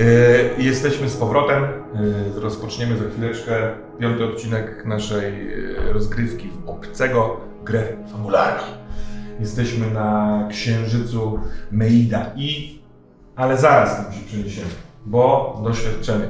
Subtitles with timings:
[0.00, 1.64] Y, Jesteśmy z powrotem.
[2.36, 5.52] Y, Rozpoczniemy za chwileczkę piąty odcinek naszej
[5.88, 8.62] y, rozgrywki w obcego grę fabularną.
[9.40, 12.78] Jesteśmy na księżycu Meida i...
[13.36, 14.70] Ale zaraz tam się przeniesiemy,
[15.06, 16.26] bo doświadczenie.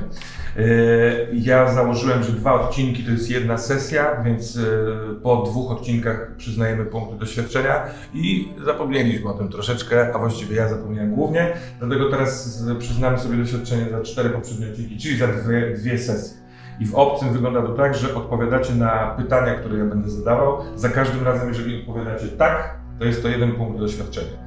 [0.59, 4.77] Y, Ja założyłem, że dwa odcinki to jest jedna sesja, więc y,
[5.23, 7.83] po dwóch odcinkach przyznajemy punkty doświadczenia
[8.15, 13.91] i zapomnieliśmy o tym troszeczkę, a właściwie ja zapomniałem głównie, dlatego teraz przyznamy sobie doświadczenie
[13.91, 16.45] za cztery poprzednie odcinki, czyli za dwie, dwie sesje.
[16.81, 20.59] I w obcym wygląda to tak, że odpowiadacie na pytania, które ja będę zadawał.
[20.77, 24.44] Za każdym razem, jeżeli odpowiadacie tak, to jest to jeden punkt doświadczenia.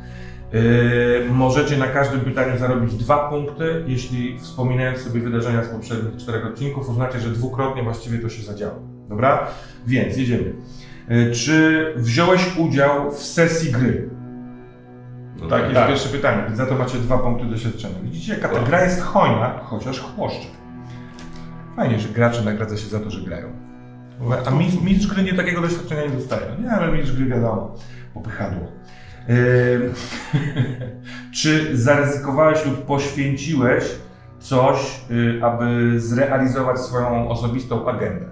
[0.54, 6.46] Yy, możecie na każdym pytaniu zarobić dwa punkty, jeśli wspominając sobie wydarzenia z poprzednich czterech
[6.46, 8.76] odcinków, uznacie, że dwukrotnie właściwie to się zadziało.
[9.10, 9.48] Dobra?
[9.88, 10.54] Więc jedziemy.
[11.10, 14.10] Yy, czy wziąłeś udział w sesji gry?
[15.42, 15.88] No tak, jest tak.
[15.88, 17.96] pierwsze pytanie, więc za to macie dwa punkty doświadczenia.
[18.04, 20.48] Widzicie, jaka ta gra jest hojna, chociaż chłoszcze.
[21.76, 23.48] Fajnie, że gracze nagradza się za to, że grają.
[24.46, 26.42] A mistrz, mistrz gry nie takiego doświadczenia nie dostaje.
[26.58, 27.76] No nie, ale mistrz gry wiadomo,
[28.14, 28.68] popychadło.
[31.38, 33.84] Czy zaryzykowałeś lub poświęciłeś
[34.40, 38.26] coś, y, aby zrealizować swoją osobistą agendę?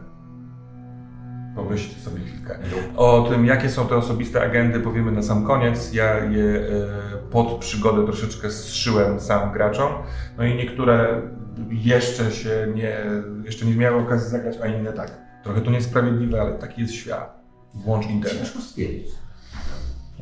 [1.56, 2.60] Pomyślcie sobie chwilkę.
[2.96, 5.94] O tym, jakie są te osobiste agendy, powiemy na sam koniec.
[5.94, 6.88] Ja je y,
[7.32, 9.94] pod przygodę troszeczkę zszyłem sam graczom.
[10.38, 11.22] No i niektóre
[11.70, 12.98] jeszcze się nie,
[13.44, 15.12] jeszcze nie miały okazji zagrać, a inne tak.
[15.44, 17.40] Trochę to niesprawiedliwe, ale taki jest świat.
[17.74, 18.40] Włącz internet.
[18.40, 19.25] Ciężko stwierdzić.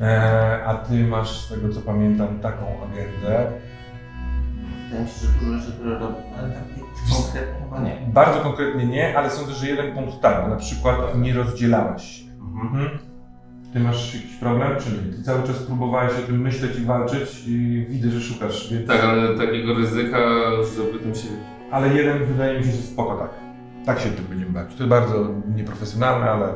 [0.00, 3.52] E, a ty masz, z tego co pamiętam, taką agendę.
[4.84, 6.62] Wydaje mi się, że dużo rzeczy, które robię, ale tak
[7.12, 8.12] konkretnie chyba nie.
[8.12, 12.24] Bardzo konkretnie nie, ale sądzę, że jeden punkt tak, na przykład nie rozdzielałeś się.
[12.62, 12.98] Mhm.
[13.72, 15.12] Ty masz jakiś problem, czy nie?
[15.16, 18.88] Ty cały czas próbowałeś o tym myśleć i walczyć i widzę, że szukasz, więc...
[18.88, 20.18] Tak, ale takiego ryzyka,
[20.76, 21.28] żeby tym się...
[21.70, 23.30] Ale jeden wydaje mi się, że spoko tak.
[23.86, 24.74] Tak się tym będziemy bawić.
[24.74, 26.52] To jest bardzo nieprofesjonalne, ale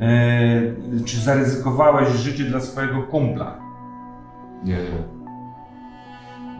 [0.00, 3.54] E, czy zaryzykowałeś życie dla swojego kumpla?
[4.64, 5.20] Nie, nie.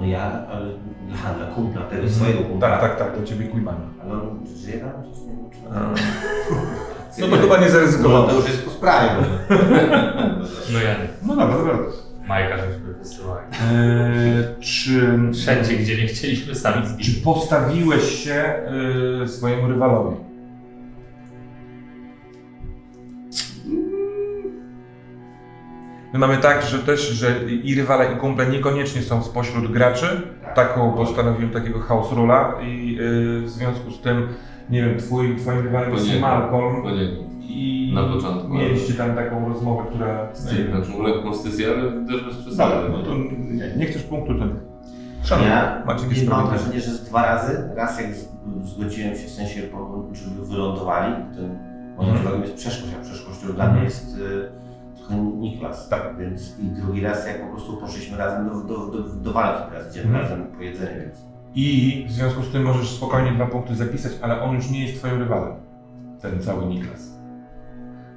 [0.00, 0.66] No ja, ale
[1.14, 2.68] aha, dla kumpla, tego swojego kumpla.
[2.68, 3.80] Tak, tak, tak, dla ciebie Quimana.
[4.02, 4.90] Ale on żyje tam?
[5.14, 5.50] Czy nie
[7.16, 8.30] czy No to chyba nie No zaryzykowałeś.
[8.30, 9.08] to już jest po sprawie.
[10.72, 11.08] No ja nie.
[11.26, 11.76] No dobra, dobra.
[12.28, 13.46] Majka żeśmy wysyłali.
[13.72, 15.18] E, czy...
[15.34, 17.10] Wszędzie, gdzie nie chcieliśmy sami Czy zbić.
[17.10, 18.54] postawiłeś się
[19.24, 20.16] y, swojemu rywalowi?
[26.12, 30.06] My mamy tak, że też, że i rywale i kumple niekoniecznie są spośród graczy.
[30.54, 34.26] Taką postanowiłem takiego house rula i y, w związku z tym,
[34.70, 36.20] nie wiem, twój, twoim rywalem jest.
[36.20, 37.28] Malcolm Poniekąd.
[37.42, 40.28] i Na początku, mieliście tam taką rozmowę, która...
[40.86, 42.74] Taką lekką stysję, ale też bez przesady.
[42.92, 43.14] no to
[43.50, 44.54] nie, nie chcesz punktu, to nie.
[45.24, 47.68] Szanuję, Ja macie nie mam wrażenia, że z dwa razy.
[47.76, 48.08] Raz jak
[48.64, 51.48] zgodziłem się w sensie, po- żeby wylądowali, ten
[51.96, 52.16] moim Mhm.
[52.18, 54.20] rywalem jest przeszkość, a przeszkością dla mnie jest y,
[55.16, 55.88] Niklas.
[55.88, 56.16] Tak.
[56.18, 59.90] Więc i drugi raz jak po prostu poszliśmy razem do, do, do, do walki, teraz
[59.90, 60.24] idziemy Mhm.
[60.24, 61.16] razem po jedzenie, więc
[61.54, 64.98] I w związku z tym możesz spokojnie dwa punkty zapisać, ale on już nie jest
[64.98, 65.52] twoim rywalem.
[66.20, 67.20] Ten cały Niklas.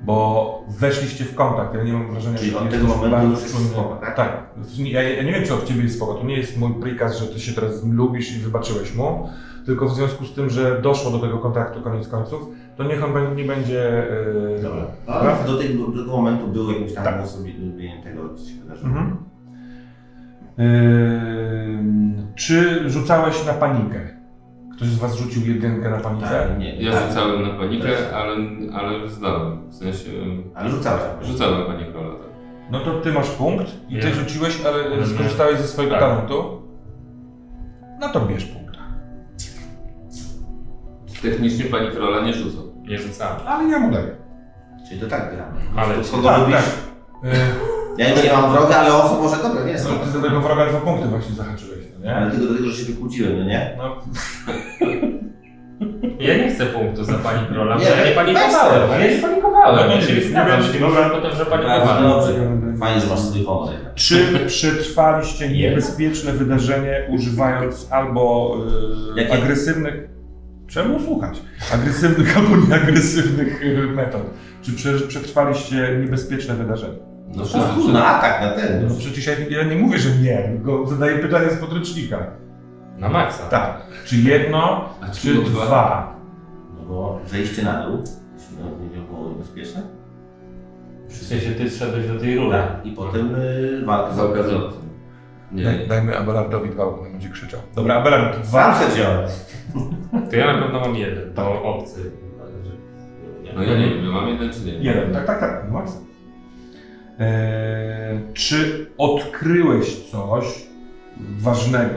[0.06, 1.76] Bo weszliście w kontakt.
[1.76, 4.16] Ja nie mam wrażenia, Czyli że od tego momentu bardzo już jest spoko, tak?
[4.16, 4.44] Tak.
[4.78, 6.14] Ja, ja nie wiem, czy od ciebie jest spoko.
[6.14, 9.30] To nie jest mój prikaz, że ty się teraz lubisz i wybaczyłeś mu.
[9.66, 13.36] Tylko w związku z tym, że doszło do tego kontaktu koniec końców, to niech on
[13.36, 14.04] nie będzie.
[14.56, 14.86] Yy, Dobra.
[15.08, 17.22] Ale do tego, do tego momentu był jakimś tam Tak.
[17.24, 18.88] osobieniem tego, co się wydarzyło.
[18.90, 19.18] Mhm.
[20.58, 24.00] Yy, czy rzucałeś na panikę?
[24.76, 26.28] Ktoś z was rzucił jedynkę na panikę?
[26.30, 27.10] Tak, nie, Ja tak.
[27.10, 28.14] rzucałem na panikę, Tak.
[28.14, 28.36] ale,
[28.74, 29.70] ale zdałem.
[29.70, 30.10] W sensie...
[30.56, 31.02] Ale rzucałeś.
[31.22, 32.28] Rzucałem na panikę, ale tak.
[32.72, 34.14] No to ty masz punkt i ty Nie.
[34.14, 35.06] rzuciłeś, ale Mhm.
[35.06, 36.02] skorzystałeś ze swojego Tak.
[36.04, 36.62] talentu.
[38.02, 38.63] No to bierz punkt.
[41.24, 42.64] Technicznie panikrola nie rzucał.
[42.82, 43.48] Nie rzucałem.
[43.48, 44.16] Ale ja mu daję.
[44.90, 45.60] Czyli to tak gramy.
[45.76, 46.56] Ale To kogo Tak, lubisz?
[46.56, 46.64] tak.
[47.98, 49.90] Ja nie mam wroga, ale osób może dobra, nie no, są.
[49.90, 52.16] ty do tego wroga dwa punkty właśnie zahaczyłeś, no nie?
[52.16, 53.78] Ale tylko do tego, że się wykłóciłem, no nie?
[53.78, 53.96] No,
[56.20, 59.02] Ja nie chcę punktu za pani Krola, bo Nie, ja nie panikowałem.
[59.02, 59.76] Ja nie panikowałem.
[59.76, 62.04] No, Ja nie, się zgadzam, wiem, mówię potem, że panikowałem.
[62.04, 62.34] dobrze.
[62.80, 63.74] Fajnie, że masz swój honor.
[63.96, 68.58] Czy przetrwaliście niebezpieczne wydarzenie używając albo
[69.16, 69.34] Jakie?
[69.34, 70.13] agresywnych...
[70.68, 71.42] Czemu słuchać?
[71.74, 74.22] Agresywnych albo nieagresywnych yy, metod.
[74.62, 76.98] Czy prze, przetrwaliście niebezpieczne wydarzenie?
[77.36, 78.88] No, No kurna, atak na ten.
[78.88, 82.18] No przecież ja, ja nie mówię, że nie, tylko zadaję pytanie z podręcznika.
[82.98, 83.44] Na maksa.
[83.44, 83.82] Tak.
[84.06, 85.66] Czy jedno, A czy dwa?
[85.66, 86.16] dwa?
[86.78, 88.04] No bo zejście na dół,
[88.38, 89.82] jeśli no, nie było niebezpieczne.
[91.08, 92.58] W sensie ty szedłeś do tej rury.
[92.58, 92.86] Tak.
[92.86, 94.60] I potem y, walka z okazją.
[95.88, 97.60] dajmy Abelardowi dwa, bo on będzie krzyczał.
[97.76, 98.74] Dobra, Abelard, dwa.
[98.76, 99.30] Sam se wziąłem.
[100.32, 102.12] To ja na pewno mam jeden, to obcy.
[102.42, 103.54] Ale że- nie.
[103.56, 104.72] No ja nie wiem, mam jeden czy nie?
[104.74, 105.98] Jeden, tak, tak, tak, no max.
[107.20, 110.46] Eee, czy odkryłeś coś
[111.38, 111.94] ważnego?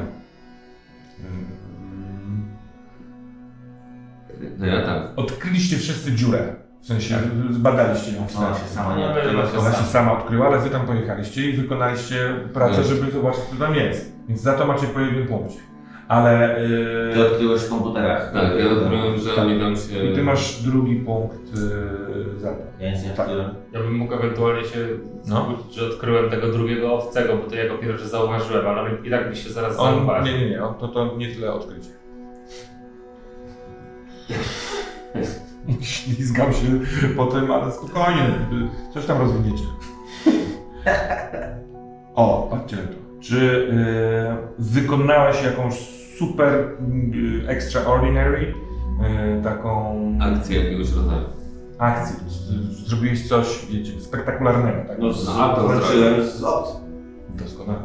[4.58, 5.02] No ja tak.
[5.17, 6.55] Odkryliście wszyscy dziurę.
[6.81, 7.19] W sensie
[7.50, 8.69] zbadaliście ją w Ona sensie.
[8.69, 9.43] się sama nie No, odkryła.
[9.43, 12.84] ale- Ona się sama odkryła, ale wy tam pojechaliście i wykonaliście pracę, No.
[12.88, 14.12] żeby zobaczyć, co tam jest.
[14.29, 15.58] Więc za to macie po jednym punkcie.
[16.08, 16.56] Ale.
[17.14, 18.32] Ty odkryłeś w komputerach.
[18.32, 19.38] Tak, ja odkryłem, że Tak.
[19.38, 20.05] oni tam się...
[20.05, 22.49] I ty masz drugi punkt eee, za.
[22.81, 23.19] Ja nic nie Tak.
[23.26, 23.55] odkryłem.
[23.73, 24.79] Ja bym mógł ewentualnie się
[25.29, 25.44] No.
[25.44, 29.29] skupić, że odkryłem tego drugiego obcego, bo to ja go pierwszy zauważyłem, ale i tak
[29.31, 30.35] by się zaraz On, zauważył.
[30.35, 31.91] nie, nie, nie, on, to, to nie tyle odkrycie.
[35.81, 36.67] Ślizgam się
[37.17, 38.31] po tym, ale spokojnie,
[38.94, 39.64] coś tam rozwiniecie.
[42.14, 43.06] O, patrzcie to.
[43.20, 45.74] Czy e, wykonałeś jakąś
[46.18, 46.48] super
[47.44, 48.54] e, extraordinary
[49.04, 51.24] e, taką Akcję jakiegoś rodzaju.
[51.78, 52.16] akcję?
[52.86, 54.98] Zrobiłeś coś, wiecie, spektakularnego, tak?
[54.98, 56.42] No, z, No, a to walczyłem z.
[57.36, 57.78] Doskonale.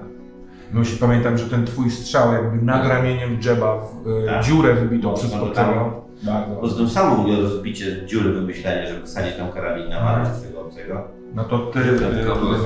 [0.74, 4.44] No się pamiętam, że ten twój strzał jakby nad ramieniem Jeba w e, Tak.
[4.44, 6.02] dziurę wybitą No, przez no, obcego.
[6.24, 6.56] Bardzo.
[6.56, 10.62] Poza tym sam mówię rozbicie dziury wymyślenie, żeby wsadzić tam karabin na walę z tego
[10.62, 11.08] obcego.
[11.36, 12.58] No to ty, To e, była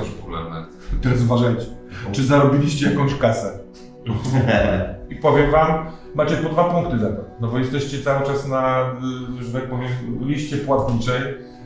[1.03, 1.65] teraz, uważajcie.
[2.11, 3.59] Czy zarobiliście jakąś kasę?
[5.11, 5.85] I powiem wam,
[6.15, 7.21] macie po dwa punkty za to.
[7.39, 8.91] No bo jesteście cały czas na,
[9.39, 9.89] y, że tak powiem,
[10.21, 11.21] liście płatniczej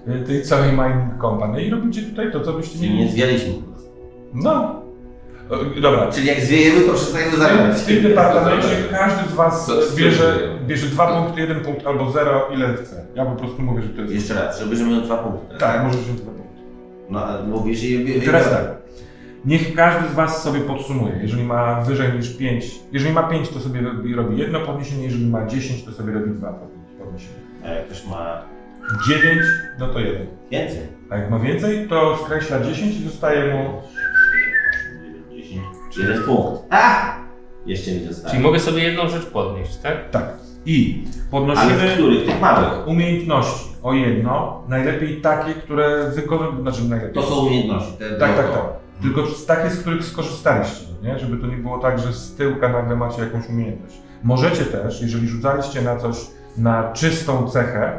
[0.08, 3.12] y, tej całej mining company i robicie tutaj to, co byście Czyli nie mieli.
[3.12, 3.90] zwialiśmy po prostu.
[4.34, 4.80] No.
[5.82, 6.12] Dobra.
[6.12, 7.78] Czyli jak zwiejemy, to przestajemy zarabiać.
[7.78, 12.74] W tym departamencie każdy z was bierze, bierze dwa punkty, jeden punkt albo zero, ile
[12.74, 13.06] chce.
[13.16, 14.14] Ja po prostu mówię, że to jest...
[14.14, 15.58] Jeszcze raz, żeby miał dwa punkty.
[15.58, 16.39] Tak, możesz wziąć dwa punkty.
[17.10, 18.18] No, ale mówisz i...
[18.18, 18.80] I teraz tak.
[19.46, 21.20] Niech każdy z Was sobie podsumuje.
[21.22, 25.26] Jeżeli ma wyżej niż 5, jeżeli ma 5, to sobie robi, robi jedno podniesienie, jeżeli
[25.26, 27.40] ma 10, to sobie robi dwa podnie- podniesienia.
[27.66, 28.42] A jak ktoś ma
[29.10, 29.40] 9,
[29.80, 30.28] no to jeden.
[30.52, 30.80] więcej.
[31.10, 33.82] A jak ma więcej, to skreśla 10 i zostaje mu.
[35.32, 35.62] 10.
[35.98, 36.62] Jeden punkt.
[36.70, 37.16] A!
[37.66, 38.32] Jeszcze mi zostało.
[38.32, 40.10] Czyli mogę sobie jedną rzecz podnieść, tak?
[40.10, 40.34] Tak.
[40.66, 42.26] I Ale w podnosimy których?
[42.26, 42.88] Tych małych.
[42.88, 44.64] umiejętności o jedno.
[44.68, 46.62] Najlepiej takie, które wykonują.
[46.62, 47.14] Znaczy najlepiej.
[47.14, 47.94] To są umiejętności.
[47.98, 48.64] Te Tak, tak, tak.
[49.02, 51.20] Tylko z takie, z których skorzystaliście, no nie?
[51.20, 53.96] Żeby to nie było tak, że z tyłka nagle macie jakąś umiejętność.
[54.24, 56.16] Możecie też, jeżeli rzucaliście na coś,
[56.58, 57.98] na czystą cechę,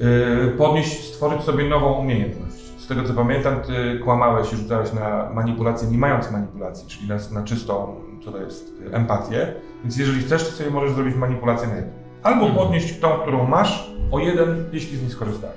[0.00, 2.56] yy, podnieść, stworzyć sobie nową umiejętność.
[2.78, 7.16] Z tego co pamiętam, ty kłamałeś i rzucałeś na manipulację, nie mając manipulacji, czyli na,
[7.32, 7.94] na czystą,
[8.26, 9.52] co to jest, empatię.
[9.82, 11.92] Więc jeżeli chcesz, to sobie możesz zrobić manipulację na jedną.
[12.22, 12.54] Albo Mhm.
[12.64, 15.56] podnieść tą, którą masz, o jeden, jeśli z niej skorzystałeś.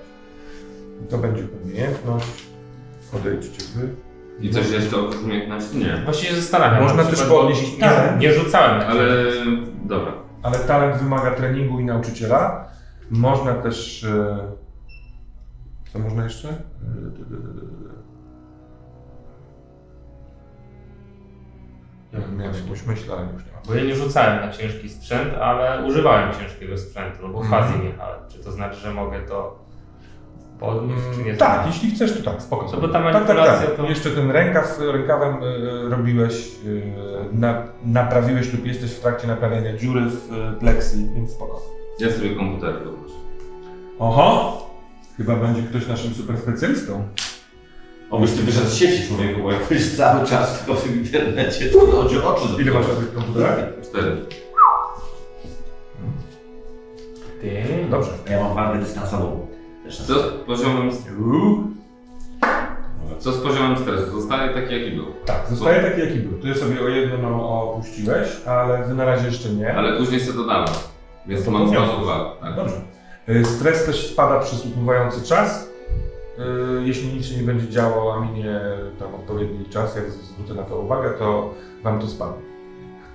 [1.06, 2.44] I to będzie umiejętność.
[3.16, 3.90] Odejdźcie wy.
[4.42, 5.78] I coś jeszcze oprócz umiejętności?
[5.78, 6.02] Nie.
[6.06, 6.84] Właściwie się zastanawiam.
[6.84, 8.22] Można na też podnieść Nie, talent.
[8.22, 9.04] nie rzucałem Ale
[9.86, 10.14] dobra.
[10.44, 12.68] Ale talent wymaga treningu i nauczyciela.
[13.12, 14.04] Można też.
[14.04, 14.38] e,
[15.94, 16.48] Co można jeszcze?
[22.14, 23.52] E, d- Ja miałem jakąś myśl, ale już nie.
[23.68, 27.64] Bo ja nie rzucałem na ciężki sprzęt, ale używałem ciężkiego sprzętu, no bo Mhm.
[27.64, 28.20] fazji jechałem.
[28.30, 29.60] Czy to znaczy, że mogę to
[30.60, 31.34] podnieść, czy nie?
[31.36, 32.66] Tak, jeśli chcesz, to tak, spoko.
[32.68, 33.76] Co, bo ta tak, tak, tak.
[33.78, 39.78] to- Jeszcze ten rękaw, rękawem e, robiłeś, e, na, naprawiłeś lub jesteś w trakcie naprawiania
[39.78, 41.62] dziury w e, pleksji, więc spoko.
[42.00, 43.16] Ja sobie komputer poproszę.
[44.00, 44.70] Oho!
[45.18, 47.04] Chyba będzie ktoś naszym super specjalistą.
[48.12, 51.66] Obyś ty wyszedł z sieci człowieku, bo jak byś cały czas tylko w tym internecie,
[51.70, 53.58] to oczy oczy Ile masz na tych komputerach?
[53.84, 54.18] Cztery.
[57.42, 57.64] Ty.
[57.92, 58.12] Dobrze.
[58.30, 59.48] Ja mam walkę dystansową.
[59.90, 60.92] Co z poziomem...
[63.20, 64.22] Co z poziomem stresu?
[64.22, 65.06] Zostaje taki jaki był.
[65.26, 66.40] Tak, zostaje taki jaki był.
[66.40, 69.76] Ty sobie o jedno no, opuściłeś, ale wy na razie jeszcze nie.
[69.76, 70.68] Ale później sobie dodałem.
[71.28, 72.38] Więc To mam znowu dwa.
[72.42, 72.56] Tak.
[72.56, 72.76] Dobrze.
[73.30, 75.69] Y, Stres też spada przez upływający czas.
[76.40, 78.60] Y, Jeśli nic się nie będzie działo, a minie
[79.00, 81.54] tam odpowiedni czas, jak zwrócę na to uwagę, to
[81.84, 82.44] wam to spadnie.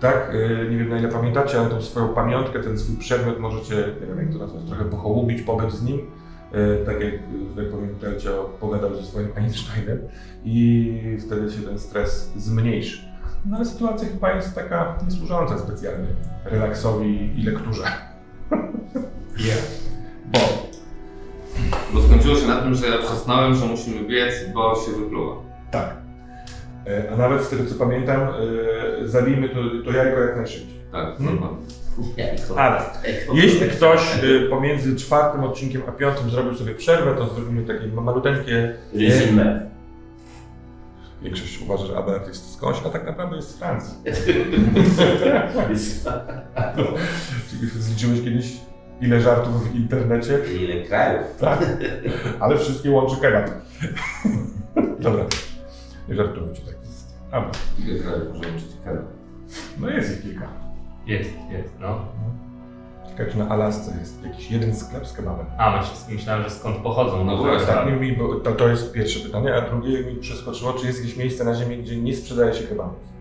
[0.01, 3.75] Tak, y, nie wiem na ile pamiętacie, ale tą swoją pamiątkę, ten swój przedmiot możecie,
[3.75, 5.99] nie wiem jak to nazwać, trochę pochołubić, pobyć z nim.
[6.55, 7.15] Y, Tak jak,
[7.73, 9.99] powiem, Telcio pogadał ze swoim Einsteinem
[10.45, 13.15] i wtedy się ten stres zmniejszy.
[13.47, 16.09] No ale sytuacja chyba jest taka niesłużąca specjalnie
[16.45, 17.85] relaksowi i lekturze.
[20.33, 20.39] Bo
[21.93, 25.37] Bo skończyło się na tym, że ja wrzasnąłem, że musimy biec, bo się wypluła.
[25.71, 25.97] tak.
[26.87, 28.29] E, A nawet z tego co pamiętam, e,
[29.09, 30.81] zabijmy to, to jajko jak najszybciej.
[30.93, 31.39] Tak, Hmm?
[32.17, 32.59] Jajko.
[32.61, 32.81] Ale
[33.35, 38.75] jeśli ktoś e, pomiędzy czwartym odcinkiem a piątym zrobił sobie przerwę, to zrobimy takie maluteńkie.
[38.95, 39.71] Rezime.
[41.23, 43.95] Większość uważa, że Abert jest skądś, a tak naprawdę jest z Francji.
[47.79, 48.47] Zliczyłeś kiedyś
[49.01, 50.39] ile żartów w internecie?
[50.61, 51.37] Ile krajów?
[51.41, 51.67] Tak.
[52.41, 53.51] Ale wszystkie łączy kebab.
[55.01, 55.25] Dobra.
[56.09, 56.75] Nie żartujcie tak.
[57.31, 57.59] Abert.
[57.79, 59.05] Ile krajów może uczyć kebab?
[59.81, 60.49] No jest ich kilka.
[61.07, 62.05] Jest, jest, no.
[63.11, 65.47] Ciekawe, czy na Alasce jest jakiś jeden sklep z kebabem.
[65.59, 67.25] A, myśl- myślałem, że skąd pochodzą.
[67.25, 67.67] No bo- właśnie.
[67.67, 70.99] Tak, mi, mi, bo to, to jest pierwsze pytanie, a drugie mi przeskoczyło, czy jest
[71.01, 73.14] jakieś miejsce na ziemi, gdzie nie sprzedaje się kebabów.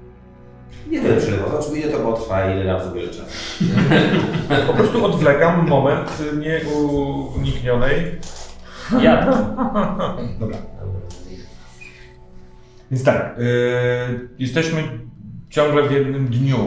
[0.87, 3.63] Nie wiem, czy to, ile to potrwa, ile nam zabierze czasu.
[4.67, 8.11] Po prostu odwlekam moment nieuniknionej.
[9.01, 9.25] Ja.
[10.39, 10.57] Dobra.
[12.91, 14.83] Więc tak, yy, jesteśmy
[15.49, 16.57] ciągle w jednym dniu.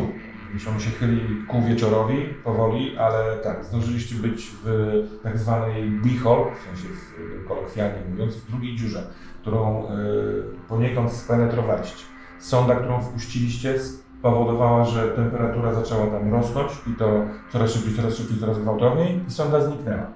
[0.75, 6.65] On się chyli ku wieczorowi powoli, ale tak, zdążyliście być w tak zwanej B-hole, w
[6.65, 9.03] sensie w, kolokwialnie mówiąc, w drugiej dziurze,
[9.43, 12.05] którą yy, poniekąd spenetrowaliście.
[12.39, 18.39] Sonda, którą wpuściliście, spowodowała, że temperatura zaczęła tam rosnąć i to coraz szybciej, coraz szybciej,
[18.39, 20.07] coraz gwałtowniej i sonda zniknęła.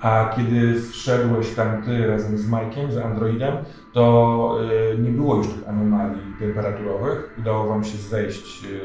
[0.00, 3.56] A kiedy wszedłeś tam ty razem z Mike'iem, z Androidem,
[3.92, 4.58] to
[4.94, 7.34] y, nie było już tych anomalii temperaturowych.
[7.38, 8.80] Udało wam się zejść y,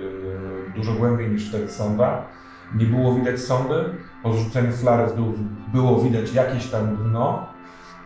[0.75, 2.25] dużo głębiej niż wtedy sonda.
[2.75, 3.75] Nie było widać sondy.
[4.24, 5.34] Po zrzuceniu flary w dół
[5.74, 7.46] było widać jakieś tam dno.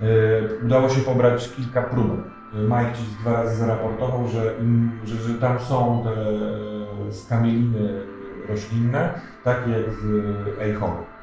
[0.02, 2.37] Y, udało się pobrać kilka próbek.
[2.54, 6.12] Mike ci dwa razy zaraportował, że, im, że, że tam są te
[7.10, 8.02] e, skamieliny
[8.50, 11.18] roślinne, takie jak w Ejhowie.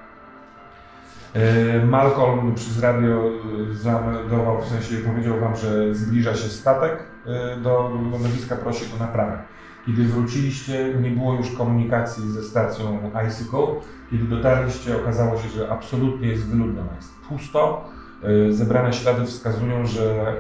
[1.35, 3.31] E, Malcolm przez radio
[3.71, 8.99] e, zameldował, w sensie powiedział wam, że zbliża się statek e, do lądowiska, prosi o
[8.99, 9.39] naprawę.
[9.87, 13.67] Kiedy wróciliście, nie było już komunikacji ze stacją Icicle.
[14.11, 17.85] Kiedy dotarliście, okazało się, że absolutnie jest wyludniona, jest pusto.
[18.25, 20.33] E, Zebrane ślady wskazują, że e,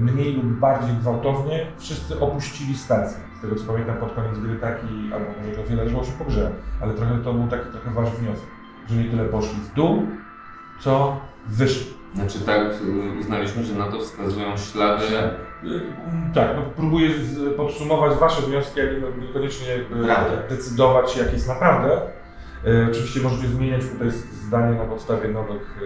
[0.00, 3.18] mniej lub bardziej gwałtownie wszyscy opuścili stację.
[3.38, 6.24] Z tego co pamiętam pod koniec gry taki, albo może to wiele żyło się po
[6.24, 8.46] grze, ale trochę to był taki trochę wasz wniosek,
[8.88, 10.02] że nie tyle poszli w dół,
[10.80, 11.86] co wyżej.
[12.14, 15.04] Znaczy tak, y, uznaliśmy, że na to wskazują ślady.
[15.64, 15.80] Y,
[16.34, 17.10] Tak, no próbuję
[17.56, 19.66] podsumować Wasze wnioski, a nie- niekoniecznie
[20.04, 20.42] Prawdę.
[20.48, 22.00] decydować, jak jest naprawdę.
[22.66, 24.10] E, oczywiście możecie zmieniać tutaj
[24.46, 25.78] zdanie na podstawie nowych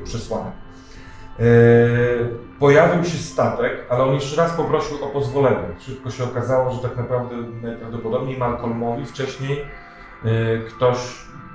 [0.00, 0.52] e, przesłanek.
[1.40, 1.44] E,
[2.58, 5.68] pojawił się statek, ale on jeszcze raz poprosił o pozwolenie.
[5.78, 9.60] Szybko się okazało, że tak naprawdę najprawdopodobniej Malcolmowi wcześniej
[10.24, 10.98] e, ktoś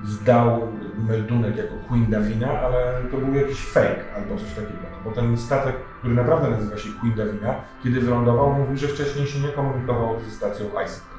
[0.03, 0.67] zdał
[1.07, 4.79] meldunek jako Queen Davina, ale to był jakiś fake albo coś takiego.
[5.05, 9.39] Bo ten statek, który naprawdę nazywa się Queen Davina, kiedy wylądował, mówił, że wcześniej się
[9.39, 11.13] nie komunikował ze stacją Icicle.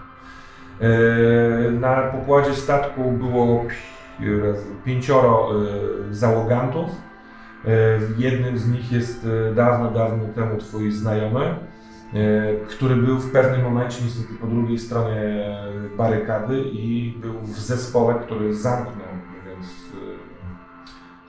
[0.80, 3.64] E, Na pokładzie statku było
[4.84, 5.50] pięcioro
[6.10, 6.90] załogantów.
[7.66, 11.56] E, Jednym z nich jest e, dawno, dawno temu twój znajomy, e,
[12.68, 15.46] który był w pewnym momencie niestety po drugiej stronie
[15.96, 18.94] barykady i był w zespole, który zamknął,
[19.40, 19.66] mówiąc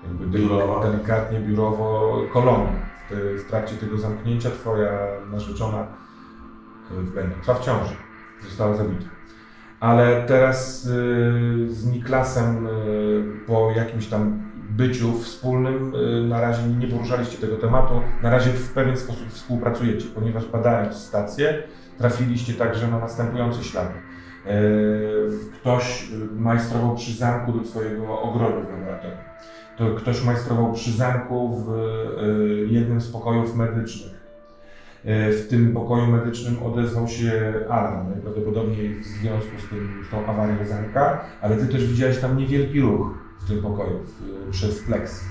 [0.03, 0.79] e, jakby Biurowo.
[0.91, 2.69] delikatnie biurowo kolonię.
[3.11, 4.91] W, w trakcie tego zamknięcia twoja
[5.31, 5.87] narzeczona,
[7.15, 7.95] będąca w ciąży,
[8.43, 9.05] została zabita.
[9.79, 10.83] Ale teraz
[11.67, 12.67] z Niklasem
[13.47, 14.41] po jakimś tam
[14.77, 17.93] byciu wspólnym y, na razie nie poruszaliście tego tematu.
[18.23, 21.63] Na razie w pewien sposób współpracujecie, ponieważ badając stację
[21.97, 23.93] trafiliście także na następujące ślady.
[23.93, 24.49] Y,
[25.53, 29.19] Ktoś y, majstrował przy zamku do swojego ogrodu w laboratorium.
[29.77, 31.71] To ktoś majstrował przy zamku w
[32.67, 34.25] jednym z pokojów medycznych.
[35.05, 40.55] W tym pokoju medycznym odezwał się alarm, najprawdopodobniej w związku z, tym, z tą awarią
[40.69, 45.25] zamka, ale ty też widziałeś tam niewielki ruch w tym pokoju w, przez plexi.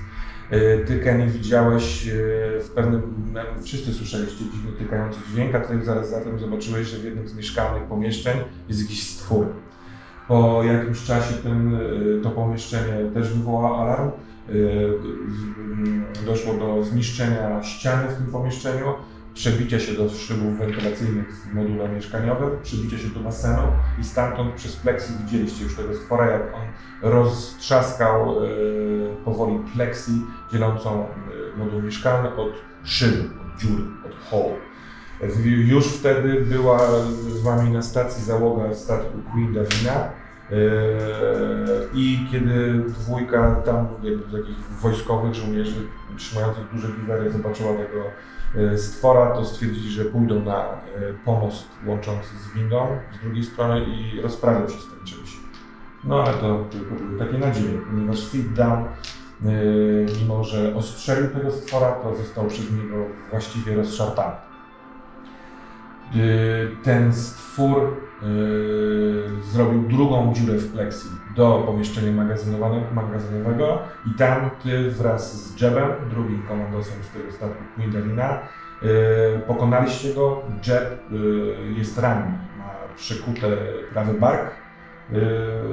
[0.49, 2.11] E, Ty, Kenny, widziałeś e,
[2.59, 3.01] w pewnym,
[3.63, 7.83] wszyscy słyszeliście dziwny tykający dźwięk, a ty zaraz zatem zobaczyłeś, że w jednym z mieszkalnych
[7.83, 8.37] pomieszczeń
[8.69, 9.47] jest jakiś stwór.
[10.27, 11.79] Po jakimś czasie ten, e,
[12.23, 14.11] to pomieszczenie też wywołało alarm.
[16.25, 18.85] Doszło do zniszczenia ściany w tym pomieszczeniu,
[19.35, 23.61] przebicia się do szybów wentylacyjnych w module mieszkaniowym, przebicia się do basenu
[24.01, 26.61] i stamtąd przez pleksy widzieliście już tego stwora, jak on
[27.11, 28.47] roztrzaskał e,
[29.25, 30.11] powoli pleksy
[30.51, 33.83] dzielącą e, moduł mieszkalny od szyby, od dziury,
[34.31, 34.65] od.
[35.29, 36.79] W- Już wtedy była
[37.29, 40.55] z wami na stacji załoga statku Queen Davina e,
[41.93, 45.87] i kiedy dwójka tam jakby takich wojskowych żołnierzy
[46.17, 48.03] trzymających duże giwery zobaczyła tego
[48.77, 50.77] stwora, to stwierdzili, że pójdą na e,
[51.25, 52.87] pomost łączący z windą
[53.19, 55.37] z drugiej strony i rozprawią się z tym czymś.
[56.03, 58.87] No ale to tylko były takie nadzieje, ponieważ Sit Down, e,
[60.21, 62.95] mimo że ostrzelił tego stwora, to został przez niego
[63.31, 64.35] właściwie rozszarpany.
[66.15, 72.11] Y, ten stwór y, zrobił drugą dziurę w pleksji do pomieszczenia
[72.95, 78.39] magazynowego i tam ty wraz z Jebem, drugim komandosem z tego statku Queen Davina,
[78.83, 80.41] y, pokonaliście go.
[80.67, 80.99] Jeb
[81.77, 83.47] jest ranny, ma przykute
[83.93, 84.51] prawy bark,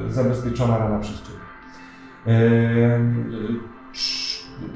[0.08, 1.42] zabezpieczona rana przez ciebie.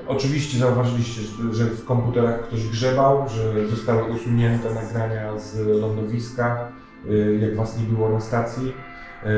[0.09, 1.21] Oczywiście zauważyliście,
[1.53, 6.69] że- w komputerach ktoś grzebał, że zostały usunięte nagrania z lądowiska,
[7.11, 8.69] y, jak was nie było na stacji.
[8.69, 9.29] Y,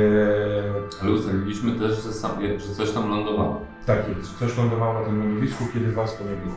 [1.02, 3.60] Ale ustaliliśmy też, że, sam, że coś tam lądowało.
[3.86, 6.56] Tak jest, coś lądowało na tym lądowisku, kiedy was to nie było.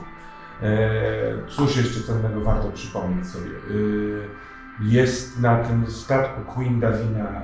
[0.61, 3.49] E, cóż jeszcze cennego warto przypomnieć sobie?
[3.49, 3.51] E,
[4.85, 7.41] jest na tym statku Queen Davina e,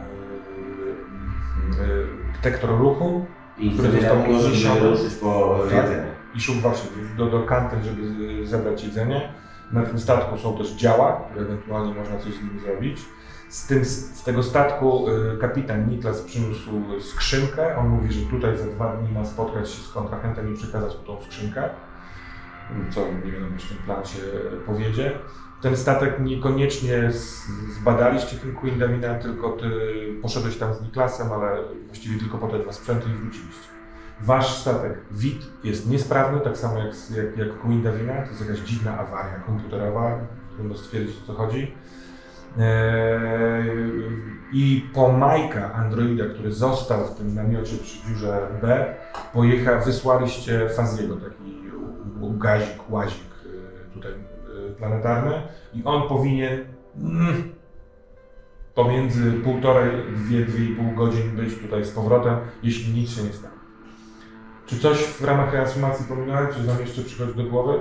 [1.83, 3.25] e, detektor ruchu
[3.57, 4.89] I Który został zniesiony.
[4.89, 5.75] ruszyć po Tak.
[5.83, 6.16] jedzenie.
[6.35, 7.47] I szuk właśnie do, do
[7.83, 9.33] żeby zebrać jedzenie.
[9.71, 12.99] Na tym statku są też działa, które ewentualnie można coś z nimi zrobić.
[13.49, 17.77] Z, tym, z tego statku y, kapitan Niklas przyniósł skrzynkę.
[17.77, 21.03] On mówi, że tutaj za dwa dni ma spotkać się z kontrahentem i przekazać mu
[21.03, 21.69] tą skrzynkę.
[22.89, 24.19] Co nie wiadomo, czy ten plan się
[24.65, 25.19] powiedzie.
[25.61, 27.11] Ten statek niekoniecznie
[27.79, 29.69] zbadaliście tym Queen Davina, tylko ty
[30.21, 33.76] poszedłeś tam z Niklasem, ale właściwie tylko po te dwa sprzęty i wróciliście.
[34.21, 38.21] Wasz statek WIT jest niesprawny, tak samo jak, jak, jak Davina.
[38.21, 40.19] To jest jakaś dziwna awaria komputerowa,
[40.55, 41.75] trudno stwierdzić o co chodzi.
[42.59, 43.65] Eee,
[44.53, 48.95] I po Majka, androida, który został w tym namiocie przy dziurze B,
[49.33, 51.57] pojechał, wysłaliście Faziego, taki
[52.37, 55.41] gazik, łazik e, tutaj e, planetarny
[55.73, 57.55] i on powinien mm,
[58.75, 63.33] pomiędzy półtorej, dwie, dwie i pół godzin być tutaj z powrotem, jeśli nic się nie
[63.33, 63.56] stanie.
[64.67, 66.47] Czy coś w ramach reasumacji pominąłem?
[66.53, 67.79] Coś wam jeszcze przychodzi do głowy?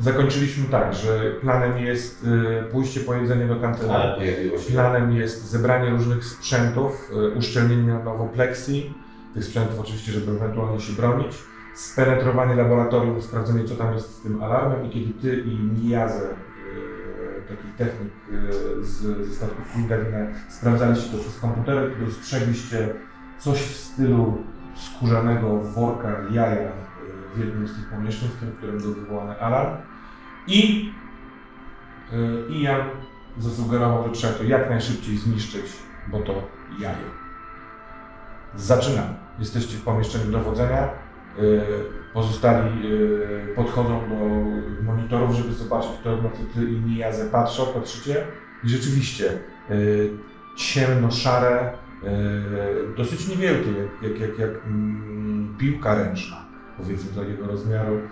[0.00, 3.92] Zakończyliśmy tak, że planem jest y, pójście po jedzenie do kantyny.
[3.94, 4.72] Ale pojawiło się.
[4.72, 8.94] Planem jest zebranie różnych sprzętów, y, uszczelnienie na nowo pleksji,
[9.34, 11.32] tych sprzętów oczywiście, żeby ewentualnie się bronić,
[11.74, 17.48] spenetrowanie laboratorium, sprawdzenie co tam jest z tym alarmem i kiedy ty i Miazę, y,
[17.48, 18.12] taki technik
[18.80, 22.94] y, z, ze statku Davina, sprawdzaliście to przez komputery, to dostrzegliście
[23.38, 24.38] coś w stylu
[24.74, 26.72] skórzanego worka jaja y,
[27.34, 29.76] w jednym z tych pomieszczeń, w tym, w którym był wywołany alarm
[30.46, 30.92] i
[32.12, 32.80] y, Ian
[33.38, 35.66] zasugerował, że trzeba to jak najszybciej zniszczyć,
[36.08, 36.48] bo to
[36.80, 37.22] jajo.
[38.54, 39.14] Zaczynamy.
[39.38, 40.88] Jesteście w pomieszczeniu dowodzenia.
[41.38, 41.62] Y,
[42.12, 42.70] Pozostali
[43.56, 44.16] podchodzą do
[44.82, 48.26] monitorów, żeby zobaczyć, to na co ty i Niazę patrzą, patrzycie.
[48.64, 49.38] I rzeczywiście
[50.56, 51.72] ciemno-szare,
[52.96, 56.36] dosyć niewielkie, jak, jak, jak, jak mm, piłka ręczna,
[56.78, 57.94] powiedzmy takiego rozmiaru.
[57.94, 58.02] y,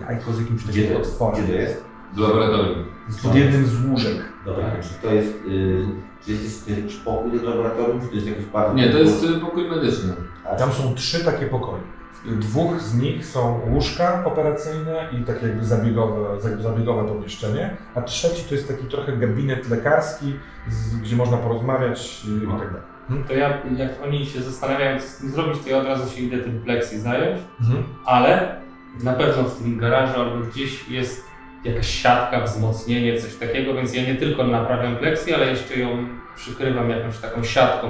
[0.00, 1.12] Jajko z jakimś Gdzie takim to, jest?
[1.12, 1.44] otworem.
[1.44, 1.84] Gdzie to jest?
[2.14, 2.84] W laboratorium.
[3.22, 4.16] Pod jednym z łóżek.
[4.46, 5.86] Dobra, czy to jest, y,
[6.24, 8.74] czy jest jest jakiś pokój do laboratorium, czy to jest jakiś bardzo...
[8.74, 10.12] Nie, to jest y, pokój medyczny.
[10.44, 11.82] A, Tam są trzy takie pokoje.
[12.26, 18.44] Dwóch z nich są łóżka operacyjne i takie jakby zabiegowe, za- zabiegowe pomieszczenie, a trzeci
[18.48, 20.32] to jest taki trochę gabinet lekarski,
[20.68, 22.82] z, gdzie można porozmawiać i tak dalej.
[23.28, 26.22] To ja, jak oni się zastanawiają, co z tym zrobić, to ja od razu się
[26.22, 27.84] idę tym pleksji zająć, Mhm.
[28.04, 28.56] ale
[29.02, 31.24] na pewno w tym garażu albo gdzieś jest
[31.64, 35.88] jakaś siatka, wzmocnienie, coś takiego, więc ja nie tylko naprawiam pleksję, ale jeszcze ją
[36.36, 37.88] przykrywam jakąś taką siatką,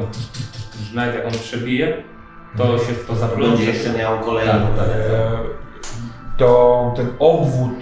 [0.94, 2.02] nawet jak on przebije,
[2.58, 3.48] to się w to zaplącze.
[3.48, 5.30] będzie jeszcze miał kolejny Tak, tak, E,
[6.36, 7.72] to ten obwód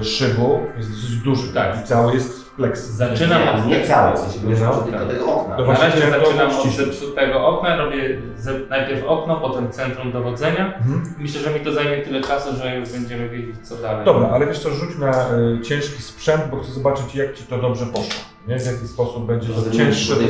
[0.00, 1.80] e, szybu jest dosyć duży Tak.
[1.80, 2.92] i cały jest w pleksji.
[2.94, 4.84] Zaczynam nie, od nie cały, w sensie, No, no, tak.
[4.84, 5.56] tylko tego okna.
[5.58, 10.74] No Na razie zaczynam od zepsutego okna, robię ze, najpierw okno, potem centrum dowodzenia.
[10.76, 11.14] Mhm.
[11.18, 14.04] Myślę, że mi to zajmie tyle czasu, że już będziemy wiedzieć co dalej.
[14.04, 17.58] Dobra, ale wiesz co, rzuć na e, ciężki sprzęt, bo chcę zobaczyć jak ci to
[17.58, 18.20] dobrze poszło.
[18.48, 18.58] Nie?
[18.58, 20.20] W jaki sposób będzie to cięższe do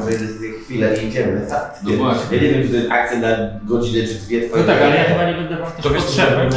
[0.00, 1.46] decyzję chwilę i idziemy.
[1.50, 2.36] Tak, No nie, właśnie.
[2.36, 3.28] Ja nie wiem, czy to jest akcja na
[3.64, 4.64] godzinę czy dwie No twoje.
[4.64, 6.50] tak, ale ja chyba nie będę wam To wiesz, co potrzebny.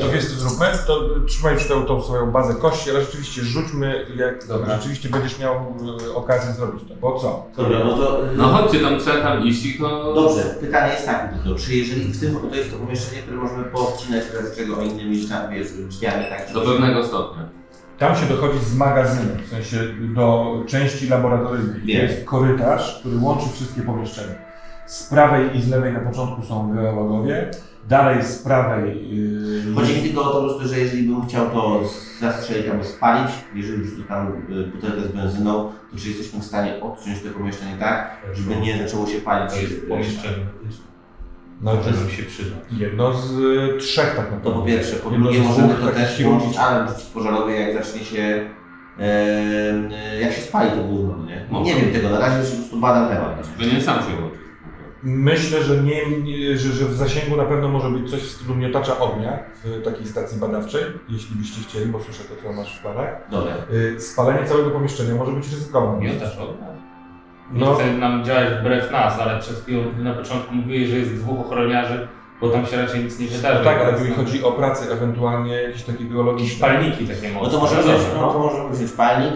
[0.00, 0.66] To wiesz co zróbmy?
[0.86, 4.76] To trzymaj już tą, tą swoją bazę kości, ale rzeczywiście rzućmy, jak Dobra.
[4.76, 6.94] rzeczywiście będziesz miał e, okazję zrobić to.
[7.00, 7.46] Bo co?
[7.56, 8.24] Dobra, no to...
[8.32, 10.14] y, No chodźcie, tam trzeba tam iść i to...
[10.14, 13.64] Dobrze, pytanie jest takie tylko, czy jeżeli w tym, to jest to pomieszczenie, które możemy
[13.64, 15.16] poodcinać w razie czego innymi
[15.88, 16.52] drzwiami, tak?
[16.54, 17.48] Do pewnego stopnia.
[17.98, 19.76] Tam się dochodzi z magazynu, w sensie
[20.14, 21.80] do części laboratoryjnej.
[21.80, 22.02] To Wiem.
[22.02, 24.34] jest korytarz, który łączy wszystkie pomieszczenia.
[24.86, 27.50] Z prawej i z lewej na początku są geologowie,
[27.88, 29.10] dalej z prawej...
[29.66, 31.80] Yy, Chodzi mi tylko o to prostu, że jeżeli bym chciał to
[32.20, 36.80] zastrzelić albo spalić, jeżeli już tam y, butelkę z benzyną, to czy jesteśmy w stanie
[36.80, 39.52] odciąć to pomieszczenie tak, żeby nie zaczęło się palić?
[39.62, 40.46] Y, pomieszczenie.
[41.60, 42.56] No, Może nam się przyda.
[42.70, 44.50] jedno z y, trzech tak naprawdę.
[44.50, 44.96] To po pierwsze.
[44.96, 48.50] Po drugie możemy to też włączyć alarm przeciwpożarowy, jak zacznie się...
[49.00, 51.46] E, jak się spali to gówno, no nie?
[51.50, 51.74] Może.
[51.74, 53.48] Nie wiem tego, na razie po prostu badam temat.
[53.58, 54.40] Powinien sam się włączyć.
[55.02, 56.00] Myślę, że, nie,
[56.56, 60.06] że, że w zasięgu na pewno może być coś w stylu miotacza ognia w takiej
[60.06, 63.08] stacji badawczej, jeśli byście chcieli, bo słyszę to, co masz w planach.
[63.30, 63.52] Dobra.
[63.72, 66.04] Y, Spalenie całego pomieszczenia może być ryzykowne.
[66.06, 66.66] Miotaż ognia?
[67.52, 67.74] Nie No.
[67.74, 72.08] chce nam działać wbrew nas, ale przed chwilą na początku mówili, że jest dwóch ochroniarzy,
[72.40, 73.64] bo tam się raczej nic nie wydarzy.
[73.64, 76.68] Tak, ale tu chodzi o pracę ewentualnie jakieś takie geologiczne.
[76.68, 77.52] palniki takie No mocne.
[77.52, 79.32] to dobra, wziąć, no to możemy wziąć palnik.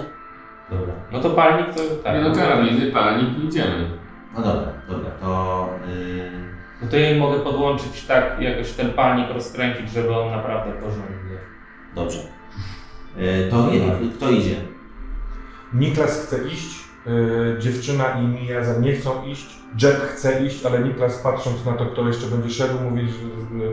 [0.70, 0.94] Dobra.
[1.12, 2.14] No to palnik to tak.
[2.16, 3.90] Nie no karabiny, palnik i idziemy.
[4.34, 5.68] No dobra, dobra, to...
[5.88, 6.30] Yy,
[6.82, 11.36] No to ja mogę podłączyć tak, jakoś ten palnik rozkręcić, żeby on naprawdę porządnie.
[11.94, 12.18] dobrze.
[13.16, 13.80] Yy, to je,
[14.16, 14.54] kto idzie?
[15.74, 21.18] Niklas chce iść, y, dziewczyna i Miaza nie chcą iść, Jeb chce iść, ale Niklas
[21.22, 23.18] patrząc na to, kto jeszcze będzie szedł, mówi, że...
[23.58, 23.64] że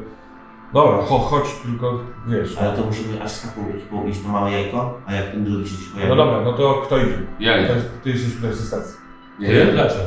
[0.73, 2.57] dobra, cho, chodź, tylko wiesz.
[2.57, 5.75] Ale to musimy aż taką ekipą iść, to małe jajko, a jak ten drugi się
[5.75, 6.09] gdzieś pojawi?
[6.09, 7.17] No dobra, no to kto idzie?
[7.39, 7.73] Ja To idę.
[7.75, 8.95] jest, ty jesteś tutaj ze stacji.
[9.39, 9.65] Nie, Ty?
[9.65, 9.71] nie.
[9.71, 10.03] Dlaczego?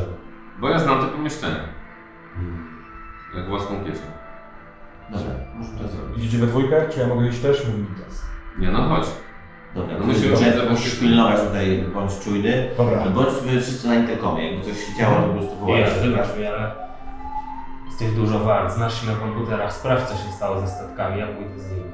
[0.61, 1.61] Bo ja znam te pomieszczenia.
[3.37, 4.11] Jak własną kieszeń.
[5.11, 6.19] Dobra, możemy to zrobić.
[6.19, 7.67] Idziecie we dwójkę, czy ja mogę iść też?
[7.67, 8.23] Mówi Niklas.
[8.59, 9.07] Nie no, chodź.
[9.75, 12.71] Dobra, No musimy musimy być musisz pilnować tutaj, bądź czujny.
[12.77, 13.05] Dobra.
[13.07, 15.91] Bądźmy wszyscy na interkomie, jakby coś się działo, to po prostu Nie, wołać.
[16.03, 16.71] wybacz mi, ale
[17.87, 21.61] jesteś dużo wart, znasz się na komputerach, sprawdź co się stało ze statkami, ja pójdę
[21.61, 21.91] z nimi.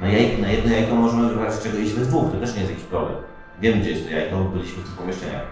[0.00, 2.60] Na, jaj, na jedno jajko możemy wybrać, z czego iść we dwóch, to też nie
[2.60, 3.16] jest jakiś problem.
[3.60, 5.42] Wiem, gdzie jest to jajko, byliśmy w tych pomieszczeniach.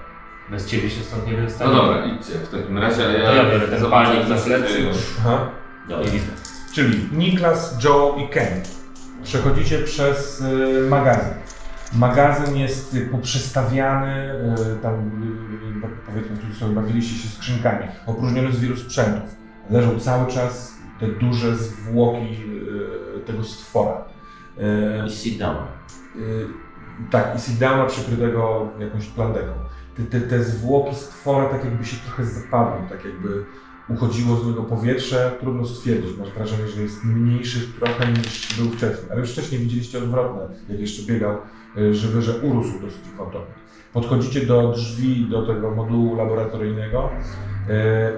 [0.51, 1.75] Bez ciebie się stąd nie No wystanie.
[1.75, 2.33] dobra, idźcie.
[2.33, 4.89] W takim razie a ja, To ja biorę ten palnik się plecy.
[5.21, 5.39] Aha.
[5.89, 6.05] Dobra.
[6.75, 8.63] Czyli Niklas, Joe i Ken.
[9.23, 11.35] Przechodzicie przez y, magazyn.
[11.93, 14.35] Magazyn jest y, poprzestawiany,
[14.79, 15.11] y, tam
[16.07, 19.37] powiedzmy tu sobie bawiliście się skrzynkami, opróżniony z wielu sprzętów.
[19.71, 22.37] Leżą cały czas te duże zwłoki
[23.27, 24.05] tego stwora.
[25.25, 25.39] I.
[26.17, 26.47] Y,
[27.11, 29.53] tak, i sit-downa przykrytego jakąś plandeką.
[29.97, 33.45] Te, te, te zwłoki stwora tak jakby się trochę zapadły, tak jakby
[33.89, 36.19] uchodziło z niego powietrze, trudno stwierdzić.
[36.19, 39.11] Masz wrażenie, że jest mniejszy trochę niż był wcześniej.
[39.11, 41.37] Ale już wcześniej widzieliście odwrotne, jak jeszcze biegał
[41.79, 43.55] y, żywy, że urósł dosyć gwałtownie.
[43.93, 47.73] Podchodzicie do drzwi do tego modułu laboratoryjnego y,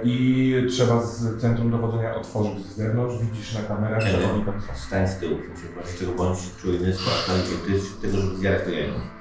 [0.04, 3.14] i trzeba z centrum dowodzenia otworzyć z zewnątrz.
[3.18, 4.74] Widzisz na kamerach, że oni tam są.
[4.74, 7.26] Stań z tyłu, muszę zobaczyć, czego bądź czujny, sprawdź
[8.02, 9.13] tego, żeby zjadać to jajko.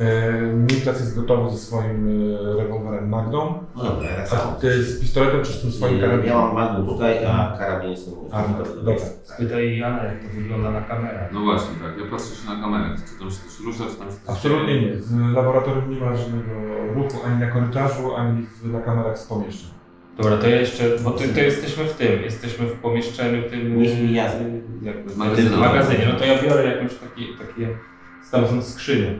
[0.00, 0.32] E,
[0.72, 5.44] Niklas jest gotowy ze swoim e, rewolwerem Magnum, No dobra, ja a ty z pistoletem
[5.44, 6.36] czy z tym swoim Ja karabinem?
[6.38, 8.42] mam magnum tutaj, a karabin jest A,
[8.82, 8.94] dobra.
[9.24, 11.32] Spytaj Jana, jak to wygląda na kamerach.
[11.32, 12.04] No właśnie, tak.
[12.04, 12.94] Ja patrzę się na kamerę.
[13.12, 14.92] Czy tam się coś rusza, czy tam się coś Absolutnie nie.
[14.96, 16.50] W laboratorium nie ma żadnego
[16.94, 19.70] ruchu ani na korytarzu, ani na kamerach z pomieszczeń.
[20.16, 23.84] Dobra, to ja jeszcze, bo to, to jesteśmy w tym, jesteśmy w pomieszczeniu tym...
[24.82, 25.56] Jakby, Magazynowe.
[25.56, 27.68] w magazynie, no to ja biorę jakąś takie, takie
[28.30, 29.14] tam są skrzynie.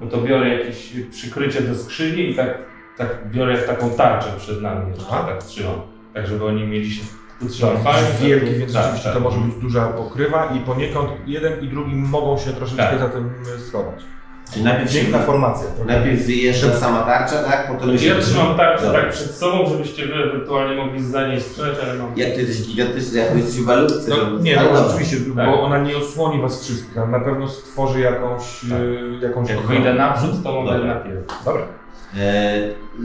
[0.00, 2.58] No to biorę jakieś przykrycie do skrzyni i tak,
[2.96, 5.24] tak biorę jak taką tarczę przed nami, Aha.
[5.28, 5.80] tak trzymam.
[6.14, 7.02] Tak, żeby oni mieli się
[7.40, 9.14] tu Tak, trzymać palce, wielki, więc tak, rzeczywiście tak.
[9.14, 12.98] to może być duża pokrywa i poniekąd jeden i drugi mogą się troszeczkę Tak.
[12.98, 14.04] za tym e, schować.
[14.52, 15.66] Czyli najpierw, się, Piękna formacja.
[15.76, 15.92] trochę.
[15.92, 17.68] najpierw wyjeżdża sama tarcza, tak?
[17.72, 19.00] Potem Ja trzymam tarczę Dobra.
[19.00, 22.12] tak przed sobą, żebyście wy ewentualnie mogli za niej strzelać, ale mam...
[22.16, 24.10] Jak ty jesteś gigantyczny, jak ty jesteś w balutce.
[24.10, 24.90] No, żeby- nie, Ale no dobra.
[24.90, 25.46] oczywiście, Tak.
[25.46, 28.78] bo ona nie osłoni was wszystkich, ale na pewno stworzy jakąś, Tak.
[29.22, 29.74] e, jakąś Jak ochronę.
[29.80, 30.94] wyjdę naprzód, to mogę Dobra.
[30.94, 31.44] napierw.
[31.44, 31.62] Dobra.
[32.18, 32.52] E,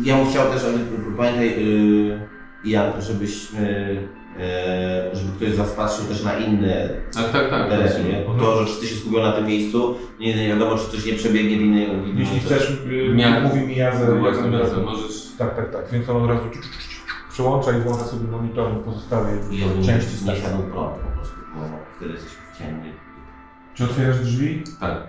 [0.05, 0.79] ja bym chciał też, aby,
[1.17, 2.19] pamiętaj, y,
[2.65, 3.95] Jan, żebyśmy,
[5.13, 7.69] żeby ktoś z Was patrzył też na inne Tak, tak, tak.
[7.69, 8.39] tereny, nie?
[8.39, 11.57] To, że ty się skupił na tym miejscu, nie, nie wiadomo, czy coś nie przebiegnie
[11.57, 11.87] w innej...
[11.89, 14.81] innej Jeśli chcesz, e, Miar- mówi mi ja, No właśnie, bardzo.
[14.81, 15.27] Możesz...
[15.37, 15.89] Tak, tak, tak.
[15.91, 16.41] Więc on od razu
[17.31, 20.43] przełącza i włącza sobie monitor w pozostałej I części nie stacji.
[20.43, 21.61] siadł prąd po prostu, bo
[21.97, 22.91] wtedy jesteśmy w ciemni.
[23.75, 24.63] Czy otwierasz drzwi?
[24.79, 25.07] Tak.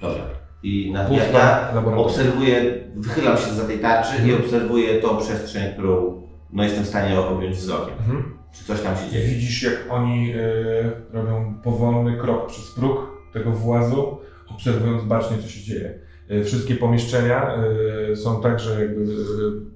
[0.00, 0.22] Dobra.
[0.62, 1.98] I na, ja, Pusto ja laboratorium.
[1.98, 6.21] obserwuję, wychylam się za tej tarczy i obserwuję tą przestrzeń, którą
[6.52, 7.94] no, jestem w stanie objąć wzrokiem.
[7.98, 8.38] Mhm.
[8.52, 9.28] Czy coś tam się dzieje?
[9.28, 10.36] Widzisz, jak oni e,
[11.12, 14.18] robią powolny krok przez próg tego włazu,
[14.50, 15.98] obserwując bacznie, co się dzieje.
[16.28, 17.56] E, wszystkie pomieszczenia
[18.12, 19.06] e, są także jakby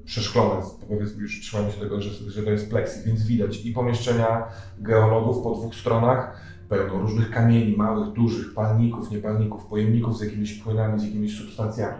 [0.05, 4.45] przeszklone, powiedzmy już trzymamy się tego, że, że to jest plexi, więc widać i pomieszczenia
[4.79, 11.01] geologów po dwóch stronach, pełno różnych kamieni, małych, dużych, palników, niepalników, pojemników z jakimiś płynami,
[11.01, 11.99] z jakimiś substancjami.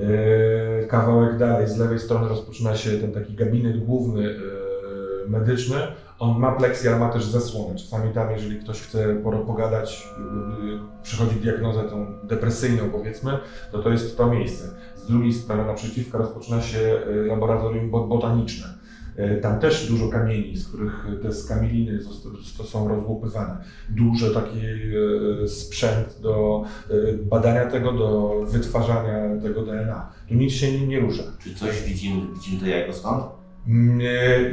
[0.00, 4.34] E, Kawałek dalej, z lewej strony rozpoczyna się ten taki gabinet główny e,
[5.28, 5.76] medyczny.
[6.18, 7.78] On ma pleksy, ale ma też zasłonę.
[7.78, 9.14] Czasami tam, jeżeli ktoś chce
[9.46, 13.38] pogadać, e, przechodzi diagnozę tą depresyjną powiedzmy,
[13.72, 14.68] to to jest to miejsce.
[14.96, 18.79] Z drugiej strony naprzeciwka rozpoczyna się laboratorium bot- botaniczne.
[19.20, 21.98] E, Tam też dużo kamieni, z których te skamieliny
[22.58, 23.56] to są rozłupywane.
[23.88, 24.58] Duży taki
[25.44, 30.12] e, sprzęt do e, badania tego, do wytwarzania tego DNA.
[30.28, 31.22] Tu nic się nie, nie rusza.
[31.38, 33.24] Czy coś widzimy, widzimy to jako stąd?
[33.68, 34.00] Mm,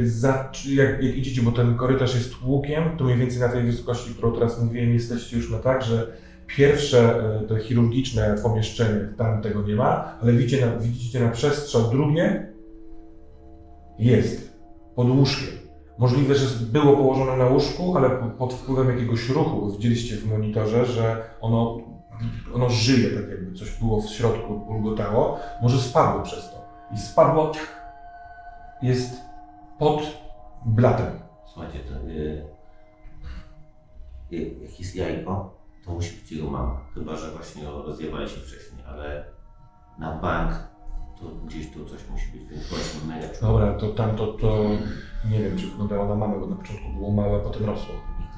[0.08, 4.14] Za, jak, jak idziecie, bo ten korytarz jest łukiem, to mniej więcej na tej wysokości,
[4.14, 9.76] którą teraz mówiłem, jesteście już na tak, że pierwsze te chirurgiczne pomieszczenie, tam tego nie
[9.76, 12.54] ma, ale widzicie na, widzicie na przestrzał drugie,
[14.00, 14.47] jest
[14.98, 15.50] pod łóżkiem.
[15.98, 20.86] Możliwe, że było położone na łóżku, ale po- pod wpływem jakiegoś ruchu, widzieliście w monitorze,
[20.86, 21.78] że ono,
[22.54, 26.58] ono żyje, tak jakby coś było w środku, bulgotało, może spadło przez to.
[26.94, 27.52] I spadło,
[28.82, 29.22] jest
[29.80, 30.02] pod
[30.66, 31.20] blatem.
[31.54, 32.46] Słuchajcie, to y,
[34.34, 36.82] y, jak jest jajko, to musi być jego mama.
[36.94, 39.26] Chyba, że właśnie rozjewali się wcześniej, ale
[40.00, 40.67] na bank
[41.20, 43.28] to gdzieś tu coś musi być, więc bądźmy mega.
[43.42, 44.64] Dobra, to tamto to
[45.30, 47.96] nie wiem, czy wyglądało na mamę, bo na początku było małe, a potem rosło.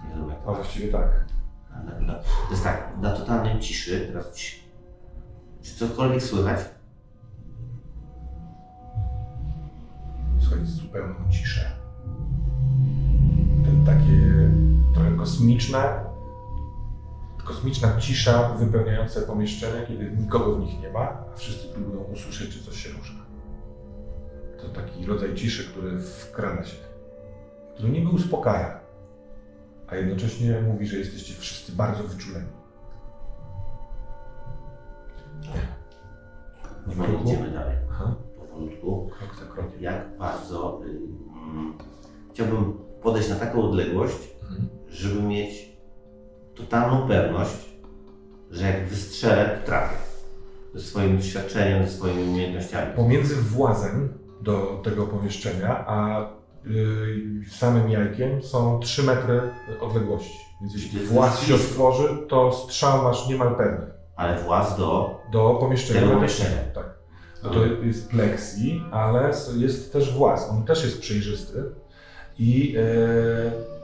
[0.07, 0.53] Nie zrobił jak A to.
[0.55, 1.25] właściwie tak.
[1.85, 4.55] Na, na, to jest tak, na totalnej ciszy, teraz ci,
[5.61, 6.59] czy cokolwiek słychać?
[10.39, 11.71] Słuchaj, zupełną ciszę.
[13.65, 14.49] Ten takie
[14.93, 16.05] trochę kosmiczne,
[17.53, 22.63] kosmiczna cisza wypełniająca pomieszczenie, kiedy nikogo w nich nie ma, a wszyscy próbują usłyszeć, czy
[22.63, 23.13] coś się rusza.
[24.61, 26.77] To taki rodzaj ciszy, który wkrada się,
[27.75, 28.79] który niby uspokaja,
[29.87, 32.47] a jednocześnie mówi, że jesteście wszyscy bardzo wyczuleni.
[36.87, 37.23] Nie ma ruchu?
[37.23, 39.09] idziemy dalej, Aha, powolutku.
[39.19, 39.81] krok za krokiem.
[39.81, 41.73] Jak bardzo y, mm,
[42.33, 44.69] chciałbym podejść na taką odległość, Mhm.
[44.87, 45.68] żeby mieć
[46.59, 47.69] totalną pewność,
[48.51, 49.95] że jak wystrzelę, to trafię.
[50.75, 52.93] Ze swoim doświadczeniem, ze swoimi umiejętnościami.
[52.95, 56.21] Pomiędzy włazem do tego pomieszczenia, a
[56.65, 59.41] y, samym jajkiem są 3 metry
[59.81, 60.39] odległości.
[60.61, 63.85] Więc jeśli właz się otworzy, to strzał masz niemal pewny.
[64.15, 65.19] Ale właz do...
[65.31, 65.99] Do pomieszczenia.
[66.01, 66.57] Tego pomieszczenia.
[66.75, 66.99] Tak.
[67.41, 70.49] To jest plexi, ale jest też właz.
[70.49, 71.63] On też jest przejrzysty.
[72.39, 72.81] I e,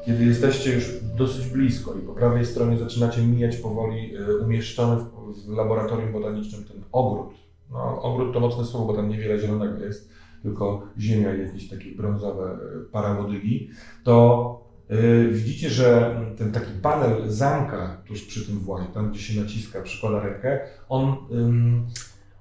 [0.05, 5.45] kiedy jesteście już dosyć blisko i po prawej stronie zaczynacie mijać powoli e, umieszczony w,
[5.45, 7.33] w laboratorium botanicznym ten ogród.
[7.71, 10.09] No, ogród to mocne słowo, bo tam niewiele zielonego jest,
[10.41, 13.69] tylko ziemia i jakieś takie brązowe e, paramodygi,
[14.03, 19.41] to e, widzicie, że ten taki panel zamka tuż przy tym włazie, tam gdzie się
[19.41, 21.85] naciska, przykłada rękę, on, ym,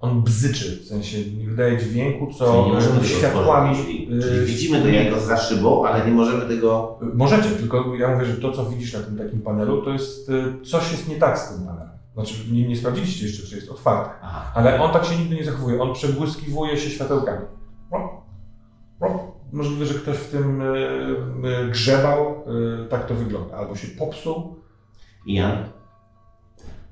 [0.05, 3.71] on bzyczy, w sensie nie wydaje dźwięku, Czyli co nie możemy światłami...
[3.71, 4.09] otworzyć drzwi.
[4.19, 6.99] y, Czyli widzimy to jajko za szybą, ale nie możemy tego...
[7.15, 10.45] Możecie, tylko ja mówię, że to, co widzisz na tym takim panelu, to jest y,
[10.65, 11.89] coś jest nie tak z tym panelem.
[12.15, 14.11] Znaczy, nie, nie sprawdziliście jeszcze, czy jest otwarte.
[14.23, 14.53] Aha.
[14.55, 15.83] Ale on tak się nigdy nie zachowuje.
[15.83, 17.47] On przebłyskiwuje się światełkami.
[19.53, 20.65] Możliwe, że ktoś w tym y,
[21.67, 22.45] y, grzebał.
[22.85, 23.57] Y, tak to wygląda.
[23.57, 24.57] Albo się popsuł.
[25.27, 25.59] Ian,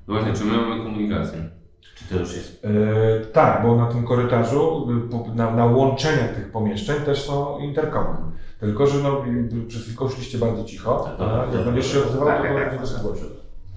[0.07, 1.49] No właśnie, czy my mamy komunikację?
[1.95, 2.65] Czy to już jest...
[2.65, 4.87] Y, tak, bo na tym korytarzu,
[5.31, 8.17] y, na, na łączeniach tych pomieszczeń też są interkomy.
[8.59, 11.15] Tylko, że no, y, przed chwilką szliście bardzo cicho.
[11.17, 13.03] Tak, a tak, jak będziesz się tak, odzywał, tak, to tak, tak, będzie tak.
[13.03, 13.27] głośno.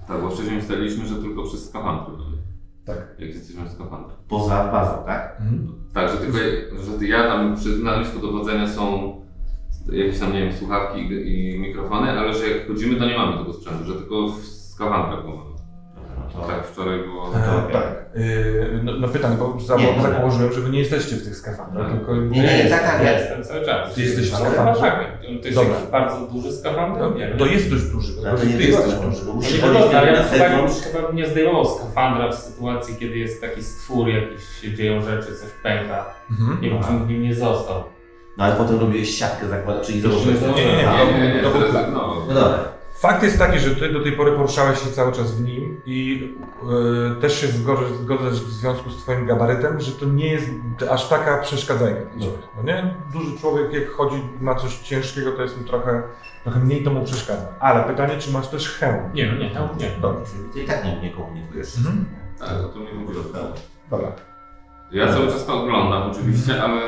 [0.07, 2.13] Tak, bo wcześniej ustaliliśmy, że tylko przez skafandry.
[2.85, 2.97] Tak.
[3.19, 4.15] Jak jesteśmy w skafandrze.
[4.27, 5.37] Poza bazą, tak?
[5.39, 5.73] Mhm.
[5.93, 9.15] Tak, że tylko że ja tam przy stanowisku dowodzenia są
[9.91, 13.37] jakieś tam, nie wiem, słuchawki i, i mikrofony, ale że jak chodzimy, to nie mamy
[13.37, 15.56] tego sprzętu, że tylko w skafandrach go mamy.
[16.35, 16.47] No to...
[16.47, 17.27] Tak, wczoraj było...
[17.35, 18.05] E, tak.
[18.17, 21.87] Y, no, no pytam, bo za, Nie, założyłem, że wy nie jesteście w tych skafandrach,
[21.87, 21.97] Tak.
[21.97, 22.15] tylko...
[22.15, 23.19] Nie, nie, nie, tak, tak, Ja ja...
[23.19, 23.93] jestem cały czas.
[23.93, 24.81] Ty jesteś w skafandrze?
[24.81, 24.99] Tak,
[25.41, 27.01] to jest jakiś bardzo duży skafander?
[27.01, 29.19] No, nie to jest dość duży, No, to nie ty jesteś duży.
[29.25, 30.73] bo No musisz nie ja chyba, zewnątrz.
[30.81, 35.27] chyba bym nie zdejmował skafandra w sytuacji, kiedy jest taki stwór, jakiś się dzieją rzeczy,
[35.27, 36.05] coś pęka.
[36.31, 36.61] Mhm.
[36.61, 37.83] Nie wiem, czy w nim nie został.
[38.37, 40.41] No ale potem robiłeś siatkę zakładasz, czyli Jeszcze założyłeś...
[40.57, 41.93] nie, nie, nie, A, Nie, nie, nie, To był to plan.
[41.93, 42.59] no, No dobra.
[42.99, 46.29] Fakt jest taki, że ty do tej pory poruszałeś się cały czas w nim i
[47.17, 50.49] y, też się zgodzę, zgodzę w związku z twoim gabarytem, że to nie jest
[50.91, 52.37] aż taka przeszkadzajka ciebie.
[52.57, 52.95] No nie?
[53.13, 56.03] Duży człowiek jak chodzi ma coś ciężkiego, to jest mu trochę,
[56.43, 57.47] trochę mniej to mu przeszkadza.
[57.59, 59.13] Ale pytanie, czy masz też hełm?
[59.13, 59.91] Nie, no nie, tam nie.
[60.01, 60.33] Dobrze.
[60.53, 61.77] Ty i tak nie, nie komunikujesz.
[61.77, 62.05] Mhm.
[62.39, 63.23] tak, o to mi chodziło.
[63.89, 64.11] Dobra.
[64.91, 66.81] Ja cały czas to oglądam oczywiście, ale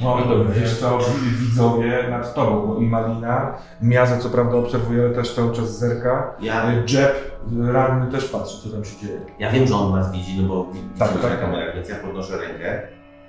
[0.00, 0.98] No dobra, wiesz co,
[1.38, 6.34] widzowie nad tobą, bo i Malina, Miazę co prawda obserwuje, ale też cały czas zerka.
[6.40, 7.40] Ja, Jeb
[7.72, 9.20] ranny też patrzy, co tam się dzieje.
[9.38, 10.66] ja wiem, że on nas widzi, no bo
[10.98, 11.40] Tak, na tak.
[11.40, 12.82] kamerach, więc ja podnoszę rękę.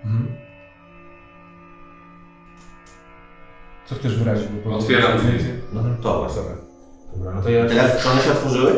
[0.06, 0.28] Mhm.
[3.86, 4.48] Co chcesz wyrazić?
[4.66, 5.40] Bo Otwieram drzwi.
[5.74, 6.42] No to właśnie.
[7.16, 7.32] Dobra.
[7.36, 7.66] No to ja...
[7.66, 8.72] Teraz czy one się otworzyły?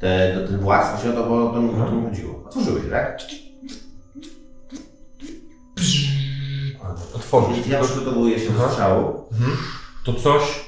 [0.00, 2.34] Te, ten włas, właśnie o to, bo to, o to mi chodziło.
[2.46, 3.18] Otworzyły się, tak?
[7.14, 7.66] Otworzyć.
[7.66, 9.24] Ja przygotowuję się do strzału.
[9.32, 9.56] Mhm.
[10.04, 10.64] To coś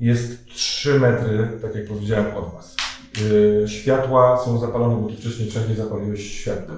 [0.00, 2.76] jest 3 metry, tak jak powiedziałem, od Was.
[3.20, 6.74] Yy, światła są zapalone, bo Ty wcześniej wszędzie zapaliłeś światło.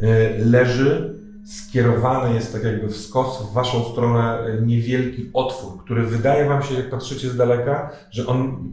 [0.00, 6.06] Yy, leży, skierowany jest tak jakby w skos w Waszą stronę yy, niewielki otwór, który
[6.06, 8.68] wydaje Wam się, jak patrzycie z daleka, że on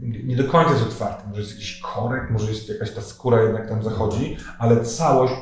[0.00, 1.28] nie do końca jest otwarty.
[1.28, 5.34] Może jest jakiś korek, może jest jakaś ta skóra jednak tam zachodzi, ale całość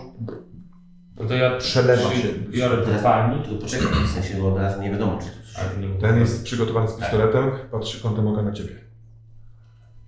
[1.21, 2.29] No to ja Przelewa się.
[2.51, 3.45] biorę pani.
[3.45, 7.51] To poczekaj, w sensie, bo teraz nie wiadomo, czy to ten jest przygotowany z pistoletem,
[7.71, 8.75] patrzy kątem oka na Ciebie.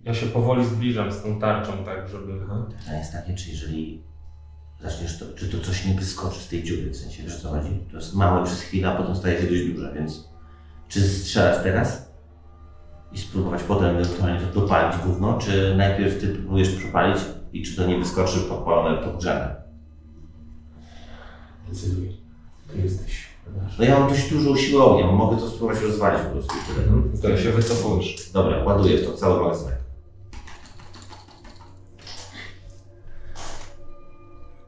[0.02, 2.32] Ja się powoli zbliżam z tą tarczą, tak, żeby...
[2.78, 4.04] Pytanie jest takie, czy jeżeli
[4.80, 7.48] zaczniesz to, czy to coś nie wyskoczy z tej dziury, w sensie, wiesz o co
[7.48, 7.70] chodzi?
[7.90, 10.28] To jest małe przez chwilę, a potem staje się dość duże, więc
[10.88, 12.12] czy strzelać teraz
[13.12, 17.18] i spróbować potem ewentualnie to dopalić gówno, czy najpierw ty próbujesz przepalić
[17.52, 19.69] i czy to nie wyskoczy podpalone, podgrzane?
[21.70, 22.16] Decyduj.
[22.72, 23.30] Ty jesteś.
[23.78, 26.86] No ja mam dość dużą siłę ognia, mogę to spróbować rozwalić po prostu tyle.
[27.22, 27.44] To Mhm.
[27.44, 28.30] się wycofujesz.
[28.32, 29.74] Dobra, ładuję w to cały magazynek.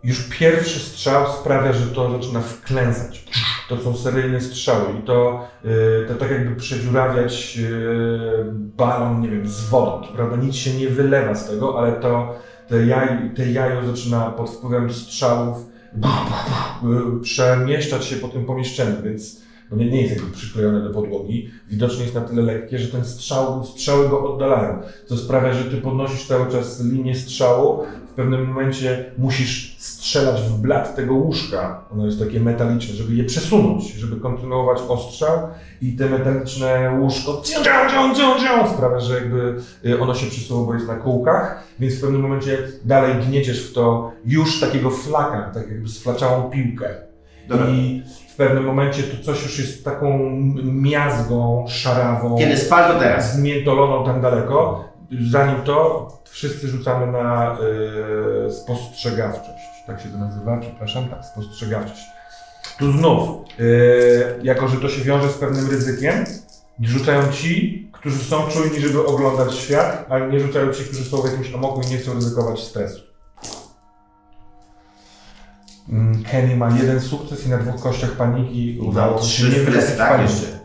[0.04, 3.24] Już pierwszy strzał sprawia, że to zaczyna wklęsać.
[3.68, 9.48] To są seryjne strzały i to, yy, to tak jakby przedziurawiać yy, balon, nie wiem,
[9.48, 10.02] z wodą.
[10.16, 12.34] Prawda nic się nie wylewa z tego, ale to
[12.68, 15.71] te, jaj, te jajo zaczyna pod wpływem strzałów yy,
[17.22, 21.50] przemieszczać się po tym pomieszczeniu, więc no nie, nie jest jakby przyklejone do podłogi.
[21.68, 25.76] Widocznie jest na tyle lekkie, że ten strzał, strzały go oddalają, co sprawia, że ty
[25.76, 27.84] podnosisz cały czas linię strzału.
[28.12, 31.84] W pewnym momencie musisz strzelać w blat tego łóżka.
[31.92, 35.48] Ono jest takie metaliczne, żeby je przesunąć, żeby kontynuować ostrzał
[35.82, 40.66] i te metaliczne łóżko cią, cią, cią, cią, sprawia, że jakby y, ono się przesuwa,
[40.66, 45.50] bo jest na kółkach, więc w pewnym momencie dalej gnieciesz w to już takiego flaka,
[45.54, 46.88] tak jakby sflaczałą piłkę.
[47.48, 47.66] Dobra.
[47.68, 50.18] I w pewnym momencie to coś już jest taką
[50.64, 53.36] miazgą, szarawą, Kiedy spal to teraz.
[53.36, 54.84] zmiętoloną tam daleko.
[55.20, 57.56] Zanim to, wszyscy rzucamy na
[58.48, 59.64] y, spostrzegawczość.
[59.86, 62.02] Tak się to nazywa, przepraszam, tak, spostrzegawczość.
[62.78, 63.28] Tu znów,
[63.60, 66.24] y, jako że to się wiąże z pewnym ryzykiem,
[66.80, 71.24] rzucają ci, którzy są czujni, żeby oglądać świat, ale nie rzucają ci, którzy są w
[71.24, 73.00] jakimś amoku i nie chcą ryzykować stresu.
[75.88, 79.96] Mm, Kenny ma jeden sukces i na dwóch kościach paniki udało mu się nie wyleczyć
[79.96, 80.34] tak, paniki.
[80.34, 80.61] jeszcze?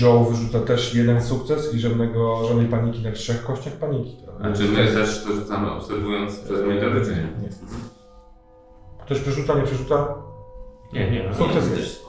[0.00, 4.16] Joe wyrzuca też jeden sukces i żadnego, żadnej paniki na trzech kościach paniki.
[4.26, 7.16] To A czy my też to rzucamy obserwując przez monitory, czy nie?
[7.16, 7.48] Nie.
[9.04, 10.14] Ktoś przerzuca, nie przerzuca?
[10.92, 11.28] Nie, nie.
[11.28, 11.34] no.
[11.34, 12.02] Sukces jest.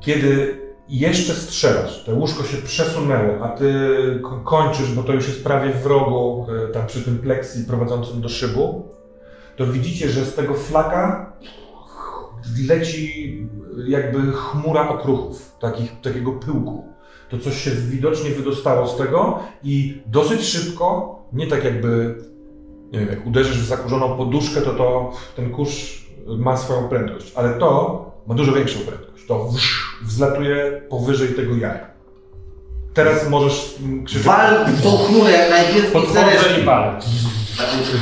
[0.00, 3.74] Kiedy jeszcze strzelasz, to łóżko się przesunęło, a ty
[4.22, 8.20] ko- kończysz, bo to już jest prawie w rogu, y, tam przy tym pleksji prowadzącym
[8.20, 8.88] do szybu,
[9.56, 11.32] to widzicie, że z tego flaka
[12.68, 13.38] leci
[13.86, 16.84] jakby chmura okruchów, takich, takiego pyłku.
[17.30, 22.14] To coś się widocznie wydostało z tego i dosyć szybko, nie tak jakby,
[22.92, 27.50] nie wiem, jak uderzysz w zakurzoną poduszkę, to, to ten kurz ma swoją prędkość, ale
[27.50, 29.26] to ma dużo większą prędkość.
[29.26, 31.88] To wsz, wzlatuje powyżej tego jaja.
[32.94, 36.60] Teraz możesz krzyczeć, Wal w tą chmurę jak najpierw i Podchodzę wtedy...
[36.60, 37.00] i walę.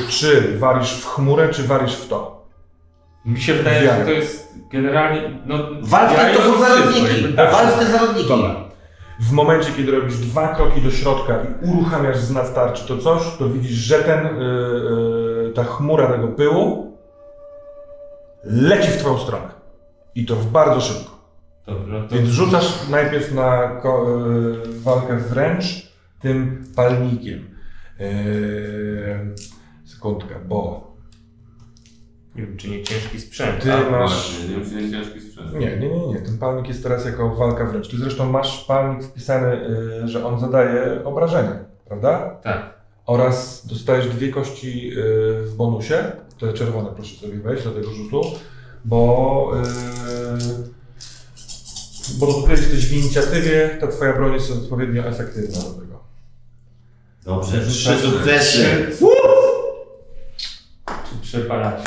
[0.09, 2.36] czy walisz w chmurę, czy walisz w to.
[3.27, 3.99] Mi się wydaje, Wiarę.
[3.99, 5.21] że to jest generalnie.
[5.47, 7.35] No, Wal w ja te, to są zarodniki.
[7.37, 7.53] tak.
[7.53, 8.29] Wal w te zarodniki.
[8.29, 8.55] Dobra.
[9.21, 13.49] W momencie, kiedy robisz dwa kroki do środka i uruchamiasz z nadtarczy to coś, to
[13.49, 14.31] widzisz, że ten, y,
[15.49, 16.97] y, ta chmura tego pyłu
[18.45, 19.49] leci w twoją stronę.
[20.15, 21.17] I to bardzo szybko.
[21.67, 24.07] Dobra, to Więc rzucasz najpierw na ko-
[24.77, 27.51] y, walkę wręcz tym palnikiem.
[28.01, 29.35] Y,
[29.85, 30.86] sekundkę, bo
[32.37, 33.63] nie wiem, czy nie ciężki sprzęt.
[33.63, 34.39] ty A, masz...
[34.49, 35.53] Nie nie ciężki sprzęt.
[35.53, 36.21] Nie, nie, nie, nie.
[36.21, 37.89] Ten palnik jest teraz jako walka wręcz.
[37.89, 39.69] Ty zresztą masz palnik wpisany,
[40.05, 42.41] y, że on zadaje obrażenia, prawda?
[42.43, 42.75] Tak.
[43.07, 44.93] Oraz dostajesz dwie kości y,
[45.47, 46.13] w bonusie.
[46.41, 48.21] Te czerwone proszę sobie wejść do tego rzutu,
[48.85, 49.67] bo, y,
[52.19, 56.01] bo ty jesteś w inicjatywie, ta twoja broń jest odpowiednio efektywna do tego.
[57.25, 58.67] Dobrze, trzy sukcesy.
[60.87, 61.85] Czy przepalać?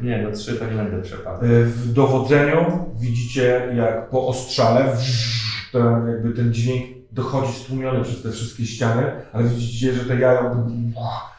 [0.00, 1.44] Nie, no trzy to nie będę przepalał.
[1.44, 4.96] Y, W dowodzeniu widzicie, jak po ostrzale
[5.72, 10.66] ten, jakby ten dźwięk dochodzi stłumiony przez te wszystkie ściany, ale widzicie, że te jajo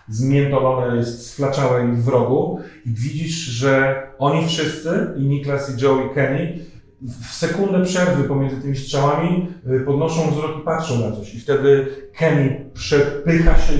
[0.09, 6.05] zmiętolone jest sflaczałe i w rogu i widzisz, że oni wszyscy, i Niklas, i Joe,
[6.11, 6.59] i Kenny,
[7.01, 11.87] w sekundę przerwy pomiędzy tymi strzałami y, podnoszą wzrok i patrzą na coś i wtedy
[12.17, 13.73] Kenny przepycha się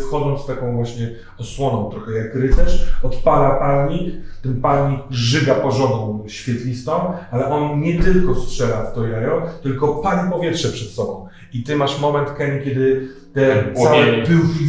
[0.00, 7.48] wchodząc taką właśnie osłoną, trochę jak rycerz, odpala palnik, ten palnik żyga porzoną świetlistą, ale
[7.48, 11.28] on nie tylko strzela w to jajo, tylko pali powietrze przed sobą.
[11.52, 14.26] I ty masz moment, Kenny, kiedy te całe Płomienie.
[14.26, 14.64] pyłki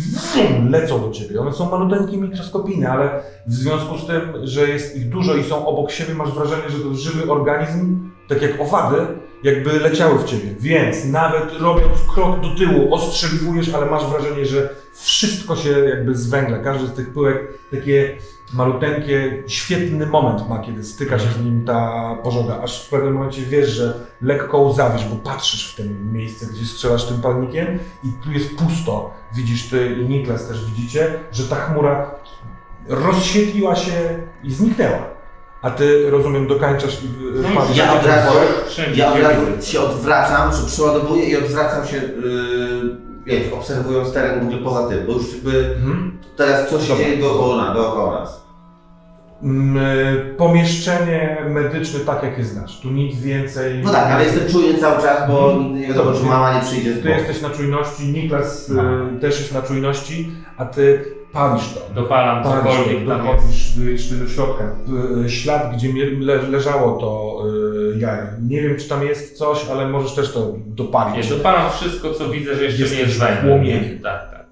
[0.69, 1.41] lecą do ciebie.
[1.41, 5.67] One są maluteńkie, mikroskopijne, ale w związku z tym, że jest ich dużo i są
[5.67, 8.97] obok siebie, masz wrażenie, że to żywy organizm, tak jak owady,
[9.43, 10.49] jakby leciały w ciebie.
[10.59, 16.59] Więc nawet robiąc krok do tyłu, ostrzeliwujesz, ale masz wrażenie, że wszystko się jakby zwęgla.
[16.59, 17.37] Każdy z tych pyłek
[17.71, 18.17] takie
[18.53, 22.59] maluteńkie, świetny moment ma, kiedy styka się z nim ta pożoga.
[22.61, 27.05] Aż w pewnym momencie wiesz, że lekko łzawisz, bo patrzysz w tym miejsce, gdzie strzelasz
[27.05, 29.13] tym palnikiem i tu jest pusto.
[29.35, 32.15] Widzisz ty i Niklas też widzicie, że ta chmura
[32.87, 35.22] rozświetliła się i zniknęła.
[35.63, 37.07] A ty, rozumiem, dokańczasz i
[37.43, 38.29] No wpadasz ja na od ten razu-
[38.95, 39.41] Ja od razu
[39.71, 42.03] się odwracam, że przeładowuję i odwracam się, yy,
[43.25, 46.17] wiesz, obserwując teren mówię poza tym, bo już jakby Mhm.
[46.37, 48.43] teraz coś się dzieje dookoła, nas- dookoła nas.
[49.43, 52.79] Mm, y, Pomieszczenie medyczne tak, jakie znasz.
[52.81, 53.81] Tu nic więcej.
[53.83, 55.75] No tak, ale jestem czujny cały czas, bo Mhm.
[55.79, 56.29] nie wiadomo, czy Dobrze.
[56.29, 58.83] mama nie przyjdzie z Ty jesteś na czujności, Niklas No.
[59.21, 61.93] też jest na czujności, a ty palisz to.
[61.93, 64.75] Dopalam Palisz cokolwiek tam dochodzisz jeszcze do środka.
[65.25, 65.93] Y, Ślad, gdzie
[66.49, 67.41] leżało to
[67.95, 68.27] y, jajo.
[68.41, 71.29] Nie wiem, czy tam jest coś, ale możesz też to dopalić.
[71.29, 73.99] Dopalam wszystko, co widzę, że jeszcze Jesteś nie jest płomieniem.
[73.99, 74.45] Tak, tak.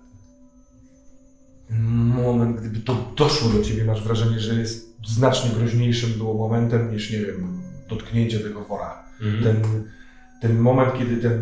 [2.15, 7.11] Moment, gdyby to doszło do ciebie, masz wrażenie, że jest znacznie groźniejszym było momentem niż,
[7.11, 9.03] nie wiem, dotknięcie tego wora.
[9.21, 9.43] Mhm.
[9.43, 9.83] ten,
[10.41, 11.41] ten moment, kiedy ten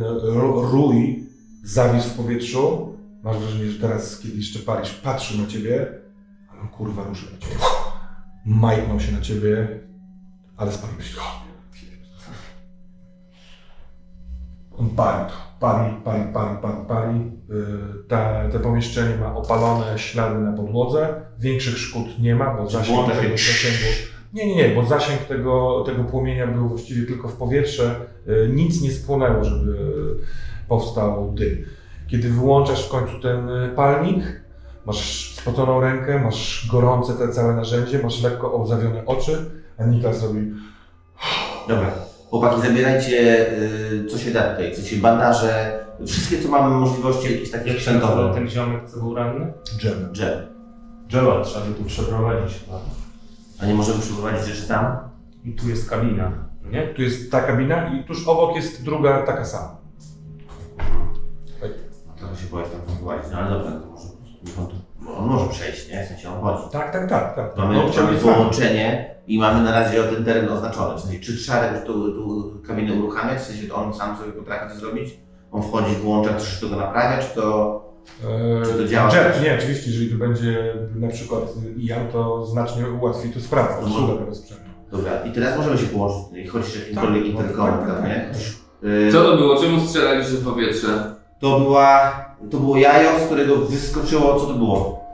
[0.71, 1.23] rój
[1.63, 5.87] zawisł w powietrzu, masz wrażenie, że teraz, kiedy jeszcze palisz, patrzy na ciebie,
[6.51, 7.55] ale on kurwa ruszył na ciebie.
[8.45, 9.67] Majknął się na ciebie,
[10.57, 11.21] ale spaliłeś go.
[14.77, 15.31] On pali.
[15.59, 17.31] Pali, pali, pali, pali, pali.
[17.49, 21.21] Yy, ta, to pomieszczenie ma opalone ślady na podłodze.
[21.39, 26.03] Większych szkód nie ma, bo zasięg tego zasięgu nie, nie, nie, bo zasięg tego, tego
[26.03, 27.95] płomienia był właściwie tylko w powietrze.
[28.27, 29.77] Y, Nic nie spłonęło, żeby
[30.67, 31.65] powstał dym.
[32.11, 34.41] Kiedy wyłączasz w końcu ten y, palnik,
[34.85, 40.53] masz spoconą rękę, masz gorące te całe narzędzie, masz lekko ołzawione oczy, a Niklas robi
[41.67, 41.91] Dobra.
[42.29, 43.47] Chłopaki, zabierajcie,
[44.01, 47.83] y, co się da tutaj, chcecie bandaże, wszystkie, co mamy możliwości, jakieś takie Jak się
[47.83, 48.33] sprzętowe.
[48.33, 49.53] ten ziomek, co był ranny?
[49.77, 50.09] dżem.
[50.13, 50.39] Dżem.
[51.13, 52.59] Joel, trzeba by tu przeprowadzić.
[53.61, 54.97] A nie możemy przeprowadzić rzeczy tam?
[55.45, 56.31] I tu jest kabina,
[56.71, 56.87] nie?
[56.87, 59.78] Tu jest ta kabina i tuż obok jest druga taka sama.
[62.19, 64.75] Trochę się boję tam prowadzić, no ale dobra, to może po prostu niech on, tu,
[65.01, 66.03] bo on może przejść, nie?
[66.03, 66.63] W sensie on chodzi.
[66.71, 67.35] Tak, tak, tak.
[67.35, 67.57] tak.
[67.57, 68.35] Mamy, No, mamy z wami.
[68.35, 70.97] połączenie i mamy na razie ten teren oznaczony.
[70.97, 74.31] W sensie, czy trzeba jakoś tu, tu kabinę uruchamiać, w sensie to on sam sobie
[74.31, 75.19] potrafi to zrobić?
[75.51, 77.79] On wchodzi, włącza, coś to go naprawia, czy to...
[78.23, 79.15] Eee, Czy to działa?
[79.15, 81.41] Jet, nie, oczywiście, jeżeli tu będzie na przykład
[81.79, 83.87] IAM, to znacznie ułatwi to sprawę, No.
[83.87, 84.63] obsługę tego sprzętu.
[84.91, 88.29] Dobra, i teraz możemy się połączyć, jeżeli chodzisz jakimkolwiek Tak, interkomem, tak, tak, nie?
[88.33, 88.89] tak.
[88.89, 89.61] Y, Co to było?
[89.61, 91.15] Czemu strzelaliście w powietrze?
[91.39, 92.11] To była,
[92.51, 95.05] to było jajo, z którego wyskoczyło, co to było?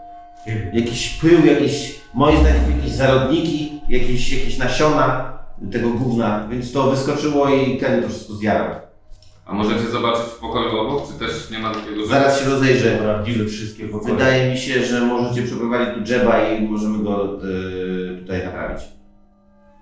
[0.73, 5.33] Jakiś pył, jakieś, moim zdaniem jakieś zarodniki, jakieś, jakieś nasiona
[5.71, 8.75] tego gówna, więc to wyskoczyło i ten to wszystko zjarał.
[9.45, 12.97] A możecie zobaczyć w pokoju obok, czy też nie ma takiego Zaraz się rozejrzę.
[12.97, 14.13] Sprawdzimy wszystkie pokoje.
[14.13, 18.81] Wydaje mi się, że możecie przeprowadzić tu dżeba i możemy go y, tutaj naprawić.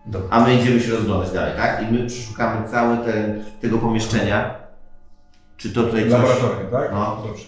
[0.06, 0.30] Dobra.
[0.30, 1.84] A my idziemy się rozglądać dalej, tak?
[1.84, 4.63] I my przeszukamy cały ten, tego pomieszczenia.
[5.58, 6.12] Czy to tutaj coś...
[6.12, 6.92] Laboratorium, tak?
[6.94, 7.24] No.
[7.28, 7.46] Dobrze.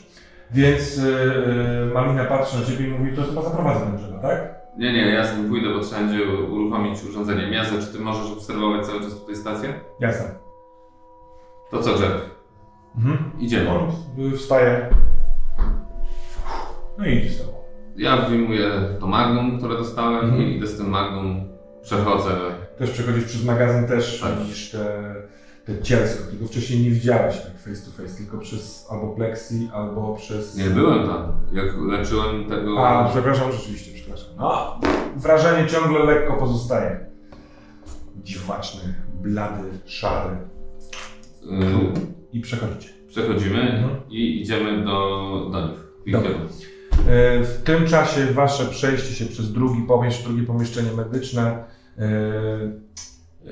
[0.52, 4.56] Więc yy, Malina patrzy na ciebie i mówi, to chyba zaprowadzę ten drzewa, tak?
[4.78, 7.52] Nie, nie, ja z nim pójdę, bo trzeba będzie uruchomić urządzenie.
[7.52, 9.74] Miasto, czy ty możesz obserwować cały czas tutaj stację?
[10.00, 10.26] Jasne.
[11.72, 12.36] To co, Jeff?
[12.98, 13.32] Mhm.
[13.40, 13.70] Idziemy.
[13.70, 13.92] On
[14.34, 14.90] y, wstaje.
[16.98, 17.58] No i idzie z tobą.
[17.96, 20.42] Ja wyjmuję to magnum, które dostałem Mhm.
[20.44, 21.48] i idę z tym magnum,
[21.82, 22.32] przechodzę.
[22.78, 24.40] Też przechodzisz przez magazyn, też Tak.
[24.40, 25.16] widzisz te,
[25.66, 30.16] te cielsko, tego wcześniej nie widziałeś tak face to face, tylko przez albo plexi, albo
[30.16, 30.58] przez...
[30.58, 32.88] Nie byłem tam, jak leczyłem tego...
[32.88, 34.28] A, przepraszam, rzeczywiście, przepraszam.
[34.38, 34.80] No,
[35.16, 37.06] wrażenie ciągle lekko pozostaje.
[38.24, 38.94] Dziwaczny,
[39.24, 40.36] blady, szary.
[41.44, 41.48] y,
[42.34, 42.90] I przechodzicie.
[43.08, 44.10] przechodzimy Mhm.
[44.10, 45.80] i idziemy do, do nich.
[46.12, 46.30] Dobra.
[46.32, 51.64] E, W tym czasie wasze przejście się przez drugi pomiesz, drugie pomieszczenie medyczne.
[53.48, 53.52] E,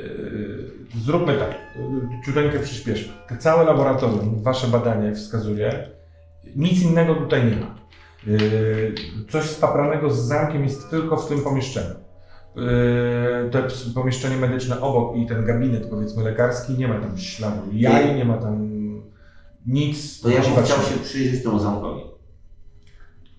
[1.05, 3.13] Zróbmy tak, e, ciuteńkę przyspieszmy.
[3.29, 5.89] Te całe laboratorium, wasze badanie wskazuje,
[6.55, 7.75] nic innego tutaj nie ma.
[8.27, 11.95] E, Coś spapranego z zamkiem jest tylko w tym pomieszczeniu.
[13.51, 13.59] To
[13.95, 18.37] pomieszczenie medyczne obok i ten gabinet, powiedzmy, lekarski, nie ma tam śladu jaj, nie ma
[18.37, 18.69] tam
[19.67, 20.21] nic...
[20.21, 22.01] To ja bym chciał się przyjrzeć temu zamkowi.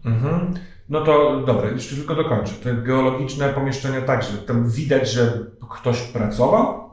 [0.04, 0.54] Mhm.
[0.88, 2.52] No to dobra, jeszcze tylko dokończę.
[2.52, 4.38] Te geologiczne pomieszczenia także.
[4.38, 6.90] Tam widać, że ktoś pracował,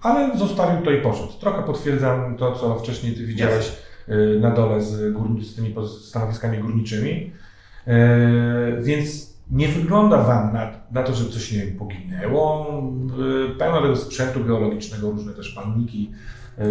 [0.00, 1.32] ale zostawił to i poszedł.
[1.40, 3.72] Trochę potwierdzam to, co wcześniej ty widziałeś
[4.08, 5.16] y, na dole z,
[5.46, 7.32] z tymi stanowiskami górniczymi.
[7.86, 12.66] E, Więc nie wygląda Wam na, na to, że coś nie wiem, poginęło.
[13.50, 16.10] E, Pełno tego sprzętu geologicznego, różne też palniki,
[16.58, 16.64] e,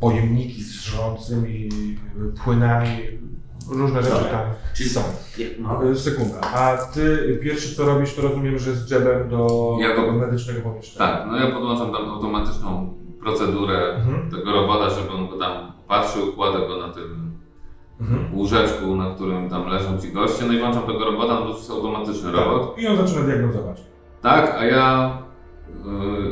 [0.00, 2.88] pojemniki z żrącymi e, płynami,
[3.70, 4.40] różne rzeczy tam
[4.74, 5.00] Czyli są.
[5.58, 5.90] No.
[5.90, 6.40] E, Sekunda.
[6.40, 10.60] A ty pierwsze co robisz, to rozumiem, że z dżebem do Ja go- tego medycznego
[10.60, 11.06] pomieszczenia.
[11.12, 14.30] Tak, no ja podłączam tam automatyczną procedurę Mhm.
[14.30, 17.30] tego robota, żeby on go tam patrzył, kładę go na tym
[18.00, 18.34] Mhm.
[18.34, 21.70] łóżeczku, na którym tam leżą ci goście, no i włączam tego robota, no to jest
[21.70, 22.78] automatyczny robot.
[22.78, 23.80] I on zaczyna diagnozować.
[24.22, 25.18] Tak, a ja,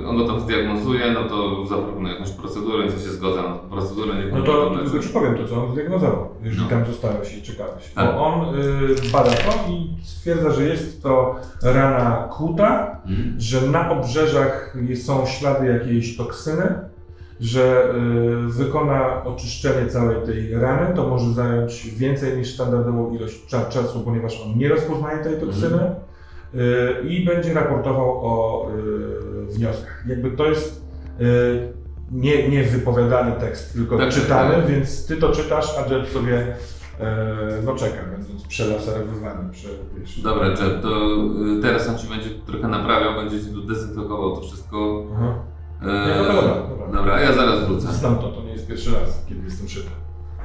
[0.08, 4.14] on go tam zdiagnozuje, no to zaproponuję jakąś procedurę, więc ja się zgodzę na procedurę,
[4.14, 6.68] nie No to tylko ci powiem to, co on zdiagnozował, jeżeli No.
[6.70, 7.92] tam zostałeś i czekałeś.
[7.94, 8.14] Tak.
[8.14, 13.34] Bo on y, bada to i stwierdza, że jest to rana kłuta, Mhm.
[13.40, 16.74] że na obrzeżach są ślady jakiejś toksyny,
[17.40, 17.94] że
[18.46, 24.00] y, wykona oczyszczenie całej tej rany, to może zająć więcej niż standardową ilość cza- czasu,
[24.00, 26.07] ponieważ on nie rozpoznaje tej toksyny y,
[27.08, 30.04] i będzie raportował o y, wnioskach.
[30.06, 30.84] Jakby to jest
[31.20, 31.72] y,
[32.10, 34.66] nie, nie wypowiadany tekst, tylko Tak, czytany, tak.
[34.66, 36.56] więc ty to czytasz, a Jet sobie
[37.00, 39.50] e, no czeka, będąc przelaserowywany.
[39.52, 39.68] Prze,
[39.98, 40.20] wiesz.
[40.20, 40.88] Dobra, Jet, to
[41.62, 45.04] teraz on ci będzie trochę naprawiał, będzie ci tu dezynfekował to wszystko.
[45.16, 45.34] Aha.
[45.82, 46.86] Nie, no dobra, dobra.
[46.92, 47.92] dobra, a ja zaraz wrócę.
[47.92, 49.90] Znam to, to nie jest pierwszy raz, kiedy jestem szyty.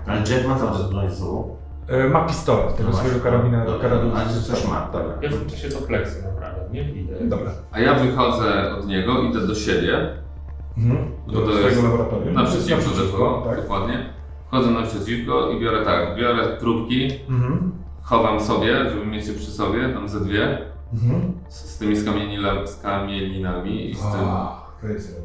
[0.07, 1.55] Ale Jack ma cały czas broń ze sobą.
[1.87, 3.31] E, ma pistolet, tego No swojego właśnie.
[3.31, 4.15] karabina, Dobra, karabinu.
[4.15, 5.13] ale coś ma, dobra.
[5.21, 7.13] Ja w tym czasie to pleksy naprawdę, nie widzę.
[7.21, 7.51] Dobra.
[7.71, 10.09] A ja wychodzę od niego, idę do siebie,
[10.77, 11.11] Mhm.
[11.27, 12.33] Do to swojego laboratorium.
[12.33, 13.61] naprzeciwko Naprzeciwko, tak.
[13.61, 14.05] dokładnie.
[14.47, 17.71] Wchodzę naprzeciwko i biorę tak, biorę próbki, Mhm.
[18.03, 20.57] chowam sobie, żeby mieć je przy sobie, tam ze dwie,
[20.93, 21.33] Mhm.
[21.49, 21.95] z, z tymi
[22.65, 25.21] skamielinami i z tym, A, to jest.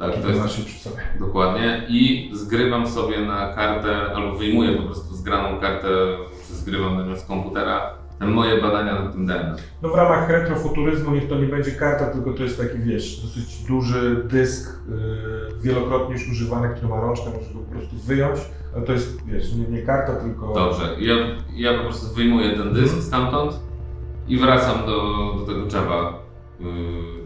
[0.00, 0.96] Tak, Kiedy to jest masz przy sobie.
[1.18, 5.88] dokładnie, i zgrywam sobie na kartę, albo wyjmuję po prostu zgraną kartę,
[6.48, 9.54] czy zgrywam na nią z komputera, te moje badania nad tym DNA.
[9.82, 13.64] No w ramach retrofuturyzmu niech to nie będzie karta, tylko to jest taki, wiesz, dosyć
[13.64, 18.40] duży dysk, yy, wielokrotnie już używany, który ma rączkę, możesz go po prostu wyjąć,
[18.76, 20.54] ale to jest, wiesz, nie, nie karta, tylko...
[20.54, 21.14] Dobrze, ja,
[21.54, 23.02] ja po prostu wyjmuję ten dysk Mhm.
[23.02, 23.60] stamtąd
[24.28, 25.02] i wracam do,
[25.38, 26.18] do tego drzewa
[26.60, 26.66] yy,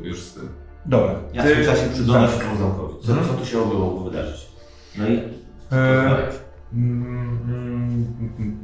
[0.09, 0.49] już z tym.
[0.87, 1.15] Dobra.
[1.33, 2.95] Ja w tym Ty- czasie przyglądam się temu zamkowi.
[3.03, 3.29] Co, Mhm.
[3.29, 4.47] co tu się mogło wydarzyć?
[4.99, 5.21] No i
[5.73, 6.29] E,
[6.73, 8.59] Mm, mm, mm.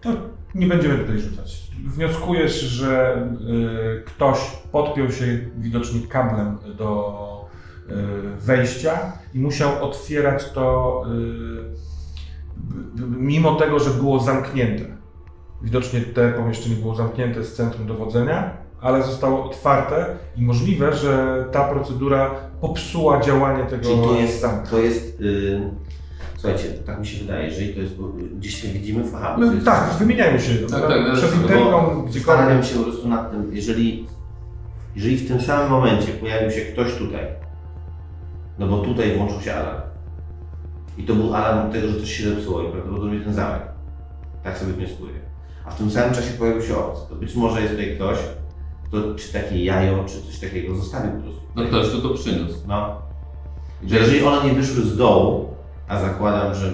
[0.00, 0.08] To
[0.54, 1.70] nie będziemy tutaj rzucać.
[1.86, 3.22] Wnioskujesz, że
[3.98, 4.38] y, ktoś
[4.72, 7.48] podpiął się widocznie kablem do
[7.90, 7.94] y,
[8.40, 11.02] wejścia i musiał otwierać to
[13.00, 14.84] y, mimo tego, że było zamknięte.
[15.62, 20.06] Widocznie te pomieszczenie było zamknięte z centrum dowodzenia, ale zostało otwarte
[20.36, 24.66] i możliwe, że ta procedura popsuła działanie tego Czyli to jest, zamku.
[24.70, 25.70] to jest yy,
[26.36, 29.46] słuchajcie, tak mi się wydaje, jeżeli to jest, bo gdzieś się widzimy w Wahabu, to
[29.46, 30.54] No, jest tak, wymieniajmy się.
[30.54, 32.12] Tak, no, tak, no, przez interkom, gdziekolwiek.
[32.12, 34.06] Zastanawiam się po prostu nad tym, jeżeli,
[34.96, 37.24] jeżeli w tym samym momencie pojawił się ktoś tutaj,
[38.58, 39.80] no bo tutaj włączył się alarm.
[40.98, 43.62] I to był alarm tego, że coś się zepsuło i prawdopodobnie ten zamek.
[44.44, 45.12] Tak sobie wnioskuję.
[45.66, 47.02] A w tym samym czasie pojawił się obcy.
[47.08, 48.18] To być może jest tutaj ktoś,
[48.88, 51.40] kto czy takie jajo, czy coś takiego zostawił po prostu.
[51.56, 52.58] No ktoś tu to przyniósł.
[52.68, 53.02] No,
[53.86, 55.54] że jeżeli one nie wyszły z dołu,
[55.88, 56.72] a zakładam, że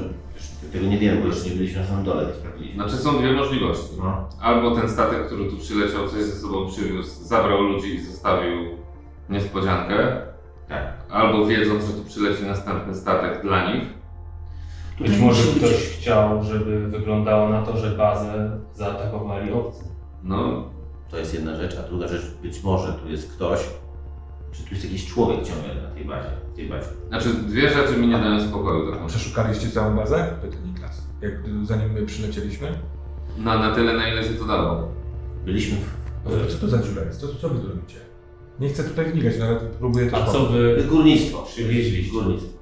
[0.73, 2.75] tego nie wiemy, bo jeszcze nie byliśmy na samym dole, to sprawdziliśmy.
[2.75, 3.91] Znaczy są dwie możliwości.
[3.99, 4.29] No.
[4.41, 8.53] Albo ten statek, który tu przyleciał, coś ze sobą przywiózł, zabrał ludzi i zostawił
[9.31, 10.23] niespodziankę.
[10.69, 10.93] Tak.
[11.11, 13.85] Albo wiedząc, że tu przyleci następny statek dla nich.
[15.01, 19.85] Być może ktoś chciał, żeby wyglądało na to, że bazę zaatakowali obcy.
[20.23, 20.65] No,
[21.11, 23.61] To jest jedna rzecz, a druga rzecz, być może tu jest ktoś,
[24.53, 26.89] czy tu jest jakiś człowiek ciągle na tej bazie, w tej bazie.
[27.09, 28.93] znaczy dwie rzeczy mi nie dają spokoju.
[28.93, 29.07] Tak.
[29.07, 30.37] Przeszukaliście całą bazę?
[30.43, 31.03] Pyta Niklas.
[31.21, 31.33] Jak,
[31.63, 32.79] zanim my przylecieliśmy?
[33.39, 34.89] No na tyle, na ile się to dało.
[35.45, 37.21] Byliśmy w, No, to co to za dziura jest?
[37.21, 37.97] Co, co wy tu robicie?
[38.61, 40.85] Nie chcę tutaj wnikać, ale próbuję też A co wy...
[40.89, 41.43] Górnictwo.
[41.43, 42.13] Przywieźliście.
[42.13, 42.59] Górnictwo.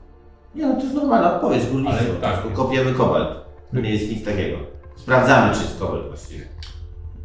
[0.55, 2.05] Nie no, to jest normalna odpowiedź, górnictwo.
[2.05, 2.43] Ale tak.
[2.43, 2.53] tak.
[2.53, 3.29] Kopiemy kobalt.
[3.75, 4.57] To nie jest nic takiego.
[4.97, 6.49] Sprawdzamy, czy jest kobalt właściwie.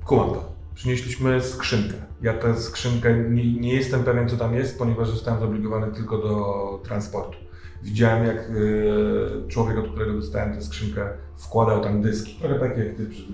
[0.06, 0.47] Kumam to.
[0.78, 1.94] Przynieśliśmy skrzynkę.
[2.22, 6.82] Ja tę skrzynkę nie, nie jestem pewien, co tam jest, ponieważ zostałem zobligowany tylko do
[6.84, 7.38] transportu.
[7.84, 12.36] Widziałem, jak e, człowiek, od którego dostałem tę skrzynkę, wkładał tam dyski.
[12.40, 13.28] Trochę takie, jak ty przy-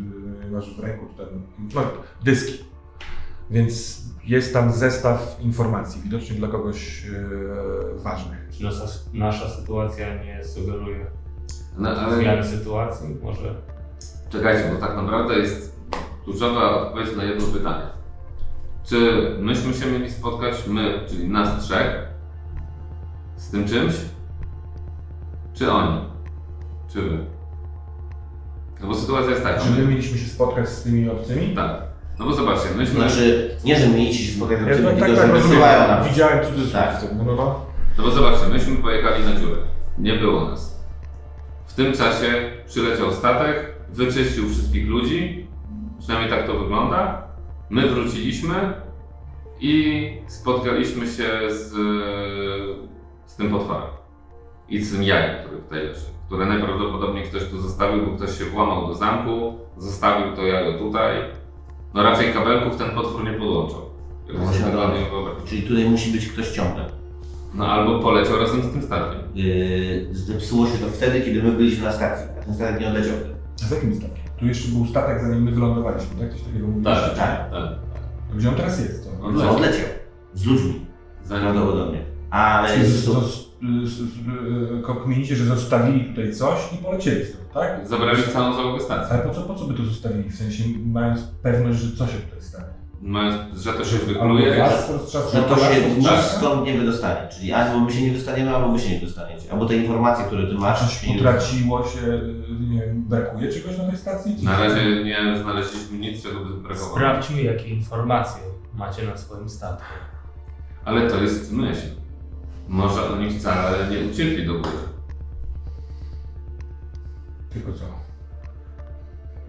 [0.48, 1.28] e, masz w ręku, ten,
[1.76, 1.82] no,
[2.24, 2.64] dyski.
[3.52, 8.40] Więc jest tam zestaw informacji, widocznie dla kogoś e, ważnych.
[8.52, 11.06] Czy nasza, nasza sytuacja nie sugeruje
[11.78, 13.56] No, ale zmiany sytuacji, może...
[14.30, 15.73] czekajcie, bo tak naprawdę jest
[16.24, 17.84] kluczowa odpowiedź na jedno pytanie.
[18.84, 22.08] Czy myśmy się mieli spotkać, my, czyli nas trzech,
[23.36, 23.94] z tym czymś?
[25.54, 26.00] Czy oni?
[26.94, 27.18] Czy wy?
[28.82, 29.60] No bo sytuacja jest taka.
[29.62, 31.56] Czy my My, mieliśmy się spotkać z tymi obcymi?
[31.56, 31.82] tak.
[32.20, 32.96] No bo zobaczcie, myśmy.
[32.96, 35.48] Znaczy, nie, że mieliście się spotkać, Ja tylko tak, tak, że tak rozumiem.
[35.50, 36.04] wysyłają nam.
[36.04, 36.98] Widziałem cudzysłów Tak.
[36.98, 37.18] w tym.
[37.18, 37.66] No, no, no.
[37.98, 39.58] No bo zobaczcie, myśmy pojechali na dziurę.
[39.98, 40.84] Nie było nas.
[41.68, 45.43] W tym czasie przyleciał statek, wyczyścił wszystkich ludzi.
[46.04, 47.28] Przynajmniej tak to wygląda.
[47.70, 48.74] My wróciliśmy
[49.60, 51.72] i spotkaliśmy się z,
[53.26, 53.88] z tym potworem.
[54.70, 56.06] I z tym jajem, który tutaj leży.
[56.28, 61.18] Które najprawdopodobniej ktoś tu zostawił, bo ktoś się włamał do zamku, zostawił to jajo tutaj.
[61.94, 63.82] No raczej kabelków ten potwór nie podłączał.
[64.28, 64.94] Jak No no.
[64.94, 65.48] nie.
[65.48, 66.86] Czyli tutaj musi być ktoś ciągle.
[67.54, 69.22] No albo poleciał razem z tym statkiem.
[69.36, 73.16] Yy, zepsuło się to wtedy, kiedy my byliśmy na stacji, a ten statek nie odleciał.
[73.64, 74.23] A z jakim statkiem?
[74.44, 76.32] Tu jeszcze był statek, zanim my wylądowaliśmy, tak?
[76.32, 77.02] Coś takiego mówiliście?
[77.02, 77.52] Tak, tak.
[77.52, 77.70] tak.
[78.36, 79.04] Gdzie on teraz jest?
[79.06, 79.26] To?
[79.26, 79.86] On No, odleciał.
[80.34, 80.86] Z ludźmi,
[81.28, 82.06] prawdopodobnie.
[82.30, 87.26] Ale Czyli z, z, z, z, z, z, kminicie, że zostawili tutaj coś i polecieli
[87.26, 87.88] stąd, tak?
[87.88, 89.14] zabrali całą załogę stacji.
[89.14, 90.30] Ale po co, po co by to zostawili?
[90.30, 92.73] W sensie mając pewność, że co się tutaj stanie?
[93.06, 94.56] Mając, że to się wykluje.
[95.34, 97.30] że to się nic skąd nie wydostanie.
[97.30, 99.52] Czyli albo my się nie dostaniemy, albo wy się nie dostaniecie.
[99.52, 102.22] Albo te informacje, które ty masz, coś się nie utraciło się,
[102.70, 104.36] nie wiem, brakuje czegoś na tej stacji?
[104.44, 106.96] Na razie nie znaleźliśmy nic, czego by brakowało.
[106.96, 108.44] Sprawdźmy, jakie informacje
[108.74, 109.94] macie na swoim statku.
[110.86, 111.88] Ale to jest myśl.
[112.68, 114.78] Może oni wcale nie uciekli do góry.
[117.54, 118.03] Tylko co?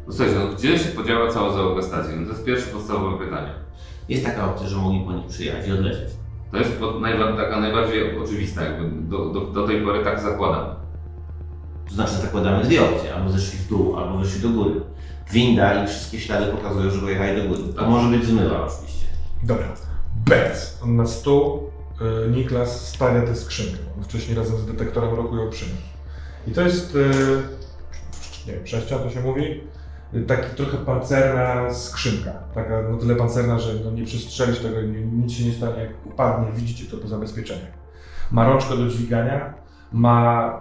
[0.07, 2.15] No słuchajcie, no gdzie się podziała cała załoga stacji?
[2.17, 3.51] No to jest pierwsze podstawowe pytanie.
[4.09, 6.11] Jest taka opcja, że mogli po nich przyjechać i odlecieć.
[6.51, 10.75] To jest pod, najwa, taka najbardziej oczywista, jakby do, do, do tej pory tak zakładamy.
[11.89, 14.81] To znaczy zakładamy dwie opcje, albo zeszli w dół, albo wyszli do góry.
[15.33, 17.61] Winda i wszystkie ślady pokazują, że pojechali do góry.
[17.63, 17.89] To Tak.
[17.89, 19.07] może być zmywa oczywiście.
[19.43, 19.69] Dobra.
[20.27, 20.79] Bez.
[20.83, 21.71] On na stół
[22.27, 23.79] y, Niklas stawia tę skrzynkę.
[23.99, 25.83] On wcześniej razem z detektorem roku ją przyniósł.
[26.47, 27.09] I to jest, y,
[28.47, 29.61] nie wiem, sześcia to się mówi,
[30.27, 32.33] taki trochę pancerna skrzynka.
[32.55, 34.77] Taka no tyle pancerna, że no, nie przestrzelisz tego,
[35.13, 37.73] nic się nie stanie, jak upadnie, widzicie to po zabezpieczeniach.
[38.31, 39.55] Ma rączkę do dźwigania,
[39.93, 40.61] ma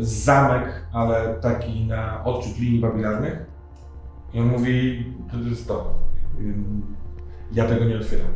[0.00, 3.38] y, zamek, ale taki na odczyt linii papilarnych.
[4.34, 5.94] I on mówi, to jest to.
[7.52, 8.32] Ja tego nie otwieram.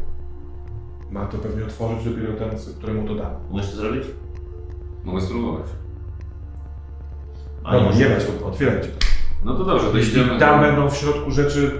[1.10, 3.32] Ma to pewnie otworzyć dopiero ten, któremu to dam.
[3.50, 4.04] Umiesz to zrobić?
[5.04, 5.66] Mogę spróbować.
[7.64, 8.00] A nie możesz.
[8.00, 8.88] jebać, otwierajcie.
[9.46, 10.38] No to dobrze, to Jeśli idziemy.
[10.40, 11.70] tam będą w środku rzeczy...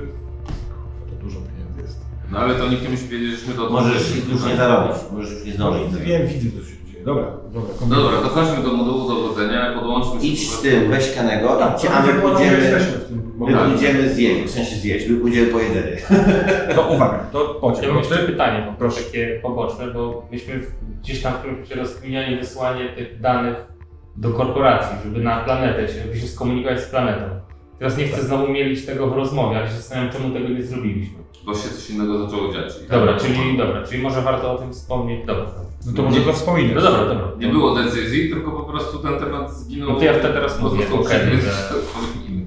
[1.11, 2.01] To dużo pieniędzy jest.
[2.33, 4.33] No ale to nikt nie musi wiedzieć, żeśmy to Możesz otworzyli.
[4.33, 5.83] już nie zarobić, możesz już nie zdążyć.
[5.93, 7.05] No, wiem, widzę, co się dzieje.
[7.05, 7.71] Dobra, dobra.
[7.89, 11.15] No dobra, to chodźmy do modułu dowodzenia, podłączmy się Idź po z prostu- tym, weź
[11.15, 12.33] kanego, Tak, idźcie, a my pójdziemy...
[12.35, 15.97] pójdziemy, jesteśmy w tym my pójdziemy zjeść, w sensie zjeść, my pójdziemy po jedzenie.
[16.77, 17.83] To uwaga, to pociąg.
[17.83, 19.01] Ja mam jeszcze pytanie, Proszę.
[19.03, 23.57] takie poboczne, bo myśmy w- gdzieś tam w którymś rozkminiali wysłanie tych danych
[24.17, 27.25] do korporacji, żeby na planetę się, żeby się skomunikować z planetą.
[27.79, 31.19] Teraz nie chcę znowu mielić tego w rozmowie, ale się zastanawiam, czemu tego nie zrobiliśmy.
[31.47, 32.73] Bo się coś innego zaczęło dziać.
[32.91, 35.27] Dobra, tak, czyli dobra, czyli może warto o tym wspomnieć.
[35.27, 35.47] Dobra.
[35.87, 36.75] No to może to wspominać.
[36.75, 37.29] No dobra, dobra.
[37.39, 39.89] Nie było decyzji, tylko po prostu ten temat zginął.
[39.89, 41.21] No to ja wtedy teraz mówię, okej.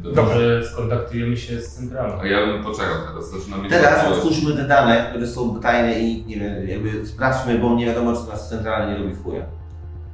[0.03, 0.23] Dobra.
[0.23, 2.19] Może skontaktujemy się z centralą.
[2.21, 6.25] A ja bym poczekał teraz, zaczyna mnie Teraz otwórzmy te dane, które są tajne i
[6.25, 9.45] nie wiem, jakby sprawdźmy, bo nie wiadomo, czy nas centralnie nie lubi w chuja.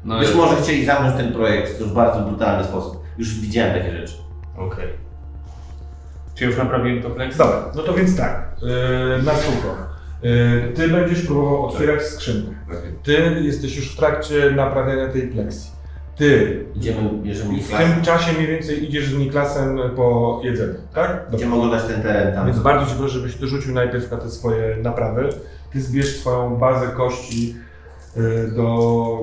[0.05, 3.03] No Być może chcieli zamknąć ten projekt w bardzo brutalny sposób.
[3.18, 4.13] Już widziałem takie rzeczy.
[4.57, 5.04] Okej.
[6.36, 7.38] Czy już naprawiłem to pleks?
[7.38, 8.55] Dobra, no to więc tak.
[8.61, 9.75] Yy, na sucho.
[10.23, 12.51] Yy, ty będziesz próbował otwierać skrzynkę.
[12.69, 12.77] Tak.
[13.03, 15.71] Ty jesteś już w trakcie naprawiania tej pleksji.
[16.17, 17.81] Ty Idziemy, bierzemy w Niklas.
[17.81, 21.27] tym czasie mniej więcej idziesz z Niklasem po jedzeniu, tak?
[21.31, 22.45] Będziemy oglądać ten teren tam.
[22.45, 25.29] Więc bardzo Cię proszę, żebyś Ty rzucił najpierw na te swoje naprawy.
[25.71, 27.55] Ty zbierz swoją bazę kości
[28.17, 28.63] y, do,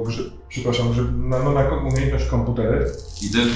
[0.06, 2.86] grze- przepraszam, że na, no, na ko- umiejętność komputery.
[3.22, 3.48] I ten.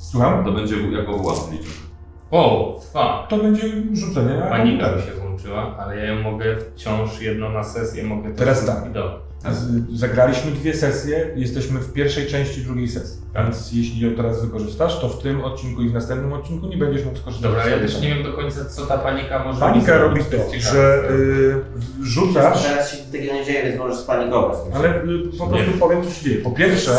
[0.00, 0.44] Słucham?
[0.44, 1.91] To będzie jako włam liczony.
[2.32, 3.28] O, fuck.
[3.28, 3.62] To będzie
[3.92, 8.30] rzucenie na Panika mi się włączyła, ale ja ją mogę wciąż jedno na sesję, mogę
[8.30, 8.92] Teraz tak.
[8.92, 9.31] Dobra.
[9.50, 13.22] Z- Zagraliśmy dwie sesje, jesteśmy w pierwszej części drugiej sesji.
[13.34, 17.04] Więc jeśli ją teraz wykorzystasz, to w tym odcinku i w następnym odcinku nie będziesz
[17.04, 19.98] mógł skorzystać Dobra, z ja też nie wiem do końca, co ta panika może Panika
[19.98, 21.54] robi to, że y,
[22.02, 24.58] rzucasz, Teraz się tego nie dzieje, więc możesz spanikować.
[24.74, 25.78] ale y, po prostu Nie.
[25.78, 26.42] powiem, co się dzieje.
[26.42, 26.90] Po pierwsze,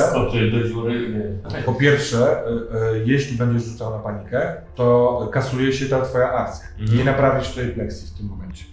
[0.52, 1.10] do dziury.
[1.54, 1.62] Nie.
[1.64, 2.52] Po pierwsze, y,
[2.96, 6.66] y, jeśli będziesz rzucał na panikę, to kasuje się ta twoja akcja.
[6.80, 6.98] Mhm.
[6.98, 8.64] Nie naprawisz tej pleksji w tym momencie.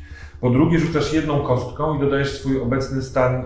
[0.40, 3.44] Po drugie, rzucasz jedną kostką i dodajesz swój obecny stan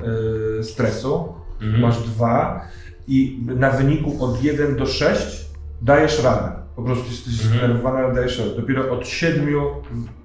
[0.61, 1.35] y, stresu.
[1.63, 1.83] Mhm.
[1.83, 2.61] Masz dwa.
[3.09, 5.45] i na wyniku od 1 do 6
[5.83, 6.53] dajesz radę.
[6.77, 7.51] Po prostu jesteś Mhm.
[7.59, 8.51] zdenerwowany, ale dajesz radę.
[8.57, 9.49] Dopiero od 7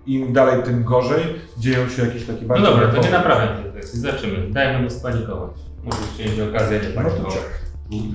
[0.06, 1.24] im dalej, tym gorzej
[1.58, 2.68] dzieją się jakieś takie No bardziej...
[2.70, 3.98] dobra, to nie naprawiam tej kwestii.
[4.00, 4.50] Zaczynamy.
[4.52, 5.52] Dajmy mu spanikować.
[5.84, 7.34] Musisz mieć okazję nie No to panikować.
[7.34, 7.44] czek.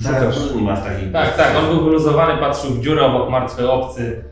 [0.05, 0.85] Tak, Rzucasz.
[0.85, 1.13] takich...
[1.13, 4.25] Tak, tak, on był wyluzowany, patrzył w dziurę obok martwy obcy.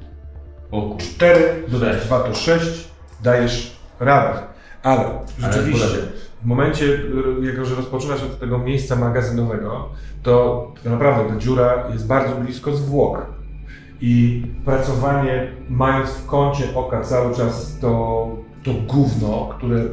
[0.71, 0.97] O kur...
[1.01, 2.07] 4, dodać Sześć.
[2.07, 2.89] 2 to 6,
[3.23, 3.72] dajesz
[4.05, 4.39] radę.
[4.83, 5.05] Ale
[5.39, 5.87] rzeczywiście,
[6.43, 7.01] w momencie, y,
[7.43, 9.89] jako że rozpoczynasz od tego miejsca magazynowego,
[10.23, 13.27] to naprawdę ta dziura jest bardzo blisko zwłok.
[14.01, 18.29] I pracowanie, mając w kącie oka cały czas to,
[18.65, 19.85] to gówno, które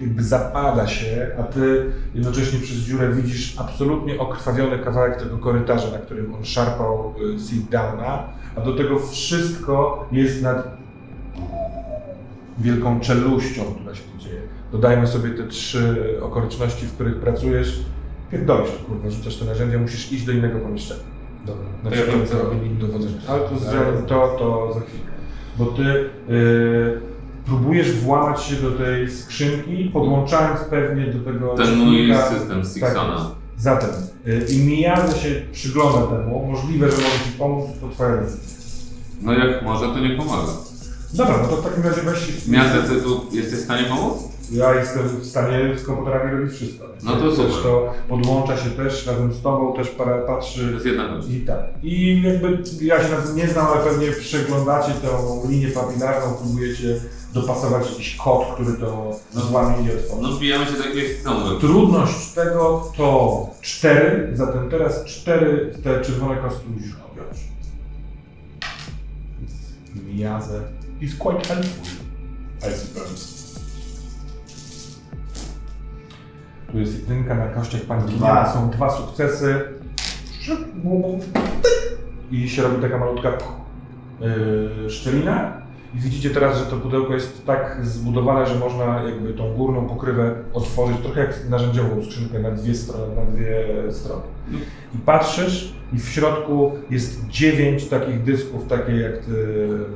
[0.00, 5.98] jakby zapada się, a ty jednocześnie przez dziurę widzisz absolutnie okrwawiony kawałek tego korytarza, na
[5.98, 10.81] którym on szarpał y, sit downa, a do tego wszystko jest nad
[12.62, 14.40] wielką czeluścią, która się tu dzieje.
[14.72, 17.80] Dodajmy sobie te trzy okoliczności, w których pracujesz.
[18.30, 21.00] Pierdolisz to, kurwa, rzucasz te narzędzia, musisz iść do innego pomieszczenia.
[21.46, 22.74] Dobra, Na to ja przykład robili.
[22.74, 23.16] dowodzenia.
[23.28, 23.72] Ale to, za,
[24.06, 25.12] to, to za chwilkę.
[25.58, 25.82] Bo ty
[26.34, 27.00] y,
[27.46, 33.14] próbujesz włamać się do tej skrzynki, podłączając pewnie do tego Ten mój system Tak Sixona.
[33.14, 33.26] jest.
[33.56, 33.90] Zatem,
[34.26, 38.52] y, i Miyaza się przygląda temu, możliwe, że może Ci pomóc, to Twoja decyzja.
[39.22, 40.52] No jak może, to nie pomaga.
[41.14, 44.14] Dobra, no to w takim razie weź Miast decydu, jesteś w stanie pomóc?
[44.50, 46.84] Ja jestem w stanie z komputerami robić wszystko.
[47.02, 47.52] No to super.
[47.62, 51.30] to podłącza się też razem z Tobą, też para, To patrzy jest jedna rzecz.
[51.30, 51.58] i tak.
[51.82, 57.00] I jakby ja się nie znam, ale pewnie przeglądacie tą linię papilarną, próbujecie
[57.34, 60.22] dopasować jakiś kod, który to złamie i otworzy.
[60.22, 61.58] No wbijamy się do jakiegoś systemu.
[61.60, 67.38] Trudność tego to 4, zatem teraz 4 te czerwone kostki musisz objąć.
[70.14, 70.60] Miazę
[71.02, 71.86] is quite helpful,
[72.60, 73.42] I suppose.
[76.72, 78.14] Tu jest jedynka na kościach paniki.
[78.14, 78.52] Dwa.
[78.52, 79.60] Są dwa sukcesy.
[82.30, 83.32] I się robi taka malutka
[84.20, 85.62] yy, szczelina.
[85.94, 90.34] I widzicie teraz, że to pudełko jest tak zbudowane, że można jakby tą górną pokrywę
[90.52, 93.16] otworzyć, trochę jak narzędziową skrzynkę na dwie strony.
[93.16, 94.22] Na dwie strony.
[94.94, 99.32] I patrzysz i w środku jest dziewięć takich dysków, takie jak ty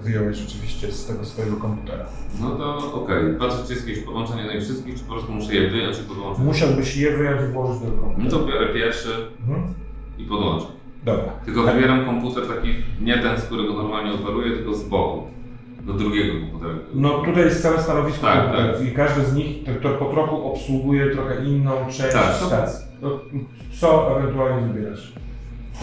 [0.02, 2.04] wyjąłeś rzeczywiście z tego swojego komputera.
[2.40, 3.24] No to okej.
[3.38, 6.02] Patrzę, czy jest jakieś podłączenie na ich wszystkich, czy po prostu muszę je wyjąć i
[6.02, 6.44] podłączyć.
[6.44, 8.30] Musiałbyś je wyjąć i włożyć do No komputera.
[8.30, 9.08] to biorę pierwszy
[9.48, 9.74] Mhm.
[10.18, 10.66] i podłączę.
[11.04, 11.24] Dobra.
[11.44, 12.68] Tylko wybieram komputer taki,
[13.00, 15.22] nie ten, z którego normalnie operuję, tylko z boku.
[15.82, 16.74] Do drugiego komputera.
[16.94, 20.52] No tutaj jest całe stanowisko Tak, komputerów i każdy z nich to, to po trochu
[20.52, 22.34] obsługuje trochę inną część Tak.
[22.34, 22.86] stacji.
[23.00, 23.20] To
[23.80, 25.12] co ewentualnie wybierasz?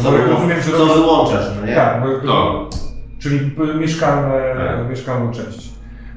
[0.03, 1.75] No bo rozumiem, że co wyłączasz, no nie?
[1.75, 2.69] Tak, bo, To.
[3.19, 4.89] czyli mieszkalne, Tak.
[4.89, 5.73] mieszkalną część.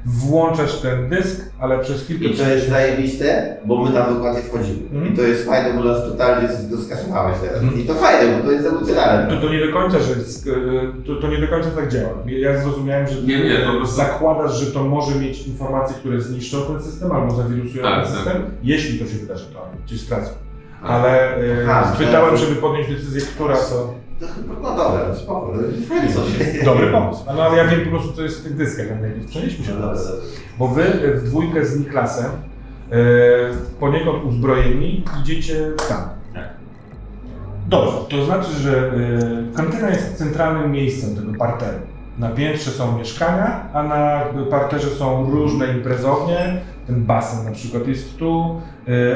[0.06, 4.78] Włączasz ten dysk, ale przez kilka I to jest zajebiste, bo my tam dokładnie wchodzimy.
[4.92, 5.12] Mhm.
[5.12, 6.48] I to jest fajne, bo nas totalnie
[6.86, 7.62] skasowałeś teraz.
[7.62, 7.80] Mhm.
[7.80, 9.30] I to fajne, bo to jest emocjonalne.
[9.34, 10.52] To, to nie do końca, że jest, e,
[11.06, 12.14] to, to nie do końca tak działa.
[12.26, 16.20] Ja zrozumiałem, że ty Nie, nie, po prostu- zakładasz, że to może mieć informacje, które
[16.20, 18.14] zniszczą ten system albo zawirusują Tak, ten tak.
[18.24, 20.30] system, jeśli to się wydarzy, to cię stracą.
[20.82, 23.94] Ale e, Aha, spytałem, żeby podjąć decyzję, która to...
[24.62, 25.62] No dobra, spoko, no
[26.64, 27.22] Dobry pomysł.
[27.36, 28.86] No ale ja wiem po prostu, co jest w tych dyskach,
[29.28, 30.12] przenieśmy się No do nas.
[30.58, 32.96] Bo wy w dwójkę z Niklasem e,
[33.80, 36.02] poniekąd uzbrojeni idziecie tam.
[36.34, 36.48] Tak.
[37.66, 38.92] Dobrze, to znaczy, że
[39.56, 41.78] kantyna jest centralnym miejscem tego parteru.
[42.18, 44.20] Na piętrze są mieszkania, a na
[44.50, 46.60] parterze są różne imprezownie.
[46.86, 48.60] Ten basen na przykład jest tu,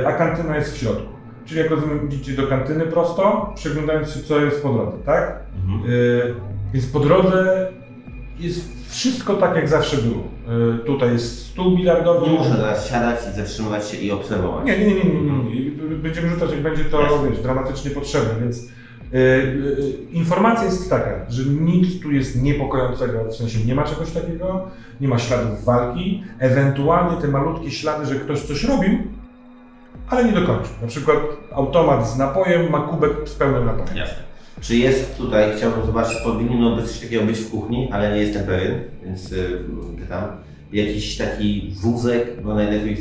[0.07, 1.20] a kantyna jest w środku.
[1.51, 5.39] Czyli jak rozumiem, idziecie do kantyny prosto, przeglądając się, co jest po drodze, tak?
[5.69, 5.91] Mhm.
[5.93, 6.35] Y,
[6.75, 7.69] Więc po drodze
[8.39, 10.25] jest wszystko tak, jak zawsze było.
[10.75, 12.27] Y, Tutaj jest stół bilardowy.
[12.31, 14.67] Nie muszę teraz siadać i zatrzymywać się i obserwować.
[14.67, 15.71] Nie, nie, nie, nie, nie, nie.
[15.97, 17.31] Będziemy rzucać, jak będzie to Jasne.
[17.31, 18.69] wiesz, dramatycznie potrzebne, więc y,
[19.19, 24.69] y, informacja jest taka, że nic tu jest niepokojącego, w sensie nie ma czegoś takiego,
[25.01, 28.91] nie ma śladów walki, ewentualnie te malutkie ślady, że ktoś coś robił,
[30.11, 30.73] ale nie dokończył.
[30.83, 31.17] Na przykład
[31.53, 33.97] automat z napojem ma kubek z pełnym napojem.
[33.97, 34.31] Jasne.
[34.61, 38.47] Czy jest tutaj, chciałbym zobaczyć, powinno być coś takiego być w kuchni, ale nie jestem
[38.47, 39.59] pewien, więc y,
[40.01, 40.23] pytam.
[40.73, 42.97] Jakiś taki wózek, no najlepiej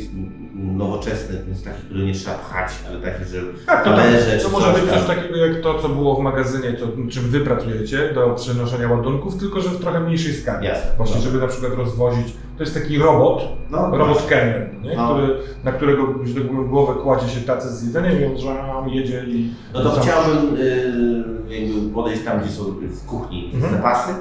[0.54, 4.52] nowoczesny, więc taki, który nie trzeba pchać, ale taki, że Tak, to, talerze to czy
[4.52, 8.30] może być coś takiego jak to, co było w magazynie, to, czym wy pracujecie do
[8.30, 10.66] przenoszenia ładunków, tylko że w trochę mniejszej skali.
[10.66, 10.90] Jasne.
[10.96, 11.22] Właśnie, No.
[11.22, 12.26] żeby na przykład rozwozić.
[12.60, 14.96] To jest taki robot, No, robot kelner, nie?
[14.96, 15.08] No.
[15.14, 19.50] Który, na którego tak głowę kładzie się tacę z jedzeniem i on żam, jedzie i...
[19.74, 23.72] No to chciałbym y, podejść tam, gdzie są w kuchni Mhm.
[23.74, 24.12] zapasy,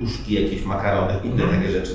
[0.00, 1.60] puszki, jakieś makarony, inne Mhm.
[1.60, 1.92] takie rzeczy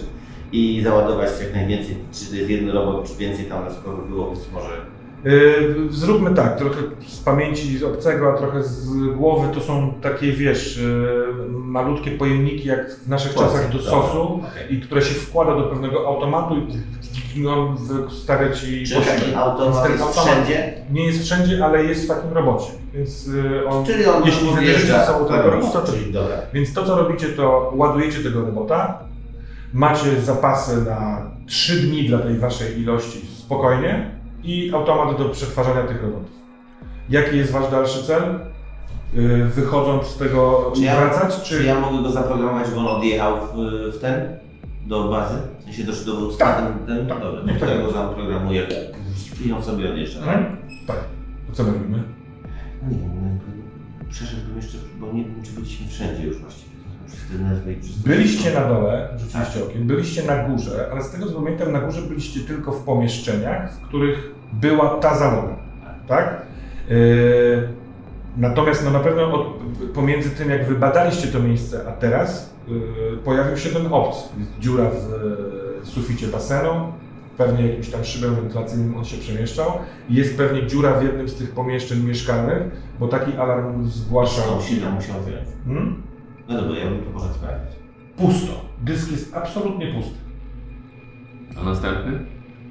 [0.51, 4.51] i załadować jak najwięcej, czy to jest jeden robot, czy więcej tam skoro było, więc
[4.53, 4.69] może
[5.89, 10.77] zróbmy tak, trochę z pamięci z obcego, a trochę z głowy to są takie, wiesz,
[10.77, 14.75] yy, malutkie pojemniki jak w naszych czasach do sosu okej.
[14.75, 16.55] i które się wkłada do pewnego automatu
[17.35, 20.73] i on wystawia ci Czy taki automat jest automat wszędzie?
[20.91, 24.93] Nie jest wszędzie, ale jest w takim robocie, więc yy, on, Czyli on jeśli zabierzecie
[24.93, 26.35] ze sobą tego robota, to Czyli dobra.
[26.53, 28.99] więc to, co robicie, to ładujecie tego robota,
[29.73, 34.16] macie zapasy na 3 dni dla tej waszej ilości spokojnie
[34.47, 36.29] i automat do przetwarzania tych robotów.
[37.09, 38.23] Jaki jest wasz dalszy cel?
[39.13, 41.63] Yy, Wychodząc z tego Czy ja- wracać, Czy czy...
[41.63, 43.57] ja mogę go zaprogramować, żeby on odjechał w,
[43.95, 44.37] w ten?
[44.85, 45.35] Do bazy?
[45.59, 46.45] W sensie do dowództwa?
[46.45, 47.07] Tak, Ten, ten?
[47.07, 47.19] tak.
[47.19, 48.67] Dobra, Niech to tak ja go zaprogramuję.
[49.55, 50.19] On sobie odjeżdża.
[50.19, 50.37] tak?
[50.37, 50.57] Mhm.
[50.87, 50.97] Tak.
[51.49, 52.03] To co my robimy?
[52.83, 53.09] No Nie wiem,
[53.99, 56.67] no, przeszedłbym jeszcze, bo nie wiem, czy byliśmy wszędzie już właściwie.
[58.05, 62.01] Byliście na dole, rzuciliście okiem, byliście na górze, ale z tego co pamiętam, na górze
[62.01, 65.55] byliście tylko w pomieszczeniach, w których była ta załoga.
[66.07, 66.41] Tak?
[66.89, 67.67] Yy,
[68.37, 69.47] natomiast no na pewno od,
[69.93, 74.39] pomiędzy tym, jak wybadaliście to miejsce, a teraz yy, pojawił się ten obcy.
[74.39, 76.93] Jest dziura w yy, suficie basenu,
[77.37, 79.71] pewnie jakimś tam szybem wentylacyjnym on się przemieszczał.
[80.09, 82.63] Jest pewnie dziura w jednym z tych pomieszczeń mieszkalnych,
[82.99, 84.61] bo taki alarm zgłaszał.
[84.61, 85.47] Silę musiał wyjąć.
[85.65, 86.03] Hmm?
[86.49, 87.77] No dobra, ja bym to poszedł sprawdzić.
[88.17, 88.65] Pusto.
[88.81, 90.17] Dysk jest absolutnie pusty.
[91.59, 92.19] A następny?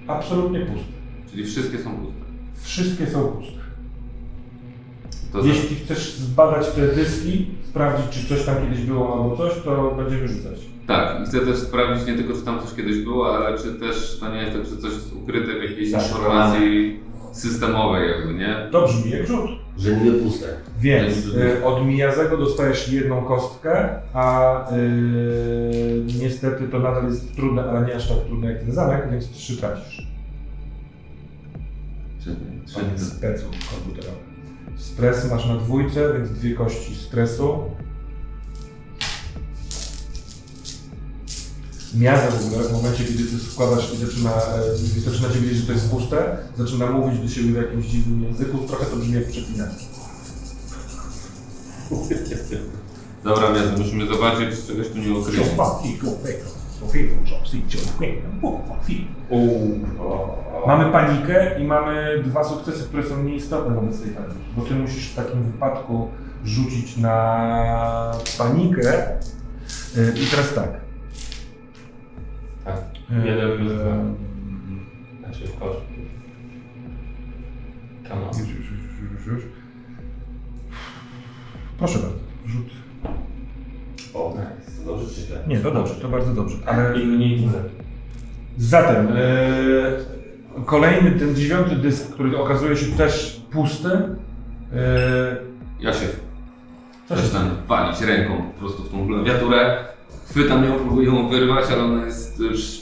[0.06, 0.95] Absolutnie pusty.
[1.36, 2.20] Czyli wszystkie są puste.
[2.62, 3.60] Wszystkie są puste.
[5.32, 5.48] To za...
[5.48, 10.28] Jeśli chcesz zbadać te dyski, sprawdzić, czy coś tam kiedyś było albo coś, to będziemy
[10.28, 10.60] rzucać.
[10.86, 14.18] Tak, i chcę też sprawdzić nie tylko, czy tam coś kiedyś było, ale czy też
[14.20, 16.02] to nie jest tak, że coś jest ukryte w jakiejś Tak.
[16.02, 17.00] informacji
[17.32, 18.68] systemowej jakby, nie?
[18.72, 19.50] To brzmi jak rzut.
[19.78, 20.46] Że niby puste.
[20.80, 27.86] Więc y, od Mijazego dostajesz jedną kostkę, a y, niestety to nadal jest trudne, ale
[27.86, 30.05] nie aż tak trudne jak ten zamek, więc trzy tracisz.
[32.26, 32.36] Czy,
[32.74, 34.18] czy, Od specu komputerowy.
[34.76, 37.58] Stres masz na dwójce, więc dwie kości stresu.
[41.94, 44.60] Miazę w ogóle, w momencie, kiedy ty składasz i zaczyna, e,
[44.92, 48.58] gdy zaczynacie wiedzieć, że to jest puste, zaczyna mówić do siebie w jakimś dziwnym języku,
[48.58, 49.74] trochę to brzmi jak przeklinanie.
[53.24, 55.08] Dobra, miasto, musimy zobaczyć, czy czegoś tu nie
[57.54, 59.06] ukryć.
[60.66, 64.40] Mamy panikę i mamy dwa sukcesy, które są nieistotne wobec tej paniki.
[64.56, 66.08] Bo ty musisz w takim wypadku
[66.44, 69.10] rzucić na panikę.
[69.96, 70.70] Y, I teraz tak.
[72.64, 72.76] Tak.
[73.24, 73.94] Y, Jeden plus dwa.
[75.20, 75.76] Znaczy w.
[78.38, 79.42] Już, już, już, już, już.
[81.78, 82.66] Proszę bardzo, rzut.
[84.14, 84.65] O, nice.
[84.86, 85.36] Dobrze czy źle?
[85.48, 86.56] Nie, to dobrze, to bardzo dobrze.
[86.66, 87.62] Ale I mniej tyle.
[88.58, 93.88] zatem y, kolejny, ten dziewiąty dysk, który okazuje się też pusty.
[93.88, 93.96] y,
[95.80, 96.06] Ja się
[97.08, 99.76] Co zaczynam walić ręką po prostu w tą klawiaturę.
[100.30, 102.80] Chwytam ją, próbuję ją wyrwać, ale ona jest już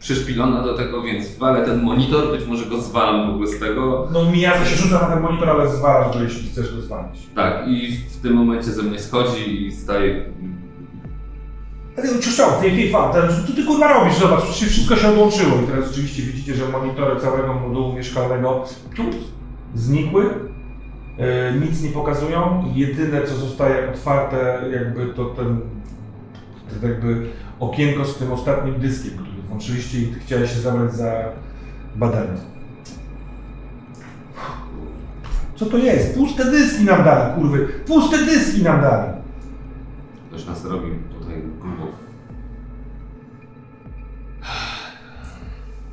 [0.00, 4.08] przyszpilona do tego, więc walę ten monitor, być może go zwalam w ogóle z tego.
[4.12, 7.20] No Miyaza się rzuca na ten monitor, ale zwalasz go, jeśli chcesz go zwalić.
[7.34, 10.24] Tak, i w tym momencie ze mnie schodzi i staje.
[11.98, 13.12] Ale co, wie, wie, fan,
[13.46, 14.18] co ty kurwa robisz?
[14.18, 15.52] Zobacz, przecież wszystko się odłączyło.
[15.64, 18.64] I teraz rzeczywiście widzicie, że monitory całego modułu mieszkalnego
[18.96, 19.14] tup,
[19.74, 20.24] znikły.
[21.18, 22.64] E, nic nie pokazują.
[22.74, 25.60] Jedyne co zostaje otwarte jakby to ten
[26.80, 27.26] to jakby
[27.60, 31.12] okienko z tym ostatnim dyskiem, który włączyliście i chciałeś się zabrać za
[31.96, 32.38] badanie.
[35.56, 36.14] Co to jest?
[36.14, 37.68] Puste dyski nam dali, kurwy!
[37.86, 39.12] Puste dyski nam dali!
[40.28, 40.88] Ktoś nas robi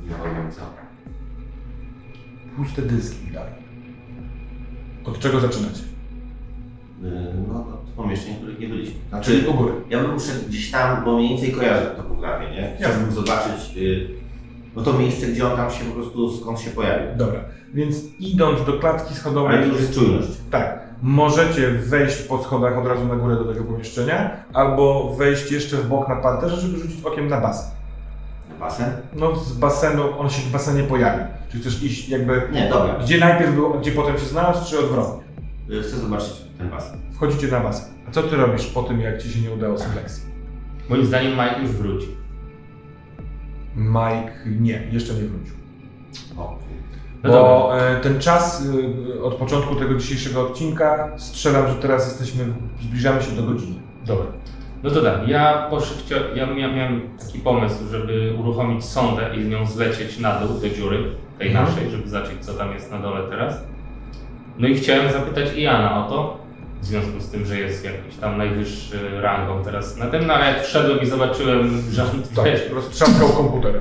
[0.08, 0.60] Nie wiem co.
[2.56, 3.52] Puste dyski dali.
[5.04, 5.82] Od czego zaczynacie?
[7.02, 7.10] Yy,
[7.48, 8.94] No, to pomieszczeń, w których nie byliśmy.
[9.22, 9.72] Czyli Znaczy, u góry.
[9.90, 12.76] ja bym szedł gdzieś tam, bo mniej więcej kojarzę topografię, nie?
[12.78, 14.08] Chciałbym zobaczyć, yy,
[14.76, 17.06] no to miejsce, gdzie on tam się po prostu, skąd się pojawił.
[17.16, 17.40] Dobra,
[17.74, 20.28] więc idąc do klatki Ale schodowej, to już jest czujność.
[20.50, 25.76] tak, możecie wejść po schodach od razu na górę do tego pomieszczenia, albo wejść jeszcze
[25.76, 27.70] w bok na parterze, żeby rzucić okiem na basen.
[28.62, 28.90] Basen?
[29.16, 31.24] No z basenu, on się w basenie pojawi.
[31.52, 32.94] Czy chcesz iść jakby, Nie, dobra.
[33.02, 35.22] gdzie najpierw był, gdzie potem się znalazł, czy odwrotnie?
[35.68, 36.98] Yy, Chcę zobaczyć ten basen.
[37.14, 37.88] Wchodzicie na basen.
[38.08, 40.22] A co ty robisz po tym, jak ci się nie udało selekcji?
[40.88, 42.06] Moim zdaniem Mike już wróci.
[43.76, 45.54] Mike nie, jeszcze nie wrócił.
[46.38, 46.58] O,
[47.22, 48.64] No Bo e, ten czas
[49.18, 52.44] e, od początku tego dzisiejszego odcinka strzelam, że teraz jesteśmy,
[52.82, 53.74] zbliżamy się do godziny.
[54.06, 54.26] Dobra.
[54.82, 59.48] No to tak, ja, posz, chcia, ja, miałem taki pomysł, żeby uruchomić sondę i z
[59.48, 60.98] nią zlecieć na dół do dziury,
[61.38, 61.66] tej Mhm.
[61.66, 63.54] naszej, żeby zobaczyć co tam jest na dole teraz.
[64.58, 66.38] No i chciałem zapytać Iana o to,
[66.80, 70.46] w związku z tym, że jest jakiś tam najwyższy rangą teraz na tym, no ale
[70.46, 72.04] jak wszedłem i zobaczyłem, że
[72.36, 73.74] Tak, wiesz, roztrzaskał komputer.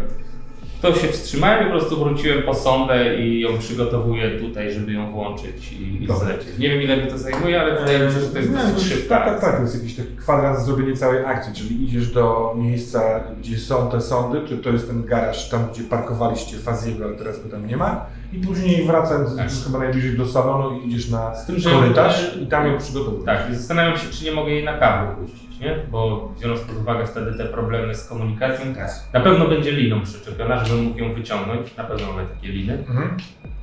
[0.82, 5.12] To się wstrzymałem i po prostu wróciłem po sondę i ją przygotowuję tutaj, żeby ją
[5.12, 6.58] włączyć i, i zlecieć.
[6.60, 8.84] Nie wiem ile mi to zajmuje, ale wydaje mi się, że to jest Nie, dosyć
[8.90, 9.10] szybko.
[9.10, 9.56] Tak, tak, tak.
[9.56, 13.02] To jest jakiś taki kwadrans zrobienia całej akcji, czyli idziesz do miejsca,
[13.40, 17.44] gdzie są te sądy, czy to jest ten garaż, tam gdzie parkowaliście Faziego, ale teraz
[17.44, 18.06] go tam nie ma.
[18.34, 19.48] I później wracając Tak.
[19.66, 23.26] chyba najbliżej do salonu i idziesz na Z tym, korytarz i tam ją przygotowujesz.
[23.26, 25.76] Tak, i zastanawiam się, czy nie mogę jej na kablu puścić, nie?
[25.92, 28.66] Bo biorąc pod uwagę wtedy te problemy z komunikacją,
[29.14, 31.78] na pewno będzie liną przyczepiona, żebym mógł ją wyciągnąć.
[31.78, 33.18] Na pewno mamy takie liny, Mhm.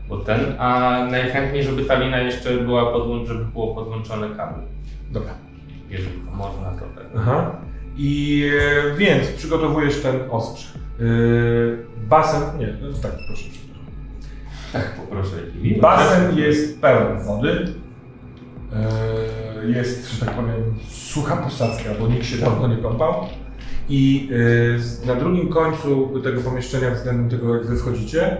[0.08, 4.60] bo ten, a najchętniej, żeby ta lina jeszcze była podłączona, żeby było podłączone kabel.
[5.10, 5.30] Dobra.
[5.90, 7.04] Jeżeli to można, to tak.
[7.16, 7.56] Aha.
[7.96, 8.42] I
[8.92, 10.72] e, więc przygotowujesz ten ostrz.
[11.00, 11.02] E,
[12.08, 13.44] basen, nie, no tak, proszę.
[14.72, 15.36] Tak, poproszę.
[15.80, 17.72] Basen jest pełen wody.
[18.72, 23.14] E, Jest, że tak powiem, sucha posadzka, bo nikt się dawno nie kąpał.
[23.88, 24.30] I
[25.04, 28.36] e, na drugim końcu tego pomieszczenia, względem tego jak wy wchodzicie,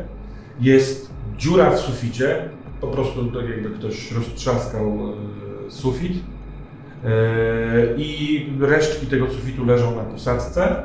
[0.60, 2.48] jest dziura w suficie.
[2.80, 6.12] Po prostu tak jakby ktoś roztrzaskał e, sufit.
[7.96, 10.82] I resztki tego sufitu leżą na posadzce.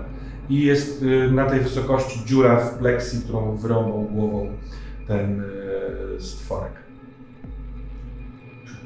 [0.50, 4.50] I jest na tej wysokości dziura w pleksji, którą wyrąbał głową
[5.08, 5.44] ten
[6.20, 6.83] stworek.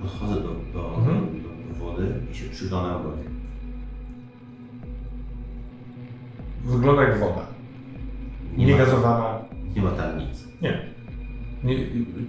[0.02, 1.18] Podchodzę do, do, Mhm.
[1.44, 3.24] do, do wody i się przyglądam wodzie.
[6.66, 7.42] Wygląda jak woda.
[8.58, 9.40] Nie Nie ma- gazowana.
[9.76, 10.44] Nie ma tam nic.
[10.62, 10.88] Nie.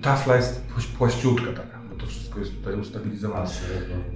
[0.03, 3.45] Tafla jest płaś- płaściutka taka, bo to wszystko jest tutaj ustabilizowane.
[3.45, 3.63] Patrzę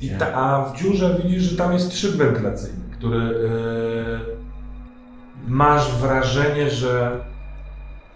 [0.01, 3.31] do I ta, a w dziurze widzisz, że tam jest szyb wentylacyjny, który e,
[5.49, 7.21] masz wrażenie, że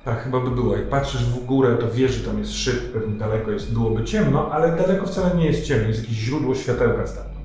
[0.06, 0.76] tak chyba by było.
[0.76, 4.52] Jak patrzysz w górę, to wiesz, że tam jest szyb, pewnie daleko jest, byłoby ciemno,
[4.52, 7.36] ale daleko wcale nie jest ciemno, jest jakieś źródło światełka stamtąd.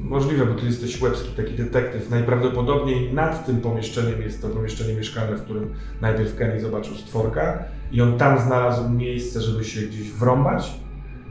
[0.00, 2.10] Możliwe, bo ty jesteś łebski, taki detektyw.
[2.10, 8.02] Najprawdopodobniej nad tym pomieszczeniem jest to pomieszczenie mieszkalne, w którym najpierw Kenny zobaczył stworka i
[8.02, 10.80] on tam znalazł miejsce, żeby się gdzieś wrąbać.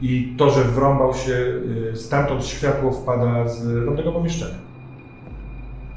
[0.00, 1.60] I to, że wrąbał się,
[1.92, 4.58] y, stamtąd światło wpada z tamtego pomieszczenia.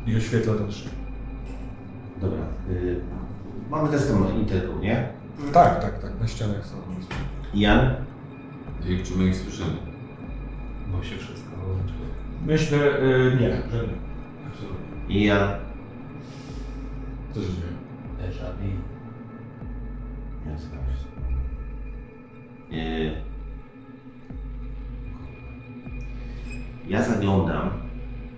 [0.08, 0.92] I oświetla ten szyb.
[2.22, 2.40] Dobra.
[2.72, 3.19] Y,
[3.70, 5.08] mamy też tam interkom, nie?
[5.54, 6.76] Tak, tak, tak, na ścianach są.
[7.54, 7.96] Jan?
[8.90, 9.72] I czy my ich słyszymy?
[10.92, 12.00] Bo się wszystko wyłączyło.
[12.46, 13.94] Myślę, y, nie, że nie.
[14.48, 15.16] Absolutnie.
[15.16, 15.50] I Jan?
[17.34, 17.74] Co się dzieje?
[18.20, 18.70] Déjà vu.
[20.46, 20.70] Nie się.
[22.72, 23.30] Y,
[26.88, 27.70] Ja zaglądam,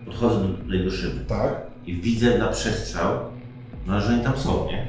[0.05, 1.55] podchodzę do, tutaj do szyby Tak.
[1.85, 3.19] i widzę na przestrzał,
[3.87, 4.80] no, że oni tam są, nie?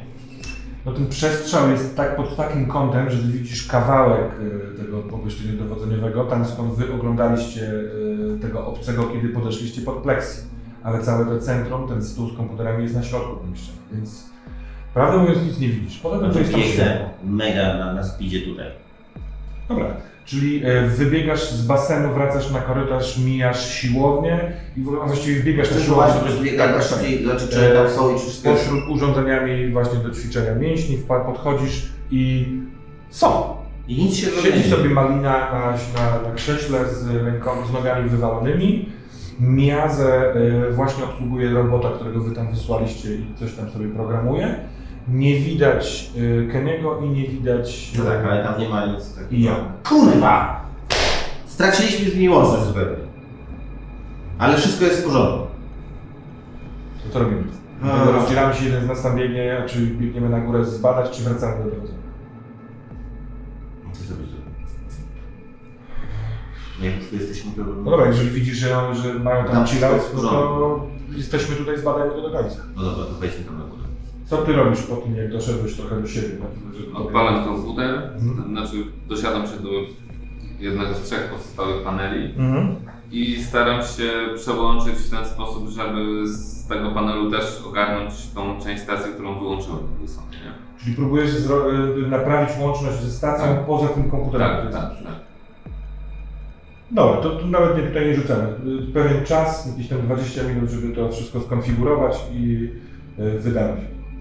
[0.87, 4.31] No ten przestrzał jest tak pod takim kątem, że ty widzisz kawałek
[4.75, 10.43] y, tego pomieszczenia dowodzeniowego, tam skąd wy oglądaliście y, tego obcego, kiedy podeszliście pod pleksji.
[10.83, 14.31] Ale całe to centrum, ten stół z komputerami jest na środku pomieszczenia, więc
[14.95, 15.99] prawdę mówiąc nic nie widzisz.
[15.99, 16.89] Poza tym to jest tam
[17.37, 18.67] mega na, na speedzie tutaj.
[19.69, 19.87] Dobra,
[20.25, 25.85] czyli e, wybiegasz z basenu, wracasz na korytarz, mijasz siłownię i w- właściwie wbiegasz Też
[25.85, 26.43] siłownię.
[26.43, 26.99] biegam tak, tak, tak.
[26.99, 28.51] szybciej, znaczy czy tam są i czy.
[28.51, 32.47] Pośród urządzeniami właśnie do ćwiczenia mięśni podchodzisz i
[33.11, 33.57] są.
[33.89, 38.89] I nic się Siedzi sobie Malina na, na, na krześle z ręką, z nogami wywalonymi.
[39.41, 40.35] Miazę
[40.71, 44.55] y, właśnie obsługuje robota, którego wy tam wysłaliście i coś tam sobie programuje.
[45.09, 49.15] Nie widać y, Keniego i nie widać No tak, y, ale tam nie ma nic
[49.15, 49.31] takiego.
[49.31, 49.57] i ja.
[49.89, 50.65] Kurwa!
[51.47, 52.97] Straciliśmy z łączność zupełnie.
[54.39, 55.47] Ale wszystko jest w porządku.
[57.05, 57.43] To co robimy?
[57.83, 58.05] A.
[58.11, 61.71] Rozdzielamy się, jeden z nas tam biegnie, czy biegniemy na górę zbadać, czy wracamy do
[61.71, 61.93] drodze.
[63.93, 64.33] Co sobie zrobić?
[66.83, 67.63] Jak tu jesteśmy, to...
[67.85, 70.87] No dobra, jeżeli widzisz, że, że mają tam Tam chill out, wszystko no to
[71.17, 72.57] jesteśmy tutaj, zbadajmy to do końca.
[72.77, 73.82] No dobra, to wejdźmy tam na górę.
[74.33, 76.29] Co ty robisz po tym, jak doszedłeś trochę do siebie?
[76.95, 78.49] Odpalam komputer, Mhm.
[78.51, 78.77] znaczy
[79.09, 79.69] dosiadam się do
[80.61, 82.75] jednego z trzech pozostałych paneli Mhm.
[83.11, 88.83] i staram się przełączyć w ten sposób, żeby z tego panelu też ogarnąć tą część
[88.83, 89.79] stacji, którą wyłączyłem
[90.31, 90.53] nie?
[90.85, 93.67] Czyli próbujesz y, naprawić łączność ze stacją Tak.
[93.67, 94.49] poza tym komputerem.
[94.49, 95.13] Tak, tak, tak.
[96.91, 98.43] Dobra, to, to nawet nie, tutaj nie rzucamy.
[98.89, 102.71] Y, Pewien czas, jakieś tam 20 minut, żeby to wszystko skonfigurować i
[103.19, 103.71] y, wydać.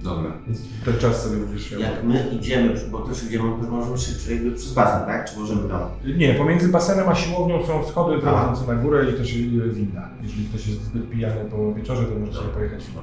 [0.04, 0.32] Dobra.
[0.48, 1.82] Więc ten czas sobie będziesz miał.
[1.82, 5.32] Jak my idziemy, bo też idziemy, możemy się czy jakby przez basen, tak?
[5.32, 5.82] Czy możemy tam...
[6.18, 10.10] Nie, pomiędzy basenem a siłownią są schody prowadzące na górę i też y, winda.
[10.24, 12.94] Jeżeli ktoś jest zbyt pijany po wieczorze, to może sobie pojechać w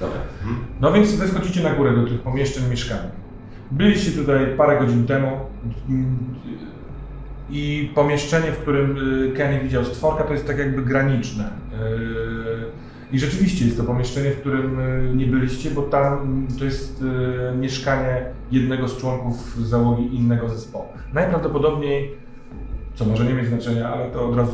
[0.00, 0.20] Dobra.
[0.42, 0.56] Mhm.
[0.80, 3.12] No więc wy wchodzicie na górę do tych pomieszczeń mieszkalnych.
[3.70, 5.30] Byliście tutaj parę godzin temu
[7.50, 11.50] i pomieszczenie, w którym y, Kenny widział stworka, to jest tak jakby graniczne.
[13.12, 17.02] I rzeczywiście jest to pomieszczenie, w którym y, nie byliście, bo tam mm, to jest
[17.52, 20.84] y, mieszkanie jednego z członków załogi innego zespołu.
[21.12, 22.10] Najprawdopodobniej,
[22.94, 24.52] co może nie mieć znaczenia, ale to od razu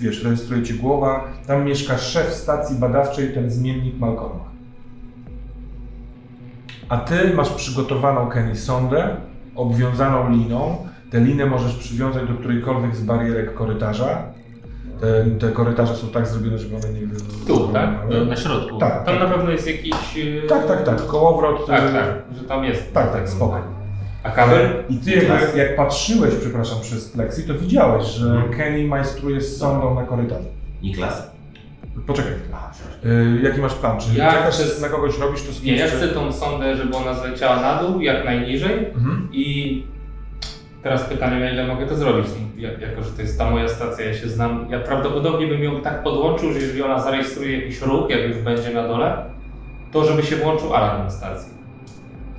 [0.00, 4.54] wiesz, rejestruje ci głowa, tam mieszka szef stacji badawczej, ten zmiennik Malcolma.
[6.88, 9.16] A ty masz przygotowaną Kenny sondę,
[9.54, 10.76] obwiązaną liną.
[11.10, 14.22] Tę linę możesz przywiązać do którejkolwiek z barierek korytarza.
[15.04, 17.00] Te, te korytarze są tak zrobione, żeby one nie
[17.46, 17.90] Tu, tak?
[18.28, 18.78] Na środku.
[18.78, 19.28] Tak, Tam tak.
[19.28, 20.16] na pewno jest jakiś...
[20.16, 21.06] yy, Tak, tak, tak.
[21.06, 21.66] Kołowrot.
[21.66, 22.04] Tak, y, tak,
[22.38, 22.92] że tam jest.
[22.94, 23.60] Tak, tak, spoko.
[24.22, 24.84] A kabel?
[24.88, 28.52] I ty jakby, jak patrzyłeś, przepraszam, przez plexi, to widziałeś, że Mhm.
[28.52, 30.48] Kenny majstruje z sondą na korytarzu.
[30.82, 31.30] Niklas?
[32.06, 32.32] Poczekaj.
[32.52, 32.70] A.
[33.08, 34.00] Y, jaki masz plan?
[34.00, 35.64] Czy Ja czekasz chcę- na kogoś robisz to z kimś?
[35.66, 39.28] Nie, ja czy- chcę tą sondę, żeby ona zleciała na dół, jak najniżej Mhm.
[39.32, 39.82] i
[40.84, 42.26] teraz pytanie, na ile mogę to zrobić,
[42.56, 45.80] Ja- jako że to jest ta moja stacja, ja się znam, ja prawdopodobnie bym ją
[45.80, 49.24] tak podłączył, że jeżeli ona zarejestruje jakiś ruch, jak już będzie na dole,
[49.92, 51.52] to żeby się włączył alarm na stacji.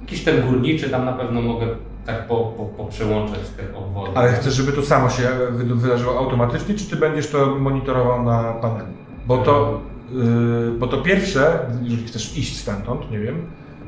[0.01, 1.67] Jakiś ten górniczy tam na pewno mogę
[2.05, 4.11] tak po, po, po przełączać te obwody.
[4.15, 8.53] Ale chcesz, żeby to samo się wy- wydarzyło automatycznie, czy ty będziesz to monitorował na
[8.53, 8.85] panelu?
[9.27, 9.81] Bo to,
[10.13, 13.41] yy, bo to pierwsze, jeżeli chcesz iść stamtąd, nie wiem,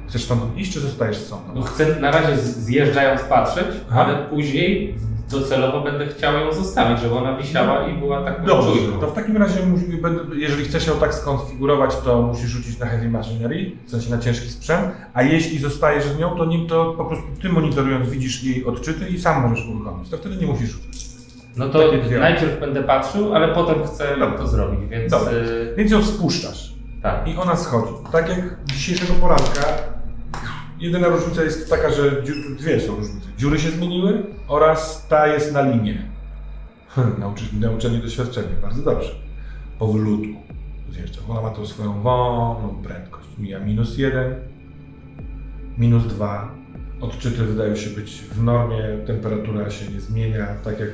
[0.08, 4.06] chcesz stamtąd iść, czy zostajesz z No chcę na razie zjeżdżając patrzeć, Aha.
[4.06, 4.96] ale później
[5.32, 9.00] docelowo będę chciał ją zostawić, żeby ona wisiała i była taką Dobrze, czujką.
[9.00, 9.60] to w takim razie,
[10.36, 14.50] jeżeli chcesz ją tak skonfigurować, to musisz rzucić na heavy machinery, w sensie na ciężki
[14.50, 18.66] sprzęt, a jeśli zostajesz z nią, to, nim to po prostu ty monitorując widzisz jej
[18.66, 20.10] odczyty i sam możesz uruchomić.
[20.10, 21.08] To wtedy nie musisz rzucać.
[21.58, 21.80] No to
[22.20, 24.38] najpierw będę patrzył, ale potem chcę Dobra.
[24.38, 25.32] to zrobić, więc Dobra.
[25.34, 26.74] y, Więc ją spuszczasz.
[27.04, 27.28] tak.
[27.28, 27.92] I ona schodzi.
[28.12, 29.62] Tak jak dzisiejszego poranka,
[30.80, 32.22] jedyna różnica jest taka, że
[32.60, 33.28] dwie są różnice.
[33.38, 36.02] Dziury się zmieniły oraz ta jest na linie.
[37.20, 38.48] Nauczy- nauczenie, doświadczenie.
[38.62, 39.12] Bardzo dobrze.
[39.80, 40.42] Powolutku
[40.92, 41.22] zjeżdża.
[41.30, 43.28] Ona ma tą swoją wolną prędkość.
[43.38, 44.36] Mija minus jeden,
[45.78, 46.52] minus dwa.
[47.02, 50.90] Odczyty wydają się być w normie, temperatura się nie zmienia, tak jak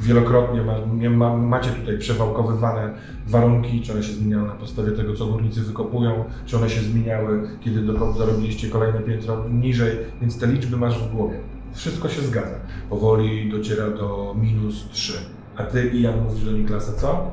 [0.00, 0.62] wielokrotnie
[1.10, 2.94] ma, macie tutaj przewałkowywane
[3.26, 7.48] warunki, czy one się zmieniały na podstawie tego, co górnicy wykopują, czy one się zmieniały,
[7.60, 11.36] kiedy do, dorobiliście kolejne piętro niżej, więc te liczby masz w głowie.
[11.74, 12.54] Wszystko się zgadza.
[12.90, 15.12] Powoli dociera do minus 3.
[15.56, 17.30] A ty, Ian, mówisz do Niklasa co?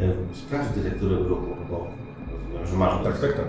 [0.00, 1.86] E, Sprawdź dyrektorę ruchu, bo
[2.32, 3.46] rozumiem, że masz Tak, tak, tak.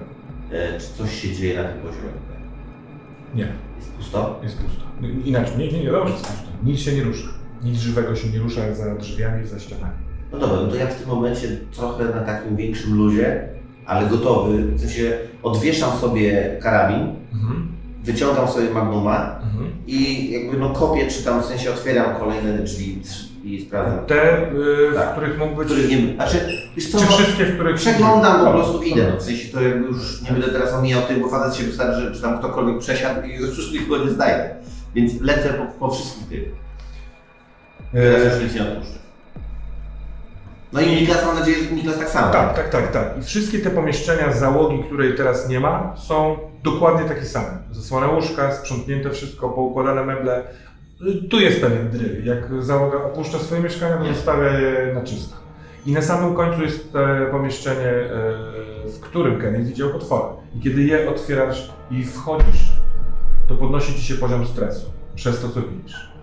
[0.52, 2.12] E, Czy coś się dzieje na tym poziomie?
[3.36, 4.40] Nie, Jest pusto?
[4.44, 4.82] jest pusto.
[5.26, 6.48] Inaczej, nie, nie, nie, dobrze jest pusto.
[6.64, 7.28] Nic się nie rusza.
[7.66, 9.94] Nic żywego się nie rusza za drzwiami, za ścianami.
[10.32, 13.48] No dobra, no to ja w tym momencie trochę na takim większym luzie,
[13.86, 17.68] ale gotowy, w sensie odwieszam sobie karabin, Mhm.
[18.04, 19.72] wyciągam sobie magnuma Mhm.
[19.88, 23.02] i jakby no kopię, czy tam w sensie otwieram kolejne drzwi
[23.44, 24.06] i sprawdzam.
[24.06, 25.12] Te, y, w Tak.
[25.12, 25.66] których mógł być...
[25.66, 26.38] Których nie, znaczy,
[26.76, 27.76] wiesz co, Czy no, wszystkie, w których...
[27.76, 29.14] przeglądam, po prostu idę, dobra.
[29.14, 32.02] no, w sensie to jakby już nie będę teraz omijał tych, bo facet się wystarczy,
[32.02, 34.56] że czy tam ktokolwiek przesiadł i już już nikogo nie znajdę.
[34.96, 36.65] Więc lecę po, po wszystkich tych.
[37.96, 39.00] Teraz E, już nic nie odpuszczę.
[40.74, 42.34] No i Niklas, mam nadzieję, że Niklas tak samo.
[42.34, 43.18] Tak, tak, tak, tak.
[43.20, 47.58] I wszystkie te pomieszczenia załogi, której teraz nie ma, są dokładnie takie same.
[47.72, 50.44] Zasłone łóżka, sprzątnięte wszystko, poukładane meble.
[51.02, 52.26] Y, Tu jest pewien dryl.
[52.26, 55.36] Jak załoga opuszcza swoje mieszkania, to zostawia je na czysto.
[55.86, 58.10] I na samym końcu jest e, pomieszczenie, e,
[58.90, 60.24] w którym Kenny widział potwory.
[60.56, 62.72] I kiedy je otwierasz i wchodzisz,
[63.48, 66.15] to podnosi ci się poziom stresu przez to, co widzisz.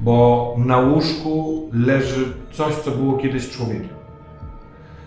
[0.00, 3.96] Bo na łóżku leży coś, co było kiedyś człowiekiem.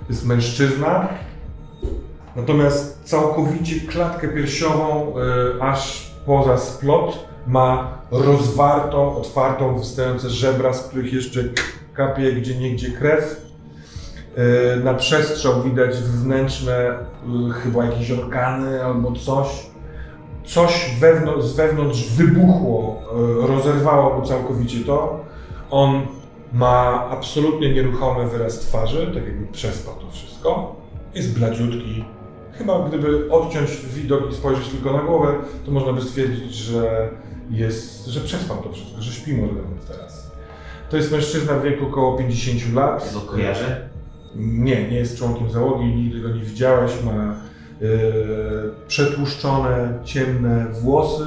[0.10, 1.08] Jest mężczyzna,
[2.36, 5.14] natomiast całkowicie klatkę piersiową,
[5.58, 11.44] y, aż poza splot, ma rozwartą, otwartą, wystające żebra, z których jeszcze
[11.94, 13.50] kapie gdzie niegdzie krew.
[14.78, 16.90] Y, na przestrzał widać wewnętrzne,
[17.50, 19.48] y, chyba jakieś organy albo coś.
[20.50, 23.02] Coś wewnątrz, z wewnątrz wybuchło,
[23.44, 25.26] y, rozerwało mu całkowicie to.
[25.72, 26.02] On
[26.54, 30.76] ma absolutnie nieruchomy wyraz twarzy, tak jakby przespał to wszystko.
[31.16, 32.06] Jest bladziutki.
[32.52, 35.34] Chyba gdyby odciąć widok i spojrzeć tylko na głowę,
[35.66, 37.10] to można by stwierdzić, że
[37.50, 40.32] jest, że przespał to wszystko, że śpi może nawet teraz.
[40.90, 43.06] To jest mężczyzna w wieku około 50 lat.
[43.08, 43.90] Ja go kojarzę.
[44.36, 46.92] Nie, nie jest członkiem załogi, nigdy go nie widziałeś.
[47.04, 47.49] Ma e,
[48.88, 51.26] przetłuszczone, ciemne włosy,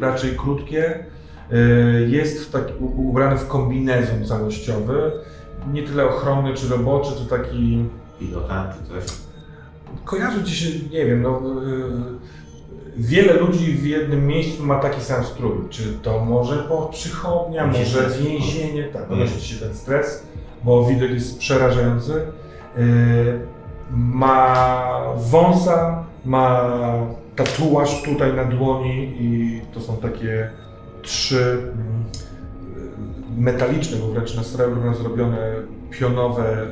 [0.00, 1.04] raczej krótkie.
[1.52, 1.56] E,
[2.08, 5.12] jest w taki, ubrany w kombinezon całościowy.
[5.72, 7.84] Nie tyle ochronny czy roboczy, to taki
[8.18, 9.04] Pilota czy coś.
[10.04, 12.02] kojarzy ci się, nie wiem, no, yy,
[12.96, 15.68] wiele ludzi w jednym miejscu ma taki sam strój.
[15.70, 20.26] Czy to może po przychodnia, może więzienie, tak, ponosi się ten stres,
[20.64, 22.12] bo widok jest przerażający.
[23.96, 26.70] Ma wąsa, ma
[27.36, 30.50] tatuaż tutaj na dłoni i to są takie
[31.02, 32.04] trzy mm,
[33.38, 35.52] metaliczne, bo wręcz na srebrno zrobione
[35.90, 36.66] pionowe,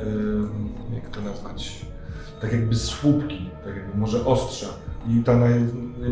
[0.95, 1.85] jak to nazwać,
[2.41, 4.67] tak jakby słupki, tak jakby może ostrza.
[5.09, 5.53] I ta naj,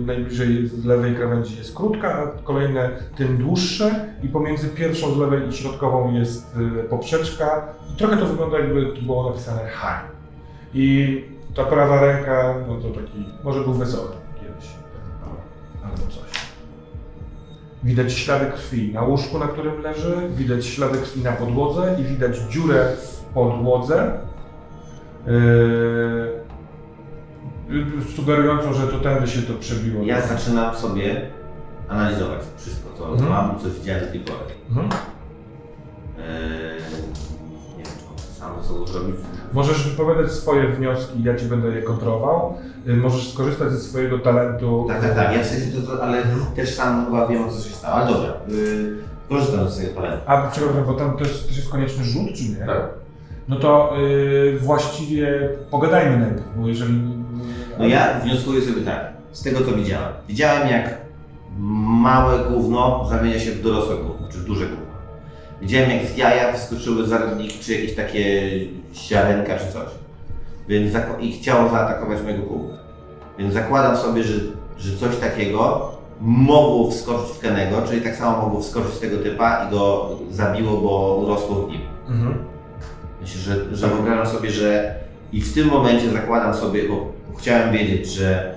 [0.06, 5.50] najbliżej z lewej krawędzi jest krótka, a kolejne tym dłuższe i pomiędzy pierwszą z lewej
[5.50, 10.02] i środkową jest y, poprzeczka i trochę to wygląda jakby było napisane H.
[10.74, 11.24] I
[11.56, 14.08] ta prawa ręka, no to taki, może był wesoły
[14.40, 14.70] kiedyś,
[15.84, 16.30] albo coś.
[17.84, 22.38] Widać ślady krwi na łóżku, na którym leży, widać ślady krwi na podłodze i widać
[22.38, 24.20] dziurę w podłodze,
[25.28, 26.30] yy,
[28.16, 30.04] sugerującą, że to tędy się to przebiło.
[30.04, 31.22] Ja zaczynam sobie
[31.90, 33.30] analizować wszystko, co Mhm.
[33.30, 34.40] mam co widziałem do tej pory.
[34.70, 34.90] Mhm.
[39.54, 42.54] Możesz wypowiadać swoje wnioski, ja Ci będę je kontrolował.
[42.86, 44.86] Yy, możesz skorzystać ze swojego talentu.
[44.88, 45.36] Tak, tak, tak.
[45.36, 46.24] Ja w sensie to, to ale
[46.56, 47.96] też sam chyba wiem, co się stało.
[47.96, 48.98] Ale dobra, yy,
[49.30, 50.24] korzystam ze swojego talentu.
[50.26, 52.66] A przepraszam, bo tam też, też jest konieczny rzut, czy nie?
[52.66, 52.90] Tak.
[53.48, 57.02] No to yy, właściwie pogadajmy najpierw, bo jeżeli...
[57.80, 60.14] No ja wnioskuję sobie tak, z tego co widziałem.
[60.28, 60.98] Widziałem jak
[61.58, 64.89] małe gówno zamienia się w dorosłe gówno, czy w duże gówno.
[65.62, 68.50] Widziałem jak z jaja wyskoczyły zarodniki, czy jakieś takie
[68.94, 69.88] ziarenka, czy coś.
[70.68, 72.74] Więc i chciało zaatakować mojego kółka.
[73.40, 74.34] Więc zakładam sobie, że,
[74.78, 75.92] że coś takiego
[76.22, 80.78] mogło wskoczyć w Kenego, czyli tak samo mogło wskoczyć z tego typa i go zabiło,
[80.82, 81.82] bo urosło w nim.
[82.10, 82.38] Mhm.
[83.22, 84.96] Myślę, że, że wyobrażam sobie, że
[85.34, 88.56] i w tym momencie zakładam sobie, bo chciałem wiedzieć, że,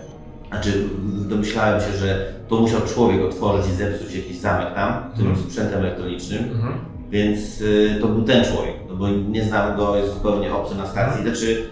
[0.48, 5.46] znaczy domyślałem się, że to musiał człowiek otworzyć i zepsuć jakiś zamek tam, tym Mhm.
[5.50, 6.74] sprzętem elektronicznym, Mhm.
[7.12, 10.86] Więc y, to był ten człowiek, no bo nie znam go, jest zupełnie obcy na
[10.86, 11.70] stacji, znaczy,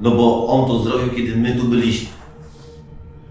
[0.00, 2.08] no bo on to zrobił, kiedy my tu byliśmy.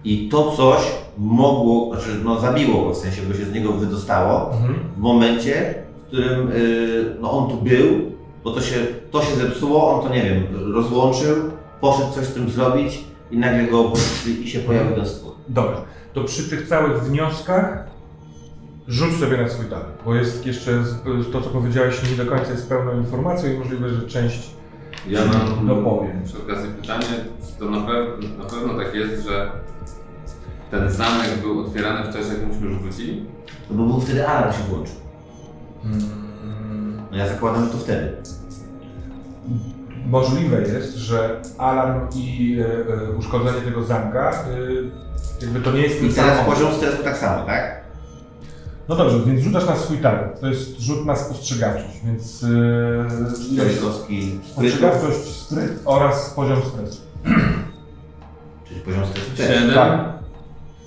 [0.04, 0.80] I to coś
[1.18, 4.74] mogło, znaczy no zabiło go, w sensie, bo się z niego wydostało, Mhm.
[4.96, 7.86] w momencie, w którym y, no on tu był,
[8.44, 8.76] bo to się,
[9.10, 10.44] to się zepsuło, on to nie wiem,
[10.74, 11.36] rozłączył,
[11.80, 13.92] poszedł coś z tym zrobić i nagle go
[14.44, 15.32] i się pojawił ten stwór.
[15.48, 15.76] Dobra,
[16.12, 17.89] to przy tych całych wnioskach
[18.90, 20.94] rzuć sobie na swój talent, bo jest jeszcze z,
[21.32, 24.50] to, co powiedziałeś, nie do końca jest pełną informacją i możliwe, że część
[25.08, 26.22] Ja mam dopowiem.
[26.24, 27.06] przy okazji pytanie,
[27.58, 29.50] to na, pew- na pewno tak jest, że
[30.70, 33.26] ten zamek był otwierany w czasie, jak myśmy już wrócili?
[33.70, 34.94] No bo był wtedy alarm się włączył.
[35.84, 36.02] Mm,
[37.10, 38.12] No ja zakładam, że to wtedy.
[40.06, 46.02] Możliwe jest, że alarm i e, e, uszkodzenie tego zamka, e, jakby to nie jest
[46.02, 47.80] I teraz poziom stresu tak samo, tak?
[48.90, 50.40] No dobrze, więc rzucasz na swój talent.
[50.40, 57.00] To jest rzut na spostrzegawczość, więc e, kostki sprytu, spostrzegawczość, spryt oraz poziom stresu.
[58.68, 59.46] czyli poziom stresu też.
[59.46, 60.00] Siedem Tak.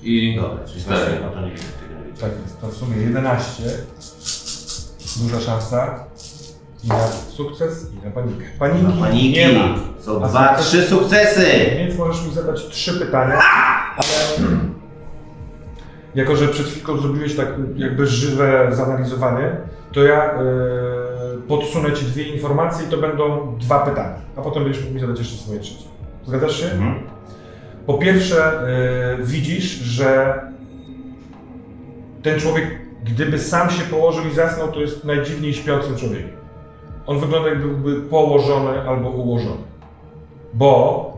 [0.04, 1.00] i Dobra, czyli cztery.
[1.00, 2.16] właśnie, no to nie wiem, tego nie wiem.
[2.22, 3.64] Tak jest, to w sumie 11.
[5.22, 6.04] Duża szansa.
[6.84, 7.08] I na
[7.38, 8.46] sukces, i na panikę.
[8.60, 9.32] Paniki, No, paniki.
[9.32, 9.76] nie ma.
[10.02, 11.46] Są A dwa, sukces- trzy sukcesy!
[11.78, 13.40] Więc możesz mi zadać trzy pytania,
[13.98, 14.48] ale
[16.16, 19.58] jako, że przed chwilką zrobiłeś tak jakby żywe zanalizowanie,
[19.92, 20.40] to ja e,
[21.48, 25.20] podsunę Ci dwie informacje i to będą dwa pytania, a potem będziesz mógł mi zadać
[25.20, 25.86] jeszcze swoje trzecie.
[26.26, 26.66] Zgadzasz się?
[26.66, 26.96] Mhm.
[27.86, 28.62] Po pierwsze,
[29.20, 30.40] y, widzisz, że
[32.24, 32.66] ten człowiek,
[33.04, 36.30] gdyby sam się położył i zasnął, to jest najdziwniej śpiącym człowiekiem.
[37.08, 39.64] On wygląda jakby był położony albo ułożony.
[40.54, 41.13] Bo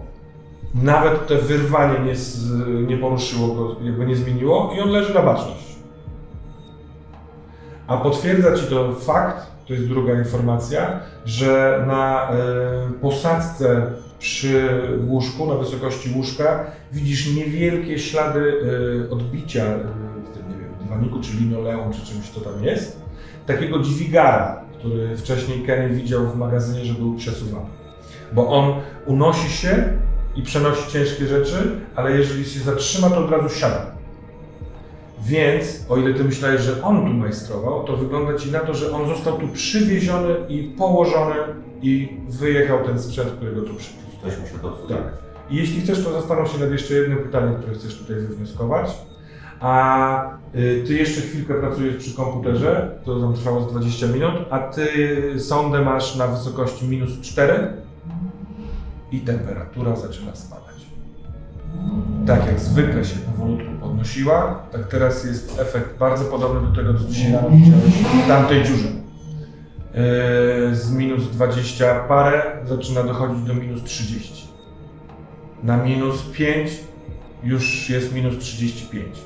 [0.83, 2.51] nawet te wyrwanie nie, z,
[2.87, 5.75] nie poruszyło go, jakby nie zmieniło i on leży na baczność.
[7.87, 15.45] A potwierdza ci to fakt, to jest druga informacja, że na y, posadzce przy łóżku,
[15.45, 19.79] na wysokości łóżka, widzisz niewielkie ślady y, odbicia y,
[20.25, 23.01] w tym, nie wiem, dywaniku, czy linoleum, czy czymś, co tam jest.
[23.45, 27.65] Takiego dźwigara, który wcześniej Kenny widział w magazynie, że był przesuwany.
[28.33, 28.73] Bo on
[29.05, 29.97] unosi się
[30.35, 33.95] i przenosi ciężkie rzeczy, ale jeżeli się zatrzyma, to od razu siada.
[35.25, 38.91] Więc, o ile ty myślałeś, że on tu majstrował, to wygląda ci na to, że
[38.91, 41.35] on został tu przywieziony i położony
[41.81, 44.05] i wyjechał ten sprzęt, którego tu przywiózł.
[44.21, 44.87] Ktoś musiał to.
[44.87, 45.25] Tak.
[45.49, 48.89] I jeśli chcesz, to zastanów się nad jeszcze jednym pytaniem, które chcesz tutaj wywnioskować.
[49.59, 54.59] A y, ty jeszcze chwilkę pracujesz przy komputerze, to tam trwało z 20 minut, a
[54.59, 54.89] ty
[55.39, 57.73] sondę masz na wysokości minus 4
[59.11, 60.75] i temperatura zaczyna spadać.
[62.27, 67.05] tak jak zwykle się powolutku podnosiła, tak teraz jest efekt bardzo podobny do tego, co
[67.05, 68.87] dzisiaj rano widziałeś w tamtej dziurze.
[68.87, 74.47] Yy, z minus 20 parę zaczyna dochodzić do minus 30.
[75.63, 76.71] Na minus 5
[77.43, 79.17] już jest minus 35.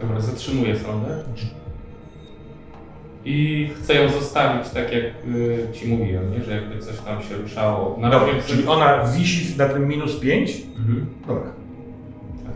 [0.00, 1.22] Dobra, zatrzymuję sondę.
[3.24, 6.44] I chcę ją zostawić tak jak y, ci mówiłem, nie?
[6.44, 7.96] że jakby coś tam się ruszało.
[8.00, 10.62] Na Dobra, razie czyli ona wisi na tym minus 5.
[10.78, 11.06] Mhm.
[11.26, 11.52] Dobra.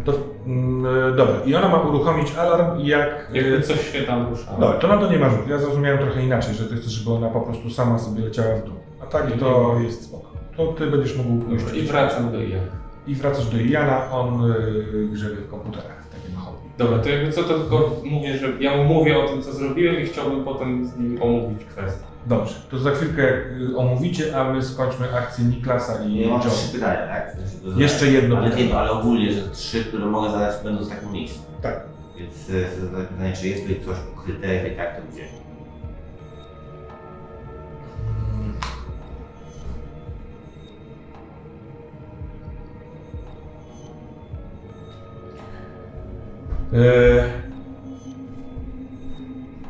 [0.05, 0.13] To,
[0.47, 3.31] mm, dobra, i ona ma uruchomić alarm jak...
[3.33, 4.61] Jakby yy, coś się tam ruszało.
[4.61, 5.49] Dobra, to na to nie ma rzut.
[5.49, 8.65] Ja zrozumiałem trochę inaczej, że ty chcesz, żeby ona po prostu sama sobie leciała w
[8.65, 8.75] dół.
[9.03, 10.31] A tak to jest spoko.
[10.57, 11.65] To ty będziesz mógł pójść.
[11.65, 12.61] Dobra, I wracam do IA.
[13.07, 15.94] I wracasz do Iana, on yy, grzebie w komputerach.
[16.79, 20.01] Dobra, to jakby co to tylko mówię, że ja mu mówię o tym, co zrobiłem
[20.01, 22.05] i chciałbym potem z nim omówić kwestię.
[22.27, 23.23] Dobrze, to za chwilkę
[23.59, 27.37] yy, omówicie, a my skończmy akcję Niklasa i Ja mam trzy pytania, tak?
[27.77, 28.67] Jeszcze jedno Ale pytanie.
[28.67, 31.39] nie, no, ale ogólnie, że trzy, które mogę zadać będą w takim miejscu.
[31.63, 31.81] Tak.
[32.17, 35.25] Więc e, chcę zadać pytanie, czy jest tutaj coś ukryte, jeżeli tak, to gdzie?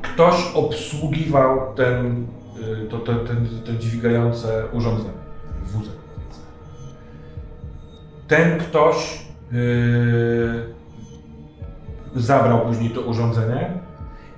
[0.03, 2.27] Ktoś obsługiwał ten,
[2.85, 5.11] e, to, to, ten, to dźwigające urządzenie,
[5.63, 5.95] wózek.
[8.29, 9.57] Ten ktoś e,
[12.15, 13.71] zabrał później to urządzenie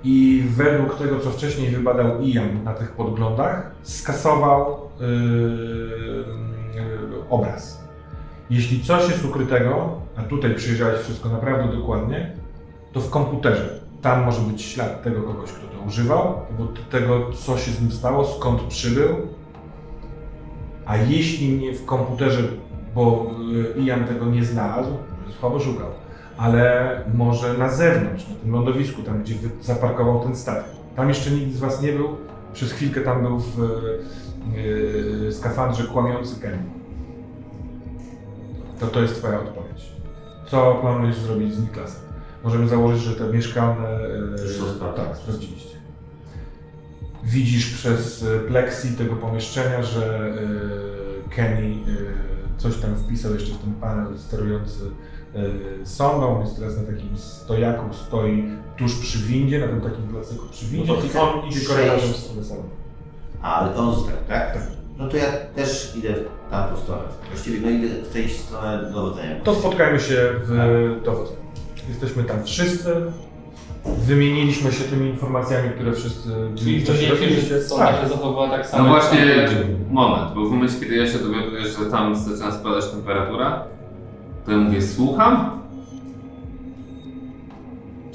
[0.03, 5.09] i według tego, co wcześniej wybadał Ian na tych podglądach, skasował e, e,
[7.29, 7.83] obraz.
[8.49, 12.35] Jeśli coś jest ukrytego, a tutaj przyjrzałeś wszystko naprawdę dokładnie,
[12.97, 13.79] to w komputerze.
[14.01, 17.91] Tam może być ślad tego kogoś, kto to używał, albo tego, co się z nim
[17.91, 19.15] stało, skąd przybył.
[20.85, 22.41] A jeśli nie w komputerze,
[22.95, 23.25] bo
[23.77, 24.89] y, Ian tego nie znalazł,
[25.39, 25.87] słabo szukał,
[26.37, 30.71] ale może na zewnątrz, na tym lądowisku, tam gdzie zaparkował ten statek.
[30.95, 32.07] Tam jeszcze nikt z Was nie był.
[32.53, 33.57] Przez chwilkę tam był w
[35.25, 36.63] yy, skafandrze kłamiący Kenny.
[38.79, 39.91] To to jest Twoja odpowiedź.
[40.47, 42.06] Co planujesz zrobić z Niklasem?
[42.43, 43.87] Możemy założyć, że te mieszkalne...
[44.35, 44.93] e, sprawdzone.
[44.95, 45.77] Tak, sprawdziliście.
[47.23, 50.33] Widzisz przez e, plexi tego pomieszczenia, że
[51.29, 51.75] e, Kenny
[52.57, 54.79] coś tam wpisał jeszcze w ten panel sterujący
[55.83, 56.35] sondą.
[56.35, 60.65] On jest teraz na takim stojaku, stoi tuż przy windzie, na tym takim placyku przy
[60.65, 62.69] windzie No to on idzie korytarzem w stronę salonu.
[63.41, 64.53] A, ale on został, tak?
[64.53, 64.67] Tak.
[64.97, 66.13] No to ja też idę
[66.47, 67.03] w tamtą stronę.
[67.29, 69.39] Właściwie no idę w tej stronę dowodzenia.
[69.43, 70.49] To spotkajmy się w
[71.05, 71.46] dowodzeniu.
[71.89, 72.95] Jesteśmy tam wszyscy.
[73.85, 77.61] Wymieniliśmy się tymi informacjami, które wszyscy Czyli wcześniej wiecie, że robiliście.
[77.61, 78.01] sonda Tak.
[78.01, 78.83] się zachowała tak samo.
[78.83, 79.19] No właśnie,
[79.91, 83.63] moment, bo w momencie, kiedy ja się dowiaduję, że tam zaczyna spadać temperatura,
[84.45, 85.49] to ja mówię, słucham?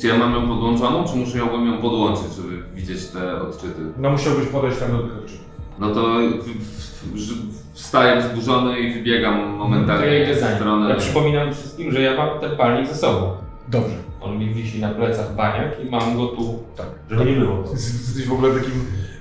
[0.00, 3.80] Czy ja mam ją podłączoną, czy muszę ją, ją podłączyć, żeby widzieć te odczyty?
[3.98, 5.46] No musiałbyś podejść tam do tych odczytów.
[5.78, 6.02] No to
[6.42, 10.88] w, w, w, wstaję wzburzony i wybiegam To momentalnie ja idę w stronę.
[10.90, 13.30] Ja przypominam wszystkim, że ja mam ten palnik ze sobą.
[13.68, 13.96] Dobrze.
[14.20, 16.86] On mi wisi na plecach baniak i mam go tu, Tak.
[17.10, 17.64] żeby nie było.
[17.72, 18.72] Jesteś w ogóle takim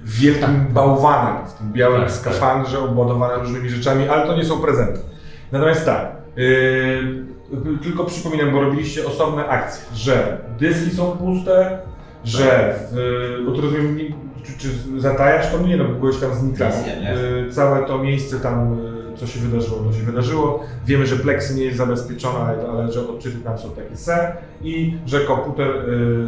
[0.03, 4.99] wielkim bałwanem w tym białym Tak, skafandrze obładowanym różnymi rzeczami, ale to nie są prezenty.
[5.51, 7.25] Natomiast tak, yy,
[7.83, 11.79] tylko przypominam, bo robiliście osobne akcje, że dyski są puste,
[12.23, 13.97] że, w, bo to rozumiem,
[14.43, 14.67] czy, czy
[15.01, 15.59] zatajasz to?
[15.59, 17.03] Nie, no bo byłeś tam z Niklasem.
[17.45, 18.90] Yy, całe to miejsce tam, yy,
[19.21, 20.63] co się wydarzyło, to się wydarzyło.
[20.85, 25.19] Wiemy, że pleksy nie jest zabezpieczona, ale, że odczyty tam są takie se i że
[25.19, 25.67] komputer,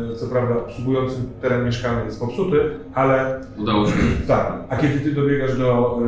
[0.09, 2.59] yy, co prawda obsługujący teren mieszkalny jest popsuty,
[2.93, 3.93] ale Udało się.
[4.27, 4.53] tak.
[4.69, 5.99] A kiedy ty dobiegasz do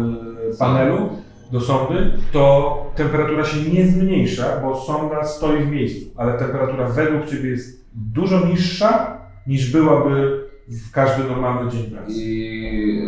[0.53, 1.09] y, panelu,
[1.51, 7.25] do sondy, to temperatura się nie zmniejsza, bo sonda stoi w miejscu, ale temperatura według
[7.25, 9.17] ciebie jest dużo niższa
[9.47, 12.11] niż byłaby w każdy normalny dzień pracy.
[12.11, 12.99] I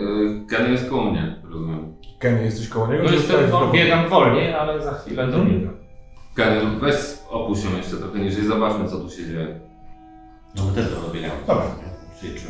[0.43, 1.96] y, Kenny jest koło mnie, rozumiem.
[2.19, 3.03] Kenny, jesteś koło niego?
[3.03, 5.45] No jestem, no, biegam wolniej, ale za chwilę Mhm.
[5.45, 5.73] dobiegam.
[6.35, 6.95] Kenny, weź
[7.29, 9.59] opuść się jeszcze trochę niżej, zobaczmy co tu się dzieje.
[10.55, 11.33] No my też to dobiegamy.
[11.47, 11.65] Dobra.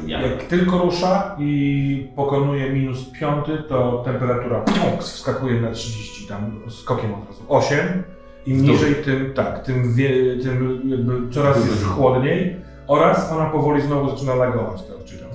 [0.05, 0.21] Ja?
[0.21, 7.13] Jak tylko rusza i pokonuje minus piąty, to temperatura pum, wskakuje na 30, tam skokiem
[7.13, 8.03] od razu 8.
[8.45, 10.09] Im niżej, tym tak, tym, wie,
[10.43, 12.55] tym jakby coraz jest chłodniej
[12.87, 15.25] oraz ona powoli znowu zaczyna lagować te odczyty.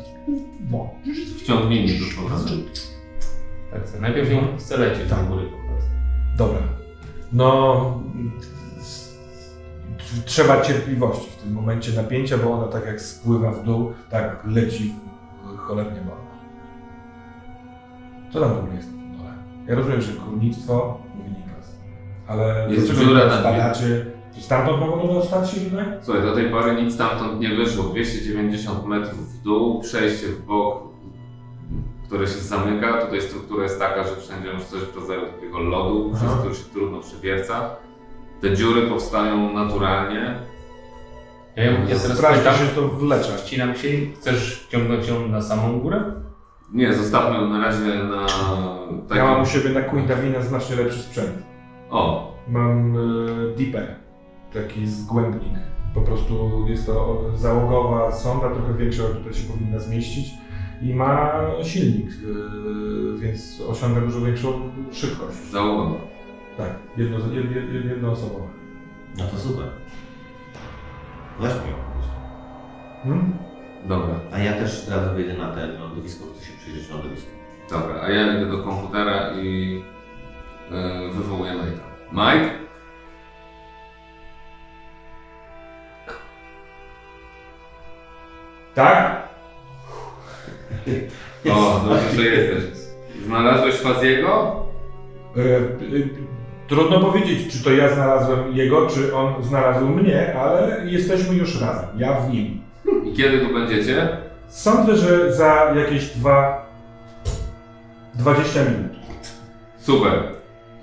[0.70, 0.90] No.
[1.38, 2.62] Wciągnięcie do powrotem.
[3.72, 4.00] Tak, chcę.
[4.00, 5.18] najpierw ją chcę lecieć Tak.
[5.20, 5.90] do góry po prostu.
[6.36, 6.60] Dobra.
[7.32, 8.00] No.
[10.24, 14.94] Trzeba cierpliwości w tym momencie napięcia, bo ona tak jak spływa w dół, tak leci
[15.54, 16.32] w cholernie wolno.
[18.32, 19.30] Co tam w ogóle jest na tym dole?
[19.68, 21.76] Ja rozumiem, że górnictwo, mówi Niklas,
[22.26, 24.06] Ale Jest dziura na spadacie?
[24.40, 25.86] Stamtąd mogą dostać się jednak?
[26.02, 27.84] Słuchaj, do tej pory nic stamtąd nie wyszło.
[27.84, 30.82] 290 metrów w dół, przejście w bok,
[32.12, 32.92] które się zamyka.
[32.92, 36.24] Tutaj struktura jest taka, że wszędzie masz coś w rodzaju takiego lodu, Aha.
[36.26, 37.76] przez który się trudno przewierca.
[38.40, 40.34] Te dziury powstają naturalnie.
[41.56, 43.32] Ja, ja teraz Sprawdź, pytam, się to wlecze.
[43.38, 46.02] wcinam się i chcesz ciągnąć ją na samą górę?
[46.72, 48.26] Nie, zostawmy ją na razie na
[49.08, 49.16] takim...
[49.16, 51.42] Ja mam u siebie na Quintavina znacznie lepszy sprzęt.
[51.90, 53.96] O, Mam y, Deeper,
[54.54, 55.52] taki zgłębnik.
[55.94, 60.42] Po prostu jest to załogowa sonda, trochę większa, tutaj się powinna zmieścić
[60.82, 61.32] i ma
[61.62, 65.36] silnik, y, więc osiąga dużo większą szybkość.
[65.38, 65.94] załogą.
[66.56, 68.46] Tak, jedno, jed, jed, jednoosobowa.
[69.18, 69.66] No to super.
[71.40, 71.76] Weźmy ją.
[73.02, 73.32] Hmm?
[73.84, 77.30] Dobra, A ja też od razu wyjdę na ten lądowisko, chcę się przyjrzeć lądowisku.
[77.70, 78.00] dobra.
[78.02, 79.74] A ja idę do komputera i
[80.70, 81.82] yy, wywołuję Mike'a.
[82.12, 82.50] Mike?
[88.74, 89.22] Tak?
[91.50, 92.64] O, dobrze, że jesteś.
[93.26, 94.62] Znalazłeś Faziego?
[95.36, 95.40] Y,
[95.94, 96.08] y,
[96.68, 101.88] trudno powiedzieć, czy to ja znalazłem jego, czy on znalazł mnie, ale jesteśmy już razem,
[101.96, 102.60] ja w nim.
[103.04, 104.08] I kiedy tu będziecie?
[104.48, 106.66] Sądzę, że za jakieś dwa...
[108.14, 108.92] 20 minut.
[109.78, 110.12] Super.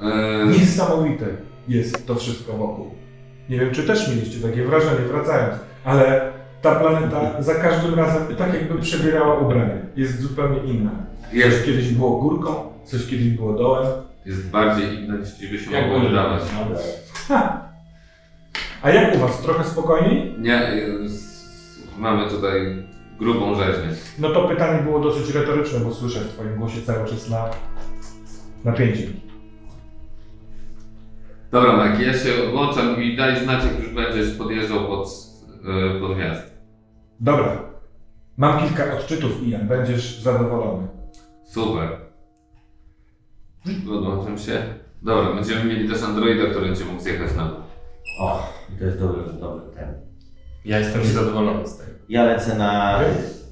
[0.01, 1.25] Yy, Niesamowite
[1.67, 2.91] jest to wszystko wokół.
[3.49, 8.53] Nie wiem, czy też mieliście takie wrażenie wracając, ale ta planeta za każdym razem tak
[8.53, 9.81] jakby przebierała ubranie.
[9.95, 10.91] Jest zupełnie inna.
[11.31, 12.55] Coś kiedyś było górką,
[12.85, 13.87] coś kiedyś było dołem.
[14.25, 16.41] jest bardziej inna niż by się Jak mogło było wydawać.
[17.29, 17.35] no.
[18.81, 19.41] A jak u Was?
[19.41, 20.35] Trochę spokojniej?
[20.39, 20.61] Nie,
[21.05, 22.83] s- mamy tutaj
[23.19, 23.89] grubą rzeźnię.
[24.19, 27.49] No to pytanie było dosyć retoryczne, bo słyszę w Twoim głosie cały czas na
[28.65, 29.03] napięcie.
[31.51, 35.07] Dobra, Mike, ja się odłączam i daj znać, jak już będziesz podjeżdżał pod,
[35.93, 36.48] yy, pod miasto.
[37.19, 37.61] Dobra.
[38.37, 39.67] Mam kilka odczytów, Ian.
[39.67, 40.87] Będziesz zadowolony.
[41.45, 41.89] Super.
[43.91, 44.63] Odłączam się.
[45.01, 47.57] Dobra, będziemy mieli też Androida, który będzie mógł zjechać na dół.
[48.19, 49.93] O, to jest dobry, dobry ten.
[50.65, 51.91] Ja jestem zadowolony z tego.
[52.09, 52.99] Ja lecę na...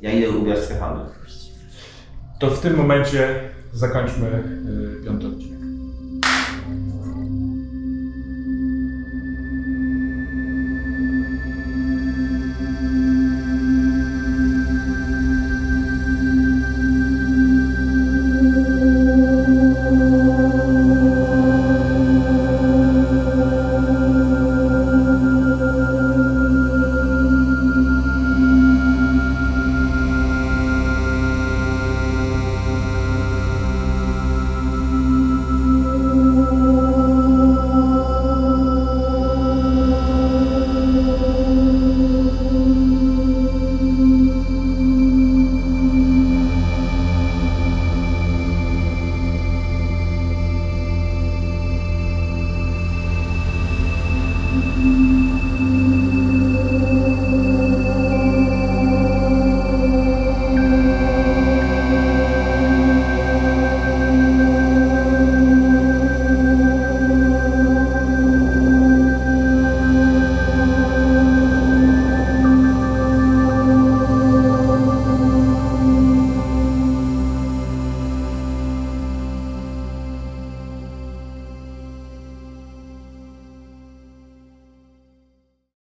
[0.02, 1.06] Ja idę ubierać skafander.
[2.39, 3.39] To w tym momencie
[3.73, 4.27] zakończmy
[5.02, 5.26] y, piąty